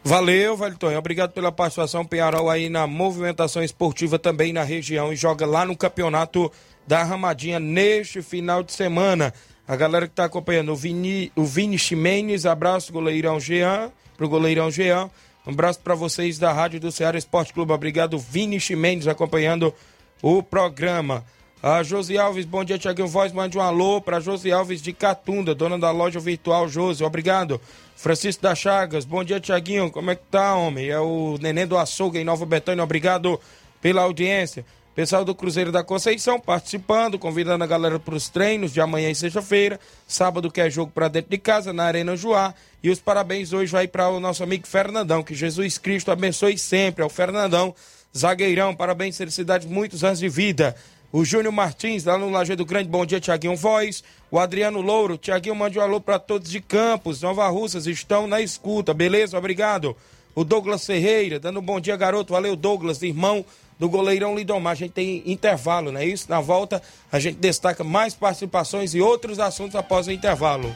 Valeu, 0.03 0.57
Tonho. 0.77 0.97
Obrigado 0.97 1.31
pela 1.31 1.51
participação. 1.51 2.05
Penharol 2.05 2.49
aí 2.49 2.69
na 2.69 2.87
movimentação 2.87 3.63
esportiva 3.63 4.17
também 4.17 4.53
na 4.53 4.63
região 4.63 5.11
e 5.11 5.15
joga 5.15 5.45
lá 5.45 5.65
no 5.65 5.75
campeonato 5.75 6.51
da 6.87 7.03
Ramadinha 7.03 7.59
neste 7.59 8.21
final 8.21 8.63
de 8.63 8.71
semana. 8.71 9.33
A 9.67 9.75
galera 9.75 10.07
que 10.07 10.13
está 10.13 10.25
acompanhando, 10.25 10.71
o 10.71 10.75
Vini, 10.75 11.31
o 11.35 11.43
Vini 11.43 11.77
Ximenes, 11.77 12.45
abraço, 12.45 12.91
goleirão 12.91 13.39
Jean, 13.39 13.91
pro 14.17 14.27
goleirão 14.27 14.71
Jean. 14.71 15.11
Um 15.45 15.51
abraço 15.51 15.79
para 15.81 15.93
vocês 15.93 16.39
da 16.39 16.51
Rádio 16.51 16.79
do 16.79 16.91
Ceará 16.91 17.17
Esporte 17.17 17.53
Clube. 17.53 17.71
Obrigado, 17.71 18.17
Vini 18.17 18.59
Ximenes, 18.59 19.05
acompanhando 19.05 19.73
o 20.21 20.43
programa. 20.43 21.23
A 21.61 21.83
Josi 21.83 22.17
Alves, 22.17 22.45
bom 22.45 22.63
dia, 22.63 22.77
Tiaguinho 22.77 23.07
Voz. 23.07 23.33
Mande 23.33 23.57
um 23.57 23.61
alô 23.61 23.99
para 23.99 24.19
Josi 24.19 24.51
Alves 24.51 24.81
de 24.81 24.93
Catunda, 24.93 25.53
dona 25.53 25.77
da 25.77 25.91
loja 25.91 26.19
virtual 26.19 26.69
Josi. 26.69 27.03
Obrigado. 27.03 27.59
Francisco 27.95 28.41
da 28.41 28.55
Chagas, 28.55 29.03
bom 29.03 29.23
dia, 29.25 29.41
Tiaguinho. 29.41 29.91
Como 29.91 30.09
é 30.09 30.15
que 30.15 30.23
tá, 30.31 30.55
homem? 30.55 30.87
É 30.87 30.99
o 30.99 31.37
Neném 31.41 31.67
do 31.67 31.77
Açougue 31.77 32.17
em 32.17 32.23
Nova 32.23 32.45
Betânia. 32.45 32.81
Obrigado 32.81 33.37
pela 33.81 34.03
audiência. 34.03 34.65
Pessoal 34.95 35.23
do 35.23 35.35
Cruzeiro 35.35 35.71
da 35.71 35.83
Conceição 35.83 36.39
participando, 36.39 37.19
convidando 37.19 37.63
a 37.63 37.67
galera 37.67 37.99
para 37.99 38.15
os 38.15 38.27
treinos 38.27 38.73
de 38.73 38.81
amanhã 38.81 39.09
e 39.09 39.15
sexta-feira. 39.15 39.79
Sábado 40.07 40.51
que 40.51 40.59
é 40.59 40.69
jogo 40.69 40.91
para 40.93 41.07
dentro 41.07 41.29
de 41.29 41.37
casa, 41.37 41.71
na 41.71 41.83
Arena 41.83 42.15
Joá. 42.15 42.53
E 42.81 42.89
os 42.89 42.99
parabéns 42.99 43.53
hoje 43.53 43.71
vai 43.71 43.87
para 43.87 44.09
o 44.09 44.19
nosso 44.19 44.43
amigo 44.43 44.67
Fernandão. 44.67 45.23
Que 45.23 45.35
Jesus 45.35 45.77
Cristo 45.77 46.11
abençoe 46.11 46.57
sempre. 46.57 47.03
É 47.03 47.05
o 47.05 47.09
Fernandão, 47.09 47.75
zagueirão. 48.17 48.75
Parabéns, 48.75 49.17
felicidades, 49.17 49.67
muitos 49.67 50.03
anos 50.03 50.19
de 50.19 50.29
vida. 50.29 50.75
O 51.11 51.25
Júnior 51.25 51.51
Martins, 51.51 52.03
lá 52.03 52.17
no 52.17 52.29
Lajeado 52.29 52.63
Grande, 52.63 52.87
bom 52.87 53.03
dia, 53.05 53.19
Tiaguinho 53.19 53.55
Voz. 53.55 54.03
O 54.29 54.37
Adriano 54.37 54.79
Louro, 54.79 55.17
Tiaguinho, 55.17 55.55
mande 55.55 55.79
um 55.79 55.81
alô 55.81 55.99
para 55.99 56.19
todos 56.19 56.51
de 56.51 56.61
Campos, 56.61 57.21
Nova 57.21 57.47
Russas, 57.47 57.87
estão 57.87 58.27
na 58.27 58.41
escuta, 58.41 58.93
beleza? 58.93 59.37
Obrigado. 59.37 59.97
O 60.35 60.43
Douglas 60.43 60.85
Ferreira, 60.85 61.39
dando 61.39 61.59
um 61.59 61.63
bom 61.63 61.79
dia, 61.79 61.97
garoto. 61.97 62.33
Valeu, 62.33 62.55
Douglas, 62.55 63.01
irmão 63.01 63.43
do 63.79 63.89
goleirão 63.89 64.35
Lidomar. 64.35 64.73
A 64.73 64.75
gente 64.75 64.91
tem 64.91 65.23
intervalo, 65.25 65.91
não 65.91 65.99
é 65.99 66.05
isso? 66.05 66.29
Na 66.29 66.39
volta, 66.39 66.81
a 67.11 67.19
gente 67.19 67.37
destaca 67.37 67.83
mais 67.83 68.13
participações 68.13 68.93
e 68.93 69.01
outros 69.01 69.39
assuntos 69.39 69.75
após 69.75 70.05
o 70.05 70.11
intervalo. 70.11 70.75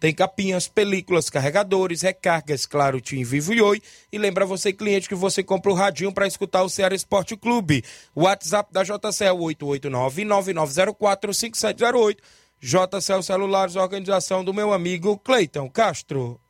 tem 0.00 0.14
capinhas, 0.14 0.68
películas, 0.68 1.30
carregadores, 1.30 2.02
recargas, 2.02 2.66
claro, 2.66 3.00
Tim 3.00 3.24
Vivo 3.24 3.54
e 3.54 3.62
Oi. 3.62 3.80
E 4.12 4.18
lembra 4.18 4.44
você, 4.44 4.70
cliente, 4.72 5.08
que 5.08 5.14
você 5.14 5.42
compra 5.42 5.72
o 5.72 5.74
radinho 5.74 6.12
para 6.12 6.26
escutar 6.26 6.62
o 6.62 6.68
Ceará 6.68 6.94
Esporte 6.94 7.34
Clube. 7.36 7.82
WhatsApp 8.14 8.70
da 8.72 8.82
JCL 8.82 9.38
889-9904-5708. 9.38 12.18
JCL 12.60 13.22
Celulares, 13.22 13.76
organização 13.76 14.44
do 14.44 14.52
meu 14.54 14.72
amigo 14.72 15.18
Cleiton 15.18 15.68
Castro. 15.68 16.40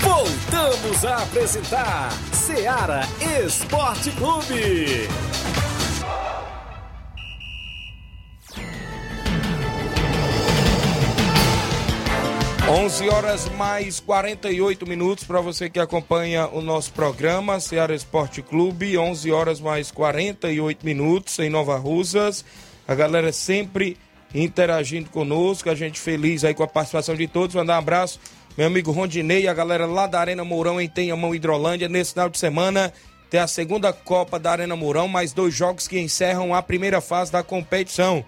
Voltamos 0.00 1.04
a 1.04 1.22
apresentar 1.22 2.10
Ceará 2.32 3.02
Esporte 3.44 4.10
Clube. 4.12 5.06
11 12.68 13.10
horas 13.10 13.48
mais 13.50 14.00
48 14.00 14.88
minutos 14.88 15.24
para 15.24 15.38
você 15.42 15.68
que 15.68 15.78
acompanha 15.78 16.48
o 16.48 16.62
nosso 16.62 16.94
programa 16.94 17.60
Ceará 17.60 17.94
Esporte 17.94 18.40
Clube, 18.40 18.96
11 18.96 19.30
horas 19.30 19.60
mais 19.60 19.90
48 19.90 20.84
minutos 20.84 21.38
em 21.38 21.50
Nova 21.50 21.76
Russas. 21.76 22.42
A 22.88 22.94
galera 22.94 23.30
sempre 23.34 23.98
interagindo 24.34 25.10
conosco, 25.10 25.68
a 25.68 25.74
gente 25.74 26.00
feliz 26.00 26.42
aí 26.42 26.54
com 26.54 26.62
a 26.62 26.66
participação 26.66 27.14
de 27.14 27.28
todos. 27.28 27.54
Mandar 27.54 27.74
um 27.74 27.78
abraço, 27.80 28.18
meu 28.56 28.66
amigo 28.66 28.92
Rondinei, 28.92 29.46
a 29.46 29.52
galera 29.52 29.84
lá 29.84 30.06
da 30.06 30.18
Arena 30.18 30.42
Mourão 30.42 30.80
em 30.80 30.88
Tenhamão 30.88 31.34
Hidrolândia. 31.34 31.86
Nesse 31.86 32.12
final 32.12 32.30
de 32.30 32.38
semana 32.38 32.94
tem 33.28 33.40
a 33.40 33.46
segunda 33.46 33.92
Copa 33.92 34.38
da 34.38 34.52
Arena 34.52 34.74
Mourão, 34.74 35.06
mais 35.06 35.34
dois 35.34 35.54
jogos 35.54 35.86
que 35.86 36.00
encerram 36.00 36.54
a 36.54 36.62
primeira 36.62 37.02
fase 37.02 37.30
da 37.30 37.42
competição. 37.42 38.24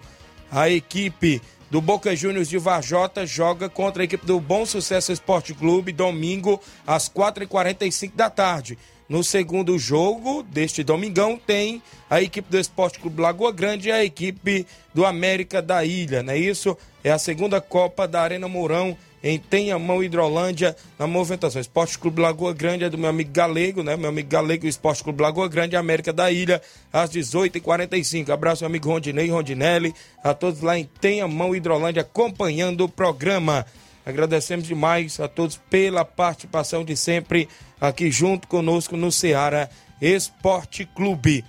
A 0.51 0.69
equipe 0.69 1.41
do 1.69 1.81
Boca 1.81 2.15
Juniors 2.15 2.47
de 2.47 2.57
Varjota 2.57 3.25
joga 3.25 3.67
contra 3.67 4.01
a 4.01 4.05
equipe 4.05 4.25
do 4.25 4.39
Bom 4.39 4.65
Sucesso 4.65 5.11
Esporte 5.11 5.53
Clube 5.53 5.91
domingo 5.91 6.61
às 6.85 7.09
4h45 7.09 8.11
da 8.15 8.29
tarde. 8.29 8.77
No 9.09 9.23
segundo 9.23 9.77
jogo 9.77 10.43
deste 10.43 10.83
domingão 10.83 11.37
tem 11.37 11.81
a 12.09 12.21
equipe 12.21 12.49
do 12.49 12.57
Esporte 12.57 12.99
Clube 12.99 13.21
Lagoa 13.21 13.51
Grande 13.51 13.89
e 13.89 13.91
a 13.91 14.03
equipe 14.03 14.65
do 14.93 15.05
América 15.05 15.61
da 15.61 15.83
Ilha, 15.83 16.23
não 16.23 16.33
é 16.33 16.37
isso? 16.37 16.77
É 17.03 17.11
a 17.11 17.17
segunda 17.17 17.61
Copa 17.61 18.07
da 18.07 18.21
Arena 18.21 18.47
Mourão 18.47 18.97
em 19.23 19.39
Tenhamão, 19.39 20.03
Hidrolândia, 20.03 20.75
na 20.97 21.07
movimentação. 21.07 21.59
Esporte 21.59 21.97
Clube 21.97 22.21
Lagoa 22.21 22.53
Grande 22.53 22.83
é 22.83 22.89
do 22.89 22.97
meu 22.97 23.09
amigo 23.09 23.31
Galego, 23.31 23.83
né? 23.83 23.95
Meu 23.95 24.09
amigo 24.09 24.29
Galego, 24.29 24.67
Esporte 24.67 25.03
Clube 25.03 25.21
Lagoa 25.21 25.47
Grande, 25.47 25.75
América 25.75 26.13
da 26.13 26.31
Ilha, 26.31 26.61
às 26.91 27.09
18h45. 27.11 28.29
Abraço, 28.29 28.63
meu 28.63 28.69
amigo 28.69 28.89
Rondinei, 28.89 29.29
Rondinelli, 29.29 29.93
a 30.23 30.33
todos 30.33 30.61
lá 30.61 30.77
em 30.77 30.85
Tenhamão, 30.99 31.55
Hidrolândia, 31.55 32.01
acompanhando 32.01 32.83
o 32.83 32.89
programa. 32.89 33.65
Agradecemos 34.05 34.65
demais 34.65 35.19
a 35.19 35.27
todos 35.27 35.57
pela 35.69 36.05
participação 36.05 36.85
de 36.85 36.95
sempre 36.95 37.49
aqui 37.79 38.09
junto 38.09 38.47
conosco 38.47 38.95
no 38.95 39.11
Ceará 39.11 39.69
Esporte 40.01 40.85
Clube. 40.85 41.43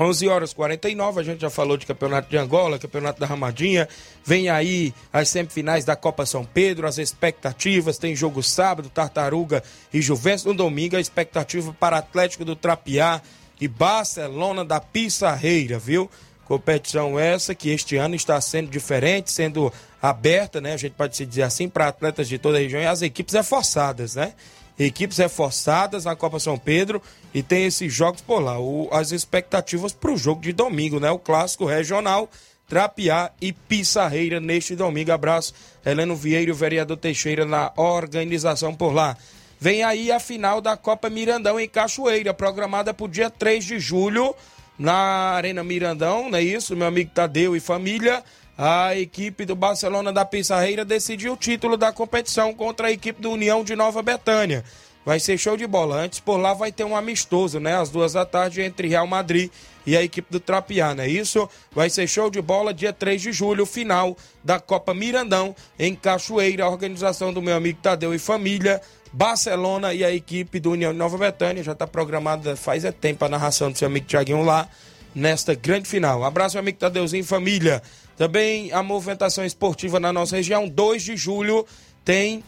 11 0.00 0.28
horas 0.28 0.54
49, 0.54 1.20
a 1.20 1.22
gente 1.22 1.42
já 1.42 1.50
falou 1.50 1.76
de 1.76 1.84
Campeonato 1.84 2.30
de 2.30 2.38
Angola, 2.38 2.78
Campeonato 2.78 3.20
da 3.20 3.26
Ramadinha. 3.26 3.86
Vem 4.24 4.48
aí 4.48 4.94
as 5.12 5.28
semifinais 5.28 5.84
da 5.84 5.94
Copa 5.94 6.24
São 6.24 6.42
Pedro, 6.42 6.86
as 6.86 6.96
expectativas. 6.96 7.98
Tem 7.98 8.16
jogo 8.16 8.42
sábado, 8.42 8.88
Tartaruga 8.88 9.62
e 9.92 10.00
Juventus. 10.00 10.46
No 10.46 10.54
domingo, 10.54 10.96
a 10.96 11.00
expectativa 11.00 11.76
para 11.78 11.98
Atlético 11.98 12.46
do 12.46 12.56
Trapiá 12.56 13.20
e 13.60 13.68
Barcelona 13.68 14.64
da 14.64 14.80
Pissarreira, 14.80 15.78
viu? 15.78 16.10
Competição 16.46 17.18
essa 17.18 17.54
que 17.54 17.68
este 17.68 17.96
ano 17.96 18.14
está 18.14 18.40
sendo 18.40 18.70
diferente, 18.70 19.30
sendo 19.30 19.70
aberta, 20.00 20.62
né? 20.62 20.72
A 20.72 20.78
gente 20.78 20.94
pode 20.94 21.14
se 21.14 21.26
dizer 21.26 21.42
assim, 21.42 21.68
para 21.68 21.88
atletas 21.88 22.26
de 22.26 22.38
toda 22.38 22.56
a 22.56 22.60
região 22.60 22.80
e 22.80 22.86
as 22.86 23.02
equipes 23.02 23.34
reforçadas, 23.34 24.14
né? 24.14 24.32
Equipes 24.78 25.18
reforçadas 25.18 26.04
na 26.04 26.16
Copa 26.16 26.38
São 26.38 26.58
Pedro 26.58 27.02
e 27.32 27.42
tem 27.42 27.64
esses 27.64 27.92
jogos 27.92 28.20
por 28.20 28.40
lá. 28.40 28.58
O, 28.58 28.88
as 28.92 29.12
expectativas 29.12 29.92
para 29.92 30.12
o 30.12 30.16
jogo 30.16 30.40
de 30.40 30.52
domingo, 30.52 30.98
né? 30.98 31.10
O 31.10 31.18
clássico 31.18 31.64
regional, 31.64 32.30
Trapiá 32.68 33.30
e 33.40 33.52
Pissarreira 33.52 34.40
neste 34.40 34.76
domingo. 34.76 35.12
Abraço, 35.12 35.54
Heleno 35.84 36.16
Vieira 36.16 36.50
e 36.50 36.52
o 36.52 36.56
vereador 36.56 36.96
Teixeira 36.96 37.44
na 37.44 37.72
organização 37.76 38.74
por 38.74 38.92
lá. 38.92 39.16
Vem 39.58 39.82
aí 39.82 40.10
a 40.10 40.18
final 40.18 40.60
da 40.60 40.76
Copa 40.76 41.10
Mirandão 41.10 41.60
em 41.60 41.68
Cachoeira, 41.68 42.32
programada 42.32 42.94
para 42.94 43.04
o 43.04 43.08
dia 43.08 43.28
3 43.28 43.62
de 43.64 43.78
julho 43.78 44.34
na 44.78 44.94
Arena 45.34 45.62
Mirandão, 45.62 46.30
não 46.30 46.38
é 46.38 46.42
isso? 46.42 46.74
Meu 46.74 46.86
amigo 46.86 47.10
Tadeu 47.12 47.54
e 47.54 47.60
família 47.60 48.24
a 48.62 48.94
equipe 48.94 49.46
do 49.46 49.56
Barcelona 49.56 50.12
da 50.12 50.22
Pissarreira 50.22 50.84
decidiu 50.84 51.32
o 51.32 51.36
título 51.36 51.78
da 51.78 51.90
competição 51.90 52.52
contra 52.52 52.88
a 52.88 52.92
equipe 52.92 53.18
do 53.18 53.30
União 53.30 53.64
de 53.64 53.74
Nova 53.74 54.02
Betânia. 54.02 54.62
Vai 55.02 55.18
ser 55.18 55.38
show 55.38 55.56
de 55.56 55.66
bola. 55.66 55.96
Antes 55.96 56.20
por 56.20 56.36
lá 56.36 56.52
vai 56.52 56.70
ter 56.70 56.84
um 56.84 56.94
amistoso, 56.94 57.58
né? 57.58 57.80
Às 57.80 57.88
duas 57.88 58.12
da 58.12 58.26
tarde 58.26 58.60
entre 58.60 58.86
Real 58.86 59.06
Madrid 59.06 59.50
e 59.86 59.96
a 59.96 60.02
equipe 60.02 60.30
do 60.30 60.38
Trapiá, 60.38 60.94
né? 60.94 61.08
Isso 61.08 61.48
vai 61.72 61.88
ser 61.88 62.06
show 62.06 62.30
de 62.30 62.42
bola 62.42 62.74
dia 62.74 62.92
3 62.92 63.22
de 63.22 63.32
julho, 63.32 63.64
final 63.64 64.14
da 64.44 64.60
Copa 64.60 64.92
Mirandão 64.92 65.56
em 65.78 65.94
Cachoeira, 65.94 66.64
a 66.64 66.68
organização 66.68 67.32
do 67.32 67.40
meu 67.40 67.56
amigo 67.56 67.78
Tadeu 67.80 68.12
e 68.12 68.18
família. 68.18 68.78
Barcelona 69.10 69.94
e 69.94 70.04
a 70.04 70.12
equipe 70.12 70.60
do 70.60 70.72
União 70.72 70.92
de 70.92 70.98
Nova 70.98 71.16
Betânia 71.16 71.62
já 71.62 71.72
está 71.72 71.86
programada 71.86 72.54
faz 72.56 72.84
é 72.84 72.92
tempo 72.92 73.24
a 73.24 73.28
narração 73.30 73.72
do 73.72 73.78
seu 73.78 73.88
amigo 73.88 74.06
Tiaguinho 74.06 74.42
lá 74.42 74.68
nesta 75.14 75.54
grande 75.54 75.88
final. 75.88 76.22
Abraço, 76.24 76.56
meu 76.56 76.60
amigo 76.60 76.78
Tadeuzinho 76.78 77.22
e 77.22 77.26
família. 77.26 77.82
Também 78.20 78.70
a 78.70 78.82
movimentação 78.82 79.46
esportiva 79.46 79.98
na 79.98 80.12
nossa 80.12 80.36
região, 80.36 80.68
2 80.68 81.02
de 81.02 81.16
julho, 81.16 81.66
tem 82.04 82.44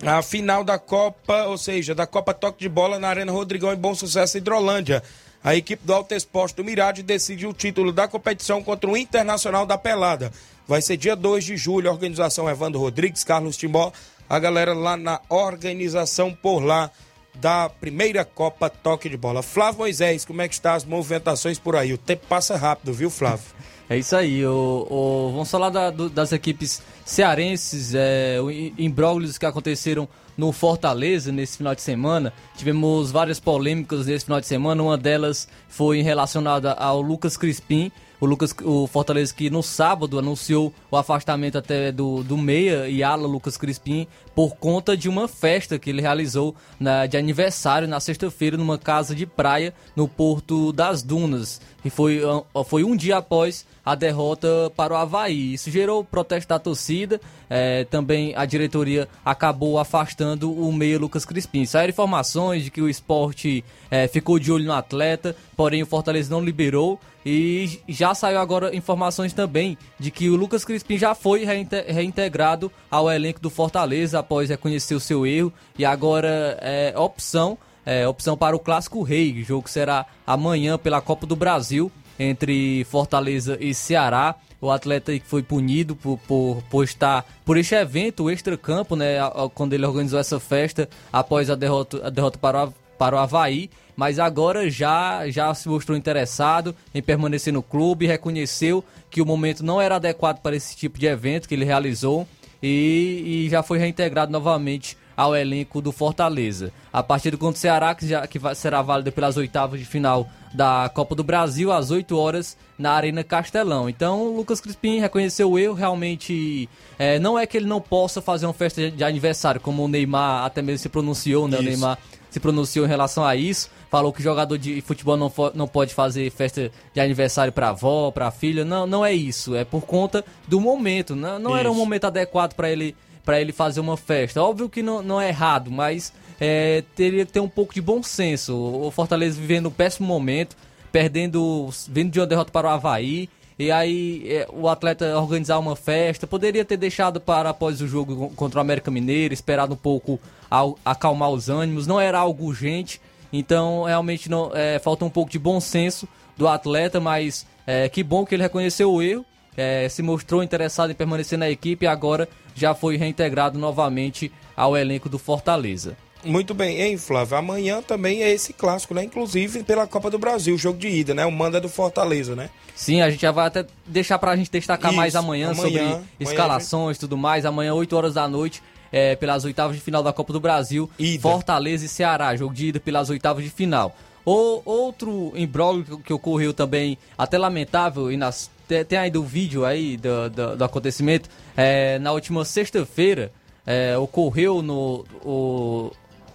a 0.00 0.22
final 0.22 0.62
da 0.62 0.78
Copa, 0.78 1.46
ou 1.46 1.58
seja, 1.58 1.96
da 1.96 2.06
Copa 2.06 2.32
Toque 2.32 2.60
de 2.60 2.68
Bola 2.68 2.96
na 2.96 3.08
Arena 3.08 3.32
Rodrigão 3.32 3.72
em 3.72 3.76
Bom 3.76 3.92
Sucesso 3.92 4.38
Hidrolândia. 4.38 5.02
A 5.42 5.56
equipe 5.56 5.84
do 5.84 5.92
Alto 5.92 6.14
Esporte 6.14 6.54
do 6.54 6.64
Mirade 6.64 7.02
decide 7.02 7.44
o 7.44 7.52
título 7.52 7.92
da 7.92 8.06
competição 8.06 8.62
contra 8.62 8.88
o 8.88 8.96
Internacional 8.96 9.66
da 9.66 9.76
Pelada. 9.76 10.30
Vai 10.64 10.80
ser 10.80 10.96
dia 10.96 11.16
2 11.16 11.42
de 11.42 11.56
julho, 11.56 11.90
organização 11.90 12.48
Evandro 12.48 12.78
Rodrigues, 12.78 13.24
Carlos 13.24 13.56
Timbó, 13.56 13.92
a 14.30 14.38
galera 14.38 14.74
lá 14.74 14.96
na 14.96 15.20
organização 15.28 16.32
por 16.32 16.60
lá 16.60 16.88
da 17.34 17.68
primeira 17.68 18.24
Copa 18.24 18.70
Toque 18.70 19.08
de 19.08 19.16
Bola. 19.16 19.42
Flávio 19.42 19.80
Moisés, 19.80 20.24
como 20.24 20.40
é 20.40 20.46
que 20.46 20.54
está 20.54 20.74
as 20.74 20.84
movimentações 20.84 21.58
por 21.58 21.74
aí? 21.74 21.92
O 21.92 21.98
tempo 21.98 22.28
passa 22.28 22.56
rápido, 22.56 22.92
viu, 22.92 23.10
Flávio? 23.10 23.44
É 23.88 23.98
isso 23.98 24.16
aí. 24.16 24.44
O, 24.46 24.86
o 24.90 25.30
vamos 25.32 25.50
falar 25.50 25.70
da, 25.70 25.90
do, 25.90 26.08
das 26.08 26.32
equipes 26.32 26.82
cearenses, 27.04 27.94
é, 27.94 28.38
imbróglios 28.78 29.36
que 29.36 29.44
aconteceram 29.44 30.08
no 30.36 30.52
Fortaleza 30.52 31.30
nesse 31.30 31.58
final 31.58 31.74
de 31.74 31.82
semana. 31.82 32.32
Tivemos 32.56 33.10
várias 33.10 33.38
polêmicas 33.38 34.06
nesse 34.06 34.24
final 34.24 34.40
de 34.40 34.46
semana. 34.46 34.82
Uma 34.82 34.96
delas 34.96 35.48
foi 35.68 36.00
relacionada 36.02 36.72
ao 36.72 37.00
Lucas 37.00 37.36
Crispim, 37.36 37.92
o 38.20 38.26
Lucas, 38.26 38.54
o 38.64 38.86
Fortaleza 38.86 39.34
que 39.34 39.50
no 39.50 39.62
sábado 39.62 40.18
anunciou 40.18 40.72
o 40.90 40.96
afastamento 40.96 41.58
até 41.58 41.92
do, 41.92 42.22
do 42.24 42.38
meia 42.38 42.88
e 42.88 43.02
ala 43.02 43.26
Lucas 43.26 43.56
Crispim 43.56 44.06
por 44.34 44.56
conta 44.56 44.96
de 44.96 45.08
uma 45.08 45.28
festa 45.28 45.78
que 45.78 45.90
ele 45.90 46.02
realizou 46.02 46.54
na, 46.78 47.06
de 47.06 47.16
aniversário 47.16 47.86
na 47.86 48.00
sexta-feira 48.00 48.56
numa 48.56 48.78
casa 48.78 49.14
de 49.14 49.26
praia 49.26 49.72
no 49.94 50.08
Porto 50.08 50.72
das 50.72 51.02
Dunas. 51.02 51.60
E 51.84 51.90
foi, 51.90 52.20
foi 52.66 52.82
um 52.82 52.96
dia 52.96 53.18
após 53.18 53.66
a 53.84 53.94
derrota 53.94 54.72
para 54.74 54.94
o 54.94 54.96
Havaí. 54.96 55.54
Isso 55.54 55.70
gerou 55.70 56.02
protesto 56.02 56.48
da 56.48 56.58
torcida, 56.58 57.20
é, 57.50 57.84
também 57.84 58.34
a 58.34 58.46
diretoria 58.46 59.06
acabou 59.24 59.78
afastando 59.78 60.50
o 60.50 60.72
meia 60.72 60.98
Lucas 60.98 61.24
Crispim. 61.24 61.66
Saíram 61.66 61.90
informações 61.90 62.64
de 62.64 62.70
que 62.70 62.80
o 62.80 62.88
esporte 62.88 63.62
é, 63.90 64.08
ficou 64.08 64.38
de 64.38 64.50
olho 64.50 64.64
no 64.64 64.72
atleta, 64.72 65.36
porém 65.56 65.82
o 65.82 65.86
Fortaleza 65.86 66.30
não 66.30 66.42
liberou. 66.42 66.98
E 67.26 67.80
já 67.88 68.14
saiu 68.14 68.38
agora 68.38 68.76
informações 68.76 69.32
também 69.32 69.78
de 69.98 70.10
que 70.10 70.28
o 70.28 70.36
Lucas 70.36 70.62
Crispim 70.62 70.98
já 70.98 71.14
foi 71.14 71.42
reintegrado 71.42 72.70
ao 72.90 73.10
elenco 73.10 73.40
do 73.40 73.48
Fortaleza 73.48 74.18
após 74.24 74.48
reconhecer 74.48 74.94
o 74.94 75.00
seu 75.00 75.26
erro 75.26 75.52
e 75.78 75.84
agora 75.84 76.58
é 76.62 76.94
opção, 76.96 77.58
é, 77.84 78.08
opção 78.08 78.36
para 78.36 78.56
o 78.56 78.58
Clássico 78.58 79.02
Rei, 79.02 79.44
jogo 79.44 79.64
que 79.64 79.70
será 79.70 80.06
amanhã 80.26 80.78
pela 80.78 81.02
Copa 81.02 81.26
do 81.26 81.36
Brasil 81.36 81.92
entre 82.18 82.84
Fortaleza 82.84 83.58
e 83.60 83.74
Ceará. 83.74 84.34
O 84.60 84.70
atleta 84.70 85.12
que 85.12 85.26
foi 85.26 85.42
punido 85.42 85.94
por, 85.94 86.18
por, 86.26 86.62
por 86.70 86.84
estar 86.84 87.26
por 87.44 87.58
este 87.58 87.74
evento 87.74 88.30
extra-campo, 88.30 88.96
né? 88.96 89.16
Quando 89.52 89.74
ele 89.74 89.84
organizou 89.84 90.18
essa 90.18 90.40
festa 90.40 90.88
após 91.12 91.50
a 91.50 91.54
derrota, 91.54 92.06
a 92.06 92.08
derrota 92.08 92.38
para, 92.38 92.64
o, 92.64 92.74
para 92.96 93.14
o 93.14 93.18
Havaí. 93.18 93.68
Mas 93.94 94.18
agora 94.18 94.70
já, 94.70 95.28
já 95.28 95.52
se 95.52 95.68
mostrou 95.68 95.98
interessado 95.98 96.74
em 96.94 97.02
permanecer 97.02 97.52
no 97.52 97.62
clube, 97.62 98.06
reconheceu 98.06 98.82
que 99.10 99.20
o 99.20 99.26
momento 99.26 99.62
não 99.62 99.82
era 99.82 99.96
adequado 99.96 100.40
para 100.40 100.56
esse 100.56 100.74
tipo 100.74 100.98
de 100.98 101.06
evento 101.06 101.46
que 101.46 101.54
ele 101.54 101.64
realizou 101.66 102.26
e, 102.66 103.44
e 103.44 103.48
já 103.50 103.62
foi 103.62 103.78
reintegrado 103.78 104.32
novamente 104.32 104.96
ao 105.14 105.36
elenco 105.36 105.82
do 105.82 105.92
Fortaleza. 105.92 106.72
A 106.90 107.02
partida 107.02 107.36
contra 107.36 107.56
o 107.56 107.60
Ceará, 107.60 107.94
que, 107.94 108.08
já, 108.08 108.26
que 108.26 108.38
vai, 108.38 108.54
será 108.54 108.80
válida 108.80 109.12
pelas 109.12 109.36
oitavas 109.36 109.78
de 109.78 109.84
final 109.84 110.26
da 110.52 110.90
Copa 110.92 111.14
do 111.14 111.22
Brasil, 111.22 111.70
às 111.70 111.90
8 111.90 112.16
horas, 112.16 112.56
na 112.78 112.92
Arena 112.92 113.22
Castelão. 113.22 113.88
Então, 113.88 114.22
o 114.22 114.36
Lucas 114.36 114.60
Crispim 114.60 114.98
reconheceu 114.98 115.50
o 115.50 115.58
erro, 115.58 115.74
realmente 115.74 116.68
é, 116.98 117.18
não 117.18 117.38
é 117.38 117.46
que 117.46 117.56
ele 117.56 117.66
não 117.66 117.80
possa 117.80 118.22
fazer 118.22 118.46
uma 118.46 118.54
festa 118.54 118.90
de 118.90 119.04
aniversário, 119.04 119.60
como 119.60 119.84
o 119.84 119.88
Neymar 119.88 120.46
até 120.46 120.62
mesmo 120.62 120.78
se 120.78 120.88
pronunciou, 120.88 121.46
né? 121.46 121.58
Isso. 121.58 121.66
O 121.66 121.70
Neymar 121.70 121.98
se 122.34 122.40
pronunciou 122.40 122.84
em 122.84 122.88
relação 122.88 123.24
a 123.24 123.36
isso, 123.36 123.70
falou 123.88 124.12
que 124.12 124.20
jogador 124.20 124.58
de 124.58 124.80
futebol 124.80 125.16
não, 125.16 125.32
não 125.54 125.68
pode 125.68 125.94
fazer 125.94 126.28
festa 126.32 126.68
de 126.92 127.00
aniversário 127.00 127.52
para 127.52 127.68
avó, 127.68 128.10
para 128.10 128.28
filha. 128.32 128.64
Não, 128.64 128.88
não 128.88 129.06
é 129.06 129.12
isso, 129.12 129.54
é 129.54 129.64
por 129.64 129.82
conta 129.82 130.24
do 130.48 130.60
momento. 130.60 131.14
Não, 131.14 131.38
não 131.38 131.56
era 131.56 131.70
um 131.70 131.76
momento 131.76 132.06
adequado 132.06 132.54
para 132.54 132.68
ele 132.68 132.96
para 133.24 133.40
ele 133.40 133.52
fazer 133.52 133.78
uma 133.78 133.96
festa. 133.96 134.42
Óbvio 134.42 134.68
que 134.68 134.82
não, 134.82 135.00
não 135.00 135.20
é 135.20 135.28
errado, 135.28 135.70
mas 135.70 136.12
é, 136.40 136.82
teria 136.96 137.24
que 137.24 137.30
ter 137.30 137.38
um 137.38 137.48
pouco 137.48 137.72
de 137.72 137.80
bom 137.80 138.02
senso. 138.02 138.52
O 138.52 138.90
Fortaleza 138.90 139.40
vivendo 139.40 139.68
um 139.68 139.70
péssimo 139.70 140.08
momento, 140.08 140.56
perdendo, 140.90 141.70
vindo 141.88 142.10
de 142.10 142.18
uma 142.18 142.26
derrota 142.26 142.50
para 142.50 142.66
o 142.66 142.70
Havaí. 142.70 143.30
E 143.58 143.70
aí 143.70 144.24
é, 144.28 144.48
o 144.52 144.68
atleta 144.68 145.18
organizar 145.18 145.58
uma 145.58 145.76
festa, 145.76 146.26
poderia 146.26 146.64
ter 146.64 146.76
deixado 146.76 147.20
para 147.20 147.50
após 147.50 147.80
o 147.80 147.86
jogo 147.86 148.30
contra 148.34 148.58
o 148.58 148.60
América 148.60 148.90
Mineiro, 148.90 149.32
esperado 149.32 149.74
um 149.74 149.76
pouco 149.76 150.18
ao, 150.50 150.78
acalmar 150.84 151.30
os 151.30 151.48
ânimos, 151.48 151.86
não 151.86 152.00
era 152.00 152.18
algo 152.18 152.46
urgente, 152.46 153.00
então 153.32 153.84
realmente 153.84 154.28
não, 154.28 154.50
é, 154.52 154.78
falta 154.78 155.04
um 155.04 155.10
pouco 155.10 155.30
de 155.30 155.38
bom 155.38 155.60
senso 155.60 156.08
do 156.36 156.48
atleta, 156.48 156.98
mas 156.98 157.46
é, 157.66 157.88
que 157.88 158.02
bom 158.02 158.26
que 158.26 158.34
ele 158.34 158.42
reconheceu 158.42 158.92
o 158.92 159.00
erro, 159.00 159.24
é, 159.56 159.88
se 159.88 160.02
mostrou 160.02 160.42
interessado 160.42 160.90
em 160.90 160.94
permanecer 160.94 161.38
na 161.38 161.48
equipe 161.48 161.84
e 161.84 161.88
agora 161.88 162.28
já 162.56 162.74
foi 162.74 162.96
reintegrado 162.96 163.58
novamente 163.58 164.32
ao 164.56 164.76
elenco 164.76 165.08
do 165.08 165.18
Fortaleza. 165.18 165.96
Muito 166.24 166.54
bem, 166.54 166.80
hein, 166.80 166.96
Flávio? 166.96 167.36
Amanhã 167.36 167.82
também 167.82 168.22
é 168.22 168.30
esse 168.30 168.52
clássico, 168.52 168.94
né? 168.94 169.04
Inclusive 169.04 169.62
pela 169.62 169.86
Copa 169.86 170.10
do 170.10 170.18
Brasil, 170.18 170.56
jogo 170.56 170.78
de 170.78 170.88
ida, 170.88 171.14
né? 171.14 171.24
O 171.26 171.32
manda 171.32 171.60
do 171.60 171.68
Fortaleza, 171.68 172.34
né? 172.34 172.50
Sim, 172.74 173.02
a 173.02 173.10
gente 173.10 173.22
já 173.22 173.30
vai 173.30 173.46
até 173.46 173.66
deixar 173.86 174.18
pra 174.18 174.34
gente 174.36 174.50
destacar 174.50 174.90
Isso, 174.90 174.96
mais 174.96 175.14
amanhã, 175.14 175.50
amanhã 175.50 175.62
sobre 175.62 175.80
amanhã 175.80 176.02
escalações 176.18 176.96
e 176.96 177.00
tudo 177.00 177.16
mais. 177.16 177.44
Amanhã, 177.44 177.74
8 177.74 177.96
horas 177.96 178.14
da 178.14 178.26
noite, 178.26 178.62
é, 178.90 179.14
pelas 179.16 179.44
oitavas 179.44 179.76
de 179.76 179.82
final 179.82 180.02
da 180.02 180.12
Copa 180.12 180.32
do 180.32 180.40
Brasil. 180.40 180.90
Ida. 180.98 181.20
Fortaleza 181.20 181.84
e 181.84 181.88
Ceará, 181.88 182.34
jogo 182.36 182.54
de 182.54 182.68
ida 182.68 182.80
pelas 182.80 183.10
oitavas 183.10 183.44
de 183.44 183.50
final. 183.50 183.94
O, 184.24 184.62
outro 184.64 185.32
imbróglio 185.34 185.98
que, 185.98 186.12
ocorreu 186.12 186.54
também, 186.54 186.96
até 187.16 187.36
lamentável, 187.36 188.10
e 188.10 188.16
nas, 188.16 188.50
tem, 188.66 188.98
aí 188.98 189.10
do 189.10 189.22
vídeo 189.22 189.66
aí 189.66 189.98
do, 189.98 190.30
do, 190.30 190.56
do 190.56 190.64
acontecimento, 190.64 191.28
é, 191.54 191.98
na 191.98 192.10
última 192.12 192.42
sexta-feira, 192.44 193.30
é, 193.66 193.96
ocorreu 193.98 194.62
no, 194.62 195.04
o, 195.22 195.90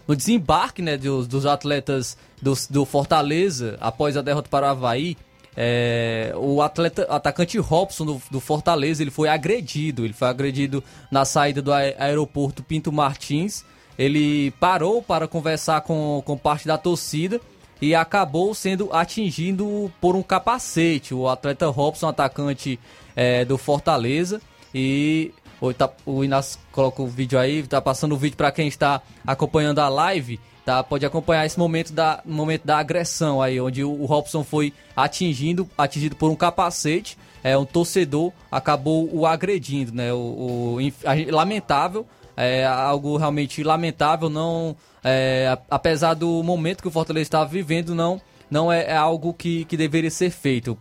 no 0.10 0.16
desembarque 0.16 0.82
né, 0.82 0.98
dos, 0.98 1.28
dos 1.28 1.46
atletas 1.46 2.18
do, 2.42 2.84
Fortaleza 2.84 3.78
após 3.80 4.18
a 4.18 4.24
derrota 4.24 4.50
para 4.50 4.66
o 4.66 4.70
Havaí. 4.72 5.16
É, 5.56 6.34
o 6.36 6.64
atleta, 6.64 7.04
atacante 7.04 7.60
Robson 7.60 8.06
do, 8.06 8.22
do, 8.32 8.40
Fortaleza 8.40 9.04
ele 9.04 9.12
foi 9.12 9.30
agredido. 9.30 10.04
Ele 10.04 10.14
foi 10.14 10.28
agredido 10.28 10.84
na 11.12 11.26
saída 11.26 11.62
do 11.62 11.72
aeroporto 11.72 12.64
Pinto 12.64 12.92
Martins. 12.92 13.64
Ele 14.00 14.50
parou 14.60 15.04
para 15.04 15.28
conversar 15.28 15.82
com, 15.82 16.24
com 16.26 16.36
parte 16.36 16.66
da 16.66 16.78
torcida 16.78 17.40
e 17.80 17.94
acabou 17.94 18.56
sendo 18.56 18.92
atingido 18.92 19.94
por 20.02 20.16
um 20.16 20.24
capacete. 20.24 21.14
O 21.14 21.30
atleta 21.30 21.68
Robson, 21.68 22.08
atacante 22.08 22.80
é, 23.16 23.46
do 23.46 23.60
Fortaleza, 23.60 24.42
e 24.74 25.32
o, 25.62 25.74
tá, 25.74 25.90
o 26.06 26.24
Inácio 26.24 26.60
coloca 26.72 27.02
o 27.02 27.08
vídeo 27.08 27.38
aí, 27.38 27.64
tá 27.64 27.82
passando 27.82 28.14
o 28.14 28.18
vídeo 28.18 28.38
para 28.38 28.52
quem 28.52 28.68
está 28.68 29.02
acompanhando 29.26 29.80
a 29.80 29.90
live, 29.90 30.40
tá? 30.66 30.84
Pode 30.84 31.06
acompanhar 31.06 31.46
esse 31.46 31.58
momento 31.58 31.92
da, 31.94 32.22
momento 32.26 32.66
da 32.66 32.78
agressão 32.78 33.42
aí, 33.42 33.60
onde 33.60 33.84
o, 33.84 33.92
o 33.92 34.06
Robson 34.06 34.44
foi 34.44 34.74
atingindo, 34.96 35.70
atingido 35.78 36.16
por 36.16 36.30
um 36.30 36.36
capacete, 36.36 37.18
é 37.44 37.58
um 37.58 37.66
torcedor 37.66 38.32
acabou 38.52 39.10
o 39.14 39.26
agredindo, 39.26 39.94
né? 39.94 40.14
O, 40.14 40.78
o 40.78 41.32
lamentável, 41.32 42.06
é 42.36 42.66
algo 42.66 43.18
realmente 43.18 43.64
lamentável, 43.64 44.30
não 44.30 44.76
é, 45.04 45.58
apesar 45.70 46.14
do 46.14 46.42
momento 46.44 46.82
que 46.82 46.88
o 46.88 46.92
Fortaleza 46.92 47.24
estava 47.24 47.46
vivendo, 47.46 47.94
não 47.96 48.22
não 48.50 48.72
é, 48.72 48.86
é 48.86 48.96
algo 48.96 49.34
que, 49.34 49.64
que 49.66 49.78
deveria 49.78 50.10
ser 50.10 50.32
feito. 50.32 50.76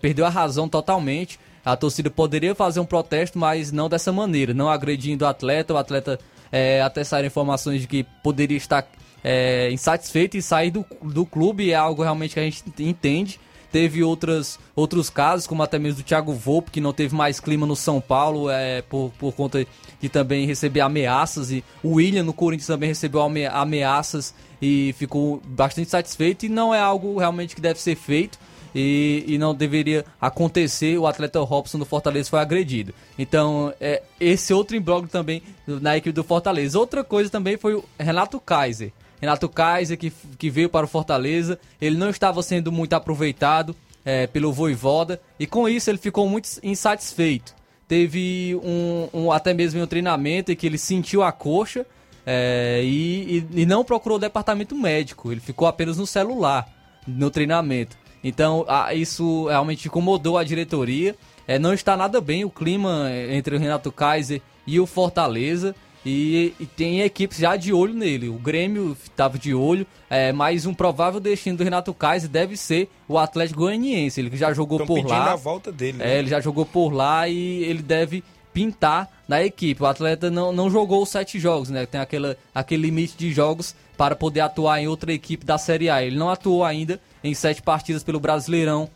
Perdeu 0.00 0.26
a 0.26 0.28
razão 0.28 0.68
totalmente 0.68 1.38
a 1.66 1.76
torcida 1.76 2.08
poderia 2.08 2.54
fazer 2.54 2.78
um 2.78 2.86
protesto, 2.86 3.36
mas 3.36 3.72
não 3.72 3.88
dessa 3.88 4.12
maneira, 4.12 4.54
não 4.54 4.68
agredindo 4.68 5.24
o 5.24 5.28
atleta. 5.28 5.74
O 5.74 5.76
atleta 5.76 6.16
é, 6.52 6.80
até 6.80 7.02
saíram 7.02 7.26
informações 7.26 7.80
de 7.80 7.88
que 7.88 8.06
poderia 8.22 8.56
estar 8.56 8.88
é, 9.24 9.68
insatisfeito 9.72 10.36
e 10.36 10.42
sair 10.42 10.70
do, 10.70 10.86
do 11.02 11.26
clube, 11.26 11.72
é 11.72 11.74
algo 11.74 12.04
realmente 12.04 12.34
que 12.34 12.40
a 12.40 12.44
gente 12.44 12.62
entende. 12.78 13.40
Teve 13.72 14.04
outras, 14.04 14.60
outros 14.76 15.10
casos, 15.10 15.48
como 15.48 15.60
até 15.60 15.76
mesmo 15.76 16.02
do 16.02 16.06
Thiago 16.06 16.32
Volpe, 16.32 16.70
que 16.70 16.80
não 16.80 16.92
teve 16.92 17.16
mais 17.16 17.40
clima 17.40 17.66
no 17.66 17.74
São 17.74 18.00
Paulo, 18.00 18.48
é, 18.48 18.82
por, 18.82 19.12
por 19.18 19.34
conta 19.34 19.66
de 20.00 20.08
também 20.08 20.46
receber 20.46 20.82
ameaças. 20.82 21.50
E 21.50 21.64
o 21.82 21.94
William 21.94 22.22
no 22.22 22.32
Corinthians 22.32 22.68
também 22.68 22.90
recebeu 22.90 23.20
ameaças 23.20 24.32
e 24.62 24.94
ficou 24.96 25.42
bastante 25.44 25.90
satisfeito. 25.90 26.46
E 26.46 26.48
não 26.48 26.72
é 26.72 26.78
algo 26.78 27.18
realmente 27.18 27.56
que 27.56 27.60
deve 27.60 27.80
ser 27.80 27.96
feito 27.96 28.38
e, 28.76 29.24
e 29.26 29.38
não 29.38 29.54
deveria 29.54 30.04
acontecer. 30.20 30.98
O 30.98 31.06
atleta 31.06 31.40
Robson 31.40 31.78
do 31.78 31.86
Fortaleza 31.86 32.28
foi 32.28 32.38
agredido. 32.38 32.92
Então, 33.18 33.72
é, 33.80 34.02
esse 34.20 34.52
outro 34.52 34.76
imbróglio 34.76 35.08
também 35.08 35.42
na 35.66 35.96
equipe 35.96 36.12
do 36.12 36.22
Fortaleza. 36.22 36.78
Outra 36.78 37.02
coisa 37.02 37.30
também 37.30 37.56
foi 37.56 37.74
o 37.74 37.84
Renato 37.98 38.38
Kaiser. 38.38 38.92
Renato 39.18 39.48
Kaiser, 39.48 39.96
que, 39.96 40.12
que 40.38 40.50
veio 40.50 40.68
para 40.68 40.84
o 40.84 40.88
Fortaleza, 40.88 41.58
ele 41.80 41.96
não 41.96 42.10
estava 42.10 42.42
sendo 42.42 42.70
muito 42.70 42.92
aproveitado 42.92 43.74
é, 44.04 44.26
pelo 44.26 44.52
Voivoda 44.52 45.18
e 45.40 45.46
com 45.46 45.66
isso 45.66 45.88
ele 45.88 45.96
ficou 45.96 46.28
muito 46.28 46.50
insatisfeito. 46.62 47.54
Teve 47.88 48.60
um, 48.62 49.08
um 49.14 49.32
até 49.32 49.54
mesmo 49.54 49.82
um 49.82 49.86
treinamento 49.86 50.52
em 50.52 50.56
que 50.56 50.66
ele 50.66 50.76
sentiu 50.76 51.22
a 51.22 51.32
coxa 51.32 51.86
é, 52.26 52.82
e, 52.84 53.46
e, 53.54 53.62
e 53.62 53.66
não 53.66 53.82
procurou 53.82 54.18
o 54.18 54.20
departamento 54.20 54.74
médico, 54.76 55.32
ele 55.32 55.40
ficou 55.40 55.66
apenas 55.66 55.96
no 55.96 56.06
celular 56.06 56.68
no 57.06 57.30
treinamento. 57.30 57.96
Então, 58.26 58.66
isso 58.92 59.46
realmente 59.46 59.86
incomodou 59.86 60.36
a 60.36 60.42
diretoria. 60.42 61.14
É, 61.46 61.60
não 61.60 61.72
está 61.72 61.96
nada 61.96 62.20
bem 62.20 62.44
o 62.44 62.50
clima 62.50 63.08
entre 63.30 63.54
o 63.54 63.58
Renato 63.58 63.92
Kaiser 63.92 64.42
e 64.66 64.80
o 64.80 64.86
Fortaleza. 64.86 65.76
E, 66.04 66.52
e, 66.58 66.66
tem 66.66 67.02
equipes 67.02 67.38
já 67.38 67.56
de 67.56 67.72
olho 67.72 67.94
nele. 67.94 68.28
O 68.28 68.34
Grêmio 68.34 68.96
estava 69.00 69.38
de 69.38 69.54
olho, 69.54 69.86
é, 70.10 70.32
mas 70.32 70.66
um 70.66 70.74
provável 70.74 71.20
destino 71.20 71.58
do 71.58 71.64
Renato 71.64 71.94
Kaiser 71.94 72.28
deve 72.28 72.56
ser 72.56 72.88
o 73.08 73.16
Atlético 73.16 73.60
Goianiense. 73.60 74.20
Ele 74.20 74.36
já 74.36 74.52
jogou 74.52 74.80
Estão 74.80 74.96
por 74.96 75.06
lá. 75.06 75.32
a 75.32 75.36
volta 75.36 75.70
dele. 75.70 75.98
É, 76.00 76.06
né? 76.06 76.18
ele 76.18 76.28
já 76.28 76.40
jogou 76.40 76.66
por 76.66 76.90
lá 76.90 77.28
e 77.28 77.62
ele 77.64 77.82
deve 77.82 78.24
pintar 78.52 79.08
na 79.28 79.44
equipe. 79.44 79.82
O 79.82 79.86
atleta 79.86 80.30
não, 80.30 80.50
não 80.50 80.70
jogou 80.70 81.02
os 81.02 81.10
sete 81.10 81.38
jogos, 81.38 81.70
né? 81.70 81.86
Tem 81.86 82.00
aquela, 82.00 82.36
aquele 82.54 82.82
limite 82.82 83.16
de 83.16 83.32
jogos 83.32 83.74
para 83.96 84.16
poder 84.16 84.40
atuar 84.40 84.80
em 84.80 84.88
outra 84.88 85.12
equipe 85.12 85.44
da 85.44 85.58
Série 85.58 85.90
A. 85.90 86.02
Ele 86.02 86.16
não 86.16 86.30
atuou 86.30 86.64
ainda 86.64 87.00
em 87.26 87.34
sete 87.34 87.62
partidas 87.62 88.02
pelo 88.02 88.20
Brasileirão 88.20 88.88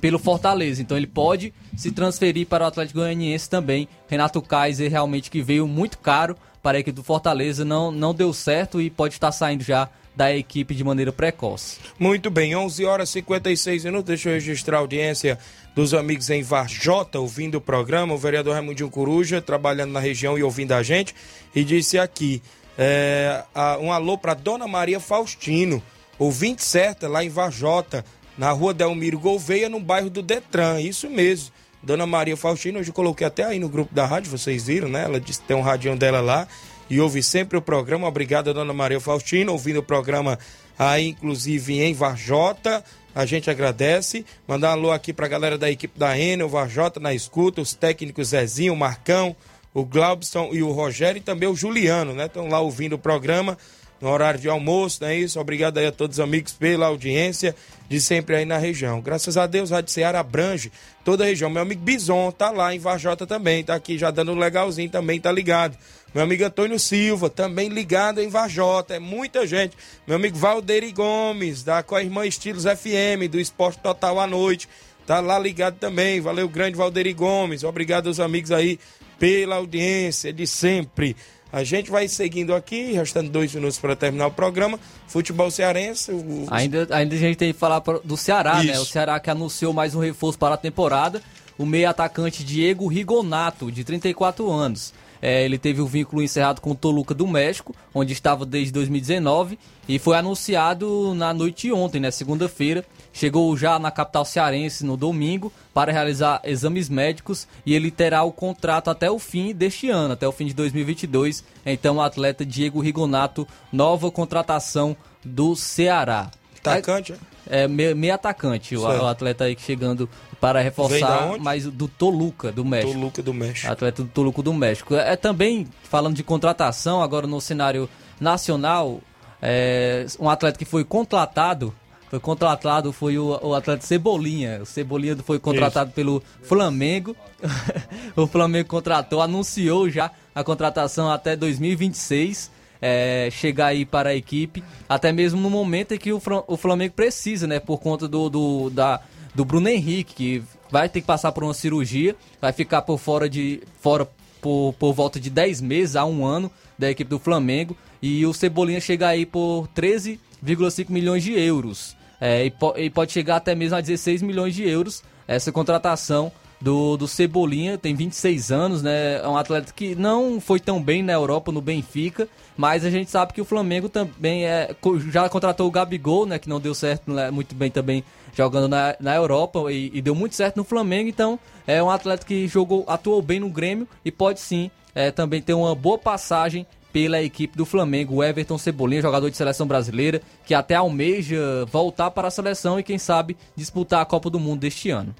pelo 0.00 0.18
Fortaleza. 0.18 0.80
Então 0.80 0.96
ele 0.96 1.06
pode 1.06 1.52
se 1.76 1.90
transferir 1.90 2.46
para 2.46 2.64
o 2.64 2.66
Atlético 2.66 3.00
Goianiense 3.00 3.48
também. 3.48 3.88
Renato 4.08 4.40
Kaiser 4.40 4.90
realmente 4.90 5.30
que 5.30 5.42
veio 5.42 5.66
muito 5.66 5.98
caro 5.98 6.36
para 6.62 6.78
a 6.78 6.80
equipe 6.80 6.96
do 6.96 7.02
Fortaleza, 7.02 7.64
não, 7.64 7.90
não 7.90 8.14
deu 8.14 8.32
certo 8.34 8.80
e 8.80 8.90
pode 8.90 9.14
estar 9.14 9.32
saindo 9.32 9.64
já 9.64 9.88
da 10.14 10.34
equipe 10.36 10.74
de 10.74 10.84
maneira 10.84 11.10
precoce. 11.10 11.78
Muito 11.98 12.30
bem, 12.30 12.54
11 12.54 12.84
horas 12.84 13.08
e 13.08 13.12
56 13.12 13.84
minutos. 13.84 14.06
Deixa 14.06 14.28
eu 14.28 14.34
registrar 14.34 14.76
a 14.76 14.80
audiência 14.80 15.38
dos 15.74 15.94
amigos 15.94 16.28
em 16.28 16.42
Varjota, 16.42 17.18
ouvindo 17.18 17.56
o 17.56 17.60
programa. 17.60 18.12
O 18.12 18.18
vereador 18.18 18.54
Raimundinho 18.54 18.90
Coruja, 18.90 19.40
trabalhando 19.40 19.92
na 19.92 20.00
região 20.00 20.36
e 20.36 20.42
ouvindo 20.42 20.72
a 20.72 20.82
gente, 20.82 21.14
e 21.54 21.64
disse 21.64 21.98
aqui: 21.98 22.42
é, 22.76 23.42
um 23.80 23.92
alô 23.92 24.18
para 24.18 24.34
Dona 24.34 24.66
Maria 24.68 25.00
Faustino, 25.00 25.82
ouvinte 26.20 26.62
certa, 26.62 27.08
lá 27.08 27.24
em 27.24 27.30
Varjota, 27.30 28.04
na 28.36 28.52
rua 28.52 28.74
Delmiro 28.74 29.18
Gouveia, 29.18 29.70
no 29.70 29.80
bairro 29.80 30.10
do 30.10 30.22
Detran. 30.22 30.78
Isso 30.78 31.08
mesmo. 31.08 31.50
Dona 31.82 32.06
Maria 32.06 32.36
Faustino, 32.36 32.78
hoje 32.78 32.90
eu 32.90 32.94
coloquei 32.94 33.26
até 33.26 33.42
aí 33.42 33.58
no 33.58 33.70
grupo 33.70 33.94
da 33.94 34.04
rádio, 34.04 34.30
vocês 34.30 34.66
viram, 34.66 34.86
né? 34.86 35.04
Ela 35.04 35.18
disse 35.18 35.40
que 35.40 35.46
tem 35.46 35.56
um 35.56 35.62
radião 35.62 35.96
dela 35.96 36.20
lá 36.20 36.46
e 36.90 37.00
ouve 37.00 37.22
sempre 37.22 37.56
o 37.56 37.62
programa. 37.62 38.06
Obrigado, 38.06 38.52
Dona 38.52 38.74
Maria 38.74 39.00
Faustino, 39.00 39.52
ouvindo 39.52 39.80
o 39.80 39.82
programa 39.82 40.38
aí, 40.78 41.08
inclusive 41.08 41.80
em 41.80 41.94
Varjota. 41.94 42.84
A 43.14 43.24
gente 43.24 43.50
agradece. 43.50 44.26
Mandar 44.46 44.68
um 44.68 44.72
alô 44.72 44.92
aqui 44.92 45.14
pra 45.14 45.26
galera 45.26 45.56
da 45.56 45.70
equipe 45.70 45.98
da 45.98 46.18
Enel, 46.18 46.50
Varjota 46.50 47.00
na 47.00 47.14
escuta, 47.14 47.62
os 47.62 47.72
técnicos 47.72 48.28
Zezinho, 48.28 48.76
Marcão, 48.76 49.34
o 49.72 49.86
Glaubson 49.86 50.50
e 50.52 50.62
o 50.62 50.70
Rogério 50.70 51.18
e 51.18 51.22
também 51.22 51.48
o 51.48 51.56
Juliano, 51.56 52.12
né? 52.12 52.26
Estão 52.26 52.46
lá 52.46 52.60
ouvindo 52.60 52.92
o 52.92 52.98
programa 52.98 53.56
no 54.00 54.08
horário 54.08 54.40
de 54.40 54.48
almoço, 54.48 54.98
não 55.02 55.08
é 55.08 55.16
isso? 55.16 55.38
Obrigado 55.38 55.78
aí 55.78 55.86
a 55.86 55.92
todos 55.92 56.18
os 56.18 56.24
amigos 56.24 56.52
pela 56.52 56.86
audiência 56.86 57.54
de 57.88 58.00
sempre 58.00 58.36
aí 58.36 58.44
na 58.44 58.56
região. 58.56 59.00
Graças 59.00 59.36
a 59.36 59.46
Deus, 59.46 59.72
a 59.72 59.76
Rádio 59.76 59.92
Ceará 59.92 60.20
abrange 60.20 60.72
toda 61.04 61.24
a 61.24 61.26
região. 61.26 61.50
Meu 61.50 61.62
amigo 61.62 61.82
Bison 61.82 62.30
tá 62.30 62.50
lá 62.50 62.74
em 62.74 62.78
Varjota 62.78 63.26
também, 63.26 63.62
tá 63.64 63.74
aqui 63.74 63.98
já 63.98 64.10
dando 64.10 64.34
legalzinho 64.34 64.88
também, 64.88 65.20
tá 65.20 65.30
ligado. 65.30 65.76
Meu 66.14 66.24
amigo 66.24 66.44
Antônio 66.44 66.78
Silva, 66.78 67.28
também 67.28 67.68
ligado 67.68 68.20
em 68.20 68.28
Varjota, 68.28 68.94
é 68.94 68.98
muita 68.98 69.46
gente. 69.46 69.76
Meu 70.06 70.16
amigo 70.16 70.36
Valderi 70.36 70.92
Gomes, 70.92 71.62
da 71.62 71.82
Coirmã 71.82 72.26
Estilos 72.26 72.64
FM, 72.64 73.30
do 73.30 73.38
Esporte 73.38 73.80
Total 73.80 74.18
à 74.18 74.26
Noite, 74.26 74.68
tá 75.06 75.20
lá 75.20 75.38
ligado 75.38 75.76
também. 75.78 76.20
Valeu, 76.20 76.48
grande 76.48 76.76
Valderi 76.76 77.12
Gomes. 77.12 77.64
Obrigado 77.64 78.06
aos 78.06 78.18
amigos 78.18 78.50
aí 78.50 78.78
pela 79.18 79.56
audiência 79.56 80.32
de 80.32 80.46
sempre. 80.46 81.14
A 81.52 81.64
gente 81.64 81.90
vai 81.90 82.06
seguindo 82.06 82.54
aqui, 82.54 82.92
restando 82.92 83.28
dois 83.28 83.54
minutos 83.54 83.78
para 83.78 83.96
terminar 83.96 84.28
o 84.28 84.30
programa. 84.30 84.78
Futebol 85.08 85.50
cearense. 85.50 86.12
O... 86.12 86.46
Ainda, 86.50 86.86
ainda 86.90 87.14
a 87.14 87.18
gente 87.18 87.36
tem 87.36 87.52
que 87.52 87.58
falar 87.58 87.80
do 88.04 88.16
Ceará, 88.16 88.62
Isso. 88.62 88.72
né? 88.72 88.78
O 88.78 88.84
Ceará 88.84 89.18
que 89.18 89.30
anunciou 89.30 89.72
mais 89.72 89.94
um 89.94 90.00
reforço 90.00 90.38
para 90.38 90.54
a 90.54 90.58
temporada. 90.58 91.20
O 91.58 91.66
meio 91.66 91.88
atacante 91.90 92.44
Diego 92.44 92.86
Rigonato, 92.86 93.70
de 93.70 93.84
34 93.84 94.50
anos. 94.50 94.94
É, 95.22 95.44
ele 95.44 95.58
teve 95.58 95.82
o 95.82 95.86
vínculo 95.86 96.22
encerrado 96.22 96.60
com 96.60 96.70
o 96.70 96.74
Toluca 96.74 97.14
do 97.14 97.26
México, 97.26 97.74
onde 97.92 98.12
estava 98.12 98.46
desde 98.46 98.72
2019, 98.72 99.58
e 99.86 99.98
foi 99.98 100.16
anunciado 100.16 101.14
na 101.14 101.34
noite 101.34 101.66
de 101.66 101.72
ontem, 101.72 102.00
né, 102.00 102.10
segunda-feira. 102.10 102.84
Chegou 103.12 103.56
já 103.56 103.78
na 103.78 103.90
capital 103.90 104.24
cearense 104.24 104.84
no 104.84 104.96
domingo 104.96 105.52
para 105.74 105.92
realizar 105.92 106.40
exames 106.44 106.88
médicos 106.88 107.46
e 107.66 107.74
ele 107.74 107.90
terá 107.90 108.22
o 108.22 108.32
contrato 108.32 108.88
até 108.88 109.10
o 109.10 109.18
fim 109.18 109.54
deste 109.54 109.90
ano, 109.90 110.14
até 110.14 110.26
o 110.26 110.32
fim 110.32 110.46
de 110.46 110.54
2022. 110.54 111.44
Então, 111.66 111.96
o 111.96 112.00
atleta 112.00 112.46
Diego 112.46 112.80
Rigonato, 112.80 113.46
nova 113.72 114.10
contratação 114.10 114.96
do 115.24 115.56
Ceará. 115.56 116.30
Atacante, 116.60 117.12
é? 117.12 117.16
É, 117.62 117.66
meio, 117.66 117.96
meio 117.96 118.14
atacante, 118.14 118.76
o, 118.76 118.82
o, 118.82 119.06
atleta 119.06 119.44
aí 119.44 119.56
chegando 119.58 120.08
para 120.40 120.60
reforçar, 120.60 121.36
mas 121.40 121.64
do 121.64 121.88
Toluca, 121.88 122.52
do 122.52 122.64
México. 122.64 122.92
Toluca 122.92 123.22
do 123.22 123.34
México. 123.34 123.72
Atleta 123.72 124.02
do 124.04 124.08
Toluca 124.08 124.42
do 124.42 124.54
México. 124.54 124.94
É, 124.94 125.14
é 125.14 125.16
também, 125.16 125.66
falando 125.82 126.14
de 126.14 126.22
contratação, 126.22 127.02
agora 127.02 127.26
no 127.26 127.40
cenário 127.40 127.88
nacional, 128.20 129.00
é, 129.42 130.06
um 130.20 130.28
atleta 130.28 130.58
que 130.58 130.64
foi 130.64 130.84
contratado, 130.84 131.74
foi 132.10 132.18
contratado, 132.18 132.92
foi 132.92 133.16
o, 133.16 133.38
o 133.40 133.54
atleta 133.54 133.86
Cebolinha. 133.86 134.60
O 134.62 134.66
Cebolinha 134.66 135.16
foi 135.18 135.38
contratado 135.38 135.90
Isso. 135.90 135.94
pelo 135.94 136.20
Flamengo. 136.42 137.16
o 138.16 138.26
Flamengo 138.26 138.68
contratou, 138.68 139.22
anunciou 139.22 139.88
já 139.88 140.10
a 140.34 140.42
contratação 140.42 141.08
até 141.08 141.36
2026. 141.36 142.50
É, 142.82 143.28
chegar 143.30 143.66
aí 143.66 143.84
para 143.84 144.08
a 144.08 144.14
equipe, 144.14 144.64
até 144.88 145.12
mesmo 145.12 145.38
no 145.38 145.50
momento 145.50 145.92
em 145.92 145.98
que 145.98 146.14
o, 146.14 146.22
o 146.46 146.56
Flamengo 146.56 146.94
precisa, 146.94 147.46
né? 147.46 147.60
Por 147.60 147.78
conta 147.78 148.08
do, 148.08 148.30
do 148.30 148.70
da, 148.70 149.02
do 149.34 149.44
Bruno 149.44 149.68
Henrique, 149.68 150.14
que 150.14 150.42
vai 150.70 150.88
ter 150.88 151.02
que 151.02 151.06
passar 151.06 151.30
por 151.30 151.44
uma 151.44 151.52
cirurgia, 151.52 152.16
vai 152.40 152.54
ficar 152.54 152.80
por 152.80 152.98
fora 152.98 153.28
de 153.28 153.62
fora 153.80 154.08
por, 154.40 154.72
por 154.78 154.94
volta 154.94 155.20
de 155.20 155.28
10 155.28 155.60
meses 155.60 155.94
a 155.94 156.06
um 156.06 156.24
ano 156.24 156.50
da 156.78 156.90
equipe 156.90 157.10
do 157.10 157.18
Flamengo. 157.18 157.76
E 158.00 158.24
o 158.24 158.32
Cebolinha 158.32 158.80
chega 158.80 159.08
aí 159.08 159.26
por 159.26 159.68
13,5 159.76 160.88
milhões 160.88 161.22
de 161.22 161.38
euros. 161.38 161.99
É, 162.20 162.44
e, 162.44 162.50
po 162.50 162.74
e, 162.76 162.90
pode 162.90 163.12
chegar 163.12 163.36
até 163.36 163.54
mesmo 163.54 163.76
a 163.76 163.80
16 163.80 164.22
milhões 164.22 164.54
de 164.54 164.68
euros 164.68 165.02
essa 165.26 165.50
contratação 165.50 166.30
do, 166.60 166.96
do 166.96 167.08
Cebolinha, 167.08 167.78
tem 167.78 167.94
26 167.94 168.52
anos, 168.52 168.82
né? 168.82 169.18
É 169.18 169.26
um 169.26 169.36
atleta 169.36 169.72
que 169.72 169.94
não 169.94 170.40
foi 170.40 170.60
tão 170.60 170.82
bem 170.82 171.02
na 171.02 171.14
Europa, 171.14 171.50
no 171.50 171.62
Benfica, 171.62 172.28
mas 172.56 172.84
a 172.84 172.90
gente 172.90 173.10
sabe 173.10 173.32
que 173.32 173.40
o 173.40 173.44
Flamengo 173.44 173.88
também 173.88 174.44
é, 174.44 174.74
já 175.10 175.26
contratou 175.28 175.66
o 175.66 175.70
Gabigol, 175.70 176.26
né? 176.26 176.38
Que 176.38 176.48
não 176.48 176.60
deu 176.60 176.74
certo 176.74 177.10
né, 177.10 177.30
muito 177.30 177.54
bem 177.54 177.70
também 177.70 178.04
jogando 178.34 178.68
na, 178.68 178.94
na 179.00 179.14
Europa 179.14 179.72
e, 179.72 179.90
e, 179.94 180.02
deu 180.02 180.14
muito 180.14 180.34
certo 180.34 180.56
no 180.56 180.64
Flamengo, 180.64 181.08
então 181.08 181.38
é 181.66 181.82
um 181.82 181.90
atleta 181.90 182.24
que 182.24 182.46
jogou, 182.46 182.84
atuou 182.86 183.20
bem 183.20 183.40
no 183.40 183.48
Grêmio 183.48 183.88
e 184.04 184.10
pode 184.12 184.40
sim 184.40 184.70
é, 184.94 185.10
também 185.10 185.40
ter 185.40 185.54
uma 185.54 185.74
boa 185.74 185.98
passagem 185.98 186.66
pela 186.92 187.22
equipe 187.22 187.56
do 187.56 187.64
Flamengo, 187.64 188.22
Everton 188.22 188.58
Cebolinha, 188.58 189.02
jogador 189.02 189.30
de 189.30 189.36
seleção 189.36 189.66
brasileira, 189.66 190.20
que 190.44 190.54
até 190.54 190.74
almeja 190.74 191.64
voltar 191.70 192.10
para 192.10 192.28
a 192.28 192.30
seleção 192.30 192.78
e 192.78 192.82
quem 192.82 192.98
sabe 192.98 193.36
disputar 193.54 194.00
a 194.00 194.06
Copa 194.06 194.30
do 194.30 194.40
Mundo 194.40 194.60
deste 194.60 194.90
ano. 194.90 195.14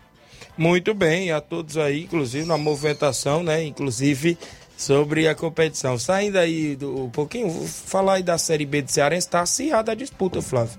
Muito 0.57 0.93
bem, 0.93 1.31
a 1.31 1.41
todos 1.41 1.77
aí, 1.77 2.05
inclusive 2.05 2.47
na 2.47 2.59
movimentação, 2.59 3.43
né? 3.43 3.65
Inclusive 3.65 4.37
sobre 4.77 5.29
a 5.29 5.35
competição. 5.35 5.99
Saindo 5.99 6.39
aí 6.39 6.75
do 6.75 7.05
um 7.05 7.11
pouquinho, 7.11 7.51
vou 7.51 7.67
falar 7.67 8.15
aí 8.15 8.23
da 8.23 8.39
Série 8.39 8.67
B 8.67 8.83
do 8.83 8.91
Cearense, 8.91 9.27
está 9.27 9.41
acirrada 9.41 9.93
a 9.93 9.95
disputa, 9.95 10.41
Flávio. 10.43 10.79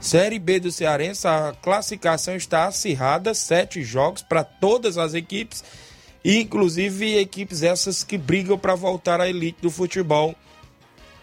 Série 0.00 0.38
B 0.38 0.58
do 0.58 0.72
Cearense, 0.72 1.28
a 1.28 1.54
classificação 1.62 2.34
está 2.34 2.66
acirrada, 2.66 3.34
sete 3.34 3.82
jogos 3.82 4.22
para 4.22 4.42
todas 4.42 4.98
as 4.98 5.14
equipes, 5.14 5.62
inclusive 6.24 7.18
equipes 7.18 7.62
essas 7.62 8.04
que 8.04 8.16
brigam 8.16 8.58
para 8.58 8.74
voltar 8.74 9.20
à 9.20 9.28
elite 9.28 9.58
do 9.60 9.70
futebol, 9.70 10.34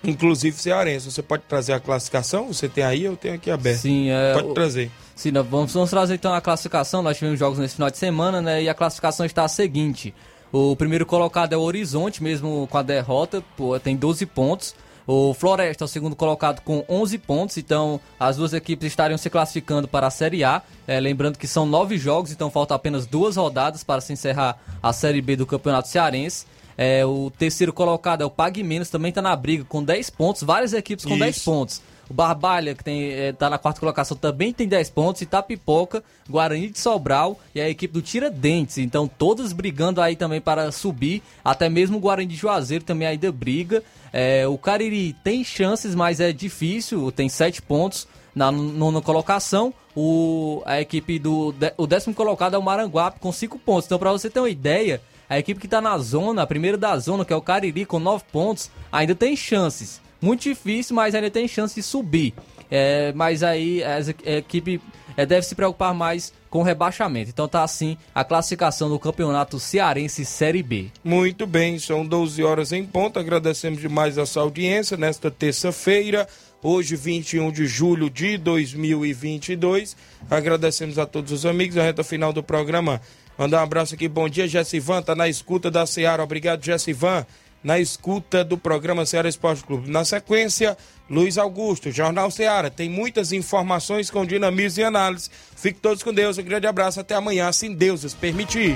inclusive 0.04 0.58
cearense. 0.58 1.12
Você 1.12 1.22
pode 1.22 1.44
trazer 1.44 1.74
a 1.74 1.80
classificação? 1.80 2.48
Você 2.48 2.68
tem 2.68 2.84
aí? 2.84 3.04
Eu 3.04 3.16
tenho 3.16 3.36
aqui 3.36 3.52
aberto. 3.52 3.82
Sim, 3.82 4.10
é. 4.10 4.34
Pode 4.34 4.54
trazer. 4.54 4.92
Sim, 5.16 5.32
vamos, 5.34 5.74
vamos 5.74 5.90
trazer 5.90 6.16
então 6.16 6.34
a 6.34 6.42
classificação. 6.42 7.02
Nós 7.02 7.18
tivemos 7.18 7.40
jogos 7.40 7.60
nesse 7.60 7.76
final 7.76 7.90
de 7.90 7.98
semana, 7.98 8.42
né? 8.42 8.64
E 8.64 8.70
a 8.70 8.74
classificação 8.74 9.26
está 9.26 9.44
a 9.44 9.50
seguinte: 9.50 10.14
o 10.52 10.76
primeiro 10.76 11.06
colocado 11.06 11.54
é 11.54 11.58
o 11.58 11.62
Horizonte, 11.62 12.24
mesmo 12.24 12.68
com 12.70 12.78
a 12.78 12.82
derrota, 12.82 13.44
pô, 13.56 13.80
tem 13.80 13.96
12 13.96 14.26
pontos. 14.26 14.76
O 15.12 15.34
Floresta 15.34 15.84
é 15.84 15.86
o 15.86 15.88
segundo 15.88 16.16
colocado 16.16 16.62
com 16.62 16.86
11 16.88 17.18
pontos, 17.18 17.58
então 17.58 18.00
as 18.20 18.38
duas 18.38 18.54
equipes 18.54 18.90
estariam 18.90 19.18
se 19.18 19.28
classificando 19.28 19.88
para 19.88 20.06
a 20.06 20.12
Série 20.12 20.44
A. 20.44 20.62
É, 20.86 21.00
lembrando 21.00 21.36
que 21.36 21.48
são 21.48 21.66
nove 21.66 21.98
jogos, 21.98 22.32
então 22.32 22.52
falta 22.52 22.76
apenas 22.76 23.08
duas 23.08 23.36
rodadas 23.36 23.84
para 23.84 24.02
se 24.02 24.14
encerrar 24.14 24.60
a 24.84 24.94
Série 24.94 25.20
B 25.20 25.36
do 25.36 25.48
Campeonato 25.48 25.88
Cearense. 25.88 26.46
É, 26.78 27.04
o 27.04 27.32
terceiro 27.32 27.74
colocado 27.74 28.22
é 28.22 28.26
o 28.26 28.30
Pague 28.30 28.62
Menos, 28.62 28.92
também 28.92 29.10
está 29.10 29.20
na 29.20 29.36
briga 29.36 29.66
com 29.68 29.84
10 29.84 30.12
pontos, 30.12 30.44
várias 30.44 30.74
equipes 30.74 31.04
com 31.04 31.16
Isso. 31.16 31.20
10 31.24 31.40
pontos. 31.40 31.82
O 32.10 32.14
Barbalha, 32.14 32.74
que 32.74 32.84
tem, 32.84 33.12
é, 33.12 33.32
tá 33.32 33.50
na 33.50 33.60
quarta 33.60 33.80
colocação, 33.80 34.18
também 34.18 34.52
tem 34.52 34.68
10 34.68 34.90
pontos. 34.90 35.22
Itapipoca, 35.22 36.04
Guarani 36.28 36.70
de 36.70 36.80
Sobral 36.80 37.40
e 37.54 37.62
a 37.62 37.70
equipe 37.70 37.94
do 37.94 38.02
Tiradentes. 38.02 38.80
Então, 38.80 39.08
todas 39.08 39.54
brigando 39.54 40.02
aí 40.02 40.16
também 40.16 40.42
para 40.42 40.72
subir. 40.72 41.22
Até 41.46 41.70
mesmo 41.70 41.98
o 41.98 42.00
Guarani 42.00 42.28
de 42.28 42.36
Juazeiro 42.36 42.84
também 42.84 43.08
ainda 43.08 43.32
briga. 43.32 43.84
É, 44.12 44.48
o 44.48 44.58
Cariri 44.58 45.14
tem 45.24 45.44
chances, 45.44 45.94
mas 45.94 46.20
é 46.20 46.34
difícil. 46.34 47.12
Tem 47.12 47.30
7 47.30 47.62
pontos 47.62 48.08
na 48.34 48.52
nona 48.52 49.02
colocação. 49.02 49.74
O, 49.96 50.64
a 50.66 50.82
equipe 50.82 51.20
do. 51.20 51.54
O 51.78 51.86
décimo 51.86 52.16
colocado 52.16 52.56
é 52.56 52.58
o 52.58 52.64
Maranguape 52.64 53.20
com 53.20 53.32
5 53.32 53.60
pontos. 53.60 53.86
Então, 53.86 54.00
para 54.00 54.12
você 54.12 54.30
ter 54.30 54.40
uma 54.40 54.50
ideia, 54.50 55.00
a 55.30 55.38
equipe 55.38 55.60
que 55.60 55.68
está 55.68 55.80
na 55.80 55.96
zona, 56.00 56.42
a 56.42 56.48
primeira 56.48 56.78
da 56.78 56.98
zona, 56.98 57.24
que 57.24 57.32
é 57.32 57.36
o 57.36 57.42
Cariri, 57.42 57.86
com 57.86 58.00
9 58.00 58.24
pontos, 58.32 58.72
ainda 58.92 59.14
tem 59.14 59.36
chances. 59.36 60.02
Muito 60.22 60.44
difícil, 60.44 60.96
mas 60.96 61.16
ainda 61.16 61.30
tem 61.30 61.48
chance 61.48 61.76
de 61.76 61.84
subir. 61.84 62.34
É, 62.72 63.12
mas 63.14 63.42
aí 63.42 63.82
a 63.84 64.00
equipe 64.38 64.80
é, 65.18 65.26
deve 65.26 65.46
se 65.46 65.56
preocupar 65.56 65.94
mais 65.94 66.34
com 66.50 66.62
rebaixamento. 66.62 67.30
Então 67.30 67.48
tá 67.48 67.64
assim 67.64 67.98
a 68.14 68.24
classificação 68.24 68.90
do 68.90 69.00
Campeonato 69.00 69.60
Cearense 69.60 70.24
Série 70.24 70.64
B. 70.64 70.88
Muito 71.04 71.48
bem, 71.48 71.80
são 71.80 72.06
12 72.06 72.44
horas 72.44 72.72
em 72.72 72.86
ponto. 72.86 73.20
Agradecemos 73.20 73.80
demais 73.80 74.18
a 74.18 74.26
sua 74.26 74.44
audiência 74.44 74.98
nesta 74.98 75.32
terça-feira, 75.32 76.28
hoje 76.62 76.96
21 76.96 77.52
de 77.52 77.66
julho 77.66 78.10
de 78.10 78.38
2022. 78.38 79.96
Agradecemos 80.30 81.00
a 81.00 81.06
todos 81.06 81.32
os 81.32 81.46
amigos. 81.46 81.78
A 81.78 81.84
reta 81.84 82.04
final 82.04 82.32
do 82.32 82.44
programa. 82.44 83.02
Mandar 83.38 83.62
um 83.62 83.64
abraço 83.64 83.96
aqui, 83.96 84.10
bom 84.10 84.28
dia, 84.28 84.50
Jessivan, 84.50 85.02
tá 85.02 85.16
na 85.16 85.30
escuta 85.30 85.72
da 85.72 85.86
Seara. 85.86 86.22
Obrigado, 86.22 86.64
Jessivan 86.64 87.26
na 87.64 87.80
escuta 87.80 88.44
do 88.44 88.58
programa 88.58 89.06
Ceará 89.06 89.28
Esporte 89.28 89.64
Clube. 89.64 89.90
Na 89.90 90.06
sequência, 90.06 90.78
Luiz 91.10 91.38
Augusto, 91.38 91.92
Jornal 91.92 92.32
Ceará. 92.32 92.70
Tem 92.70 92.90
muitas 92.90 93.32
informações 93.32 94.10
com 94.10 94.26
dinamismo 94.26 94.82
e 94.82 94.84
análise. 94.86 95.30
Fique 95.56 95.80
todos 95.80 96.04
com 96.04 96.14
Deus. 96.14 96.38
Um 96.38 96.44
grande 96.44 96.68
abraço. 96.68 97.00
Até 97.00 97.16
amanhã, 97.16 97.52
se 97.52 97.68
Deus 97.70 98.04
os 98.04 98.14
permitir. 98.14 98.76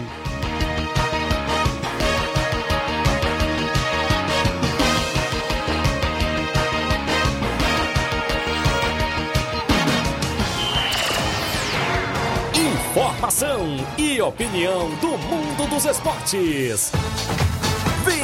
Informação 12.56 13.78
e 13.98 14.22
opinião 14.22 14.90
do 14.96 15.18
mundo 15.18 15.70
dos 15.70 15.86
esportes. 15.86 16.92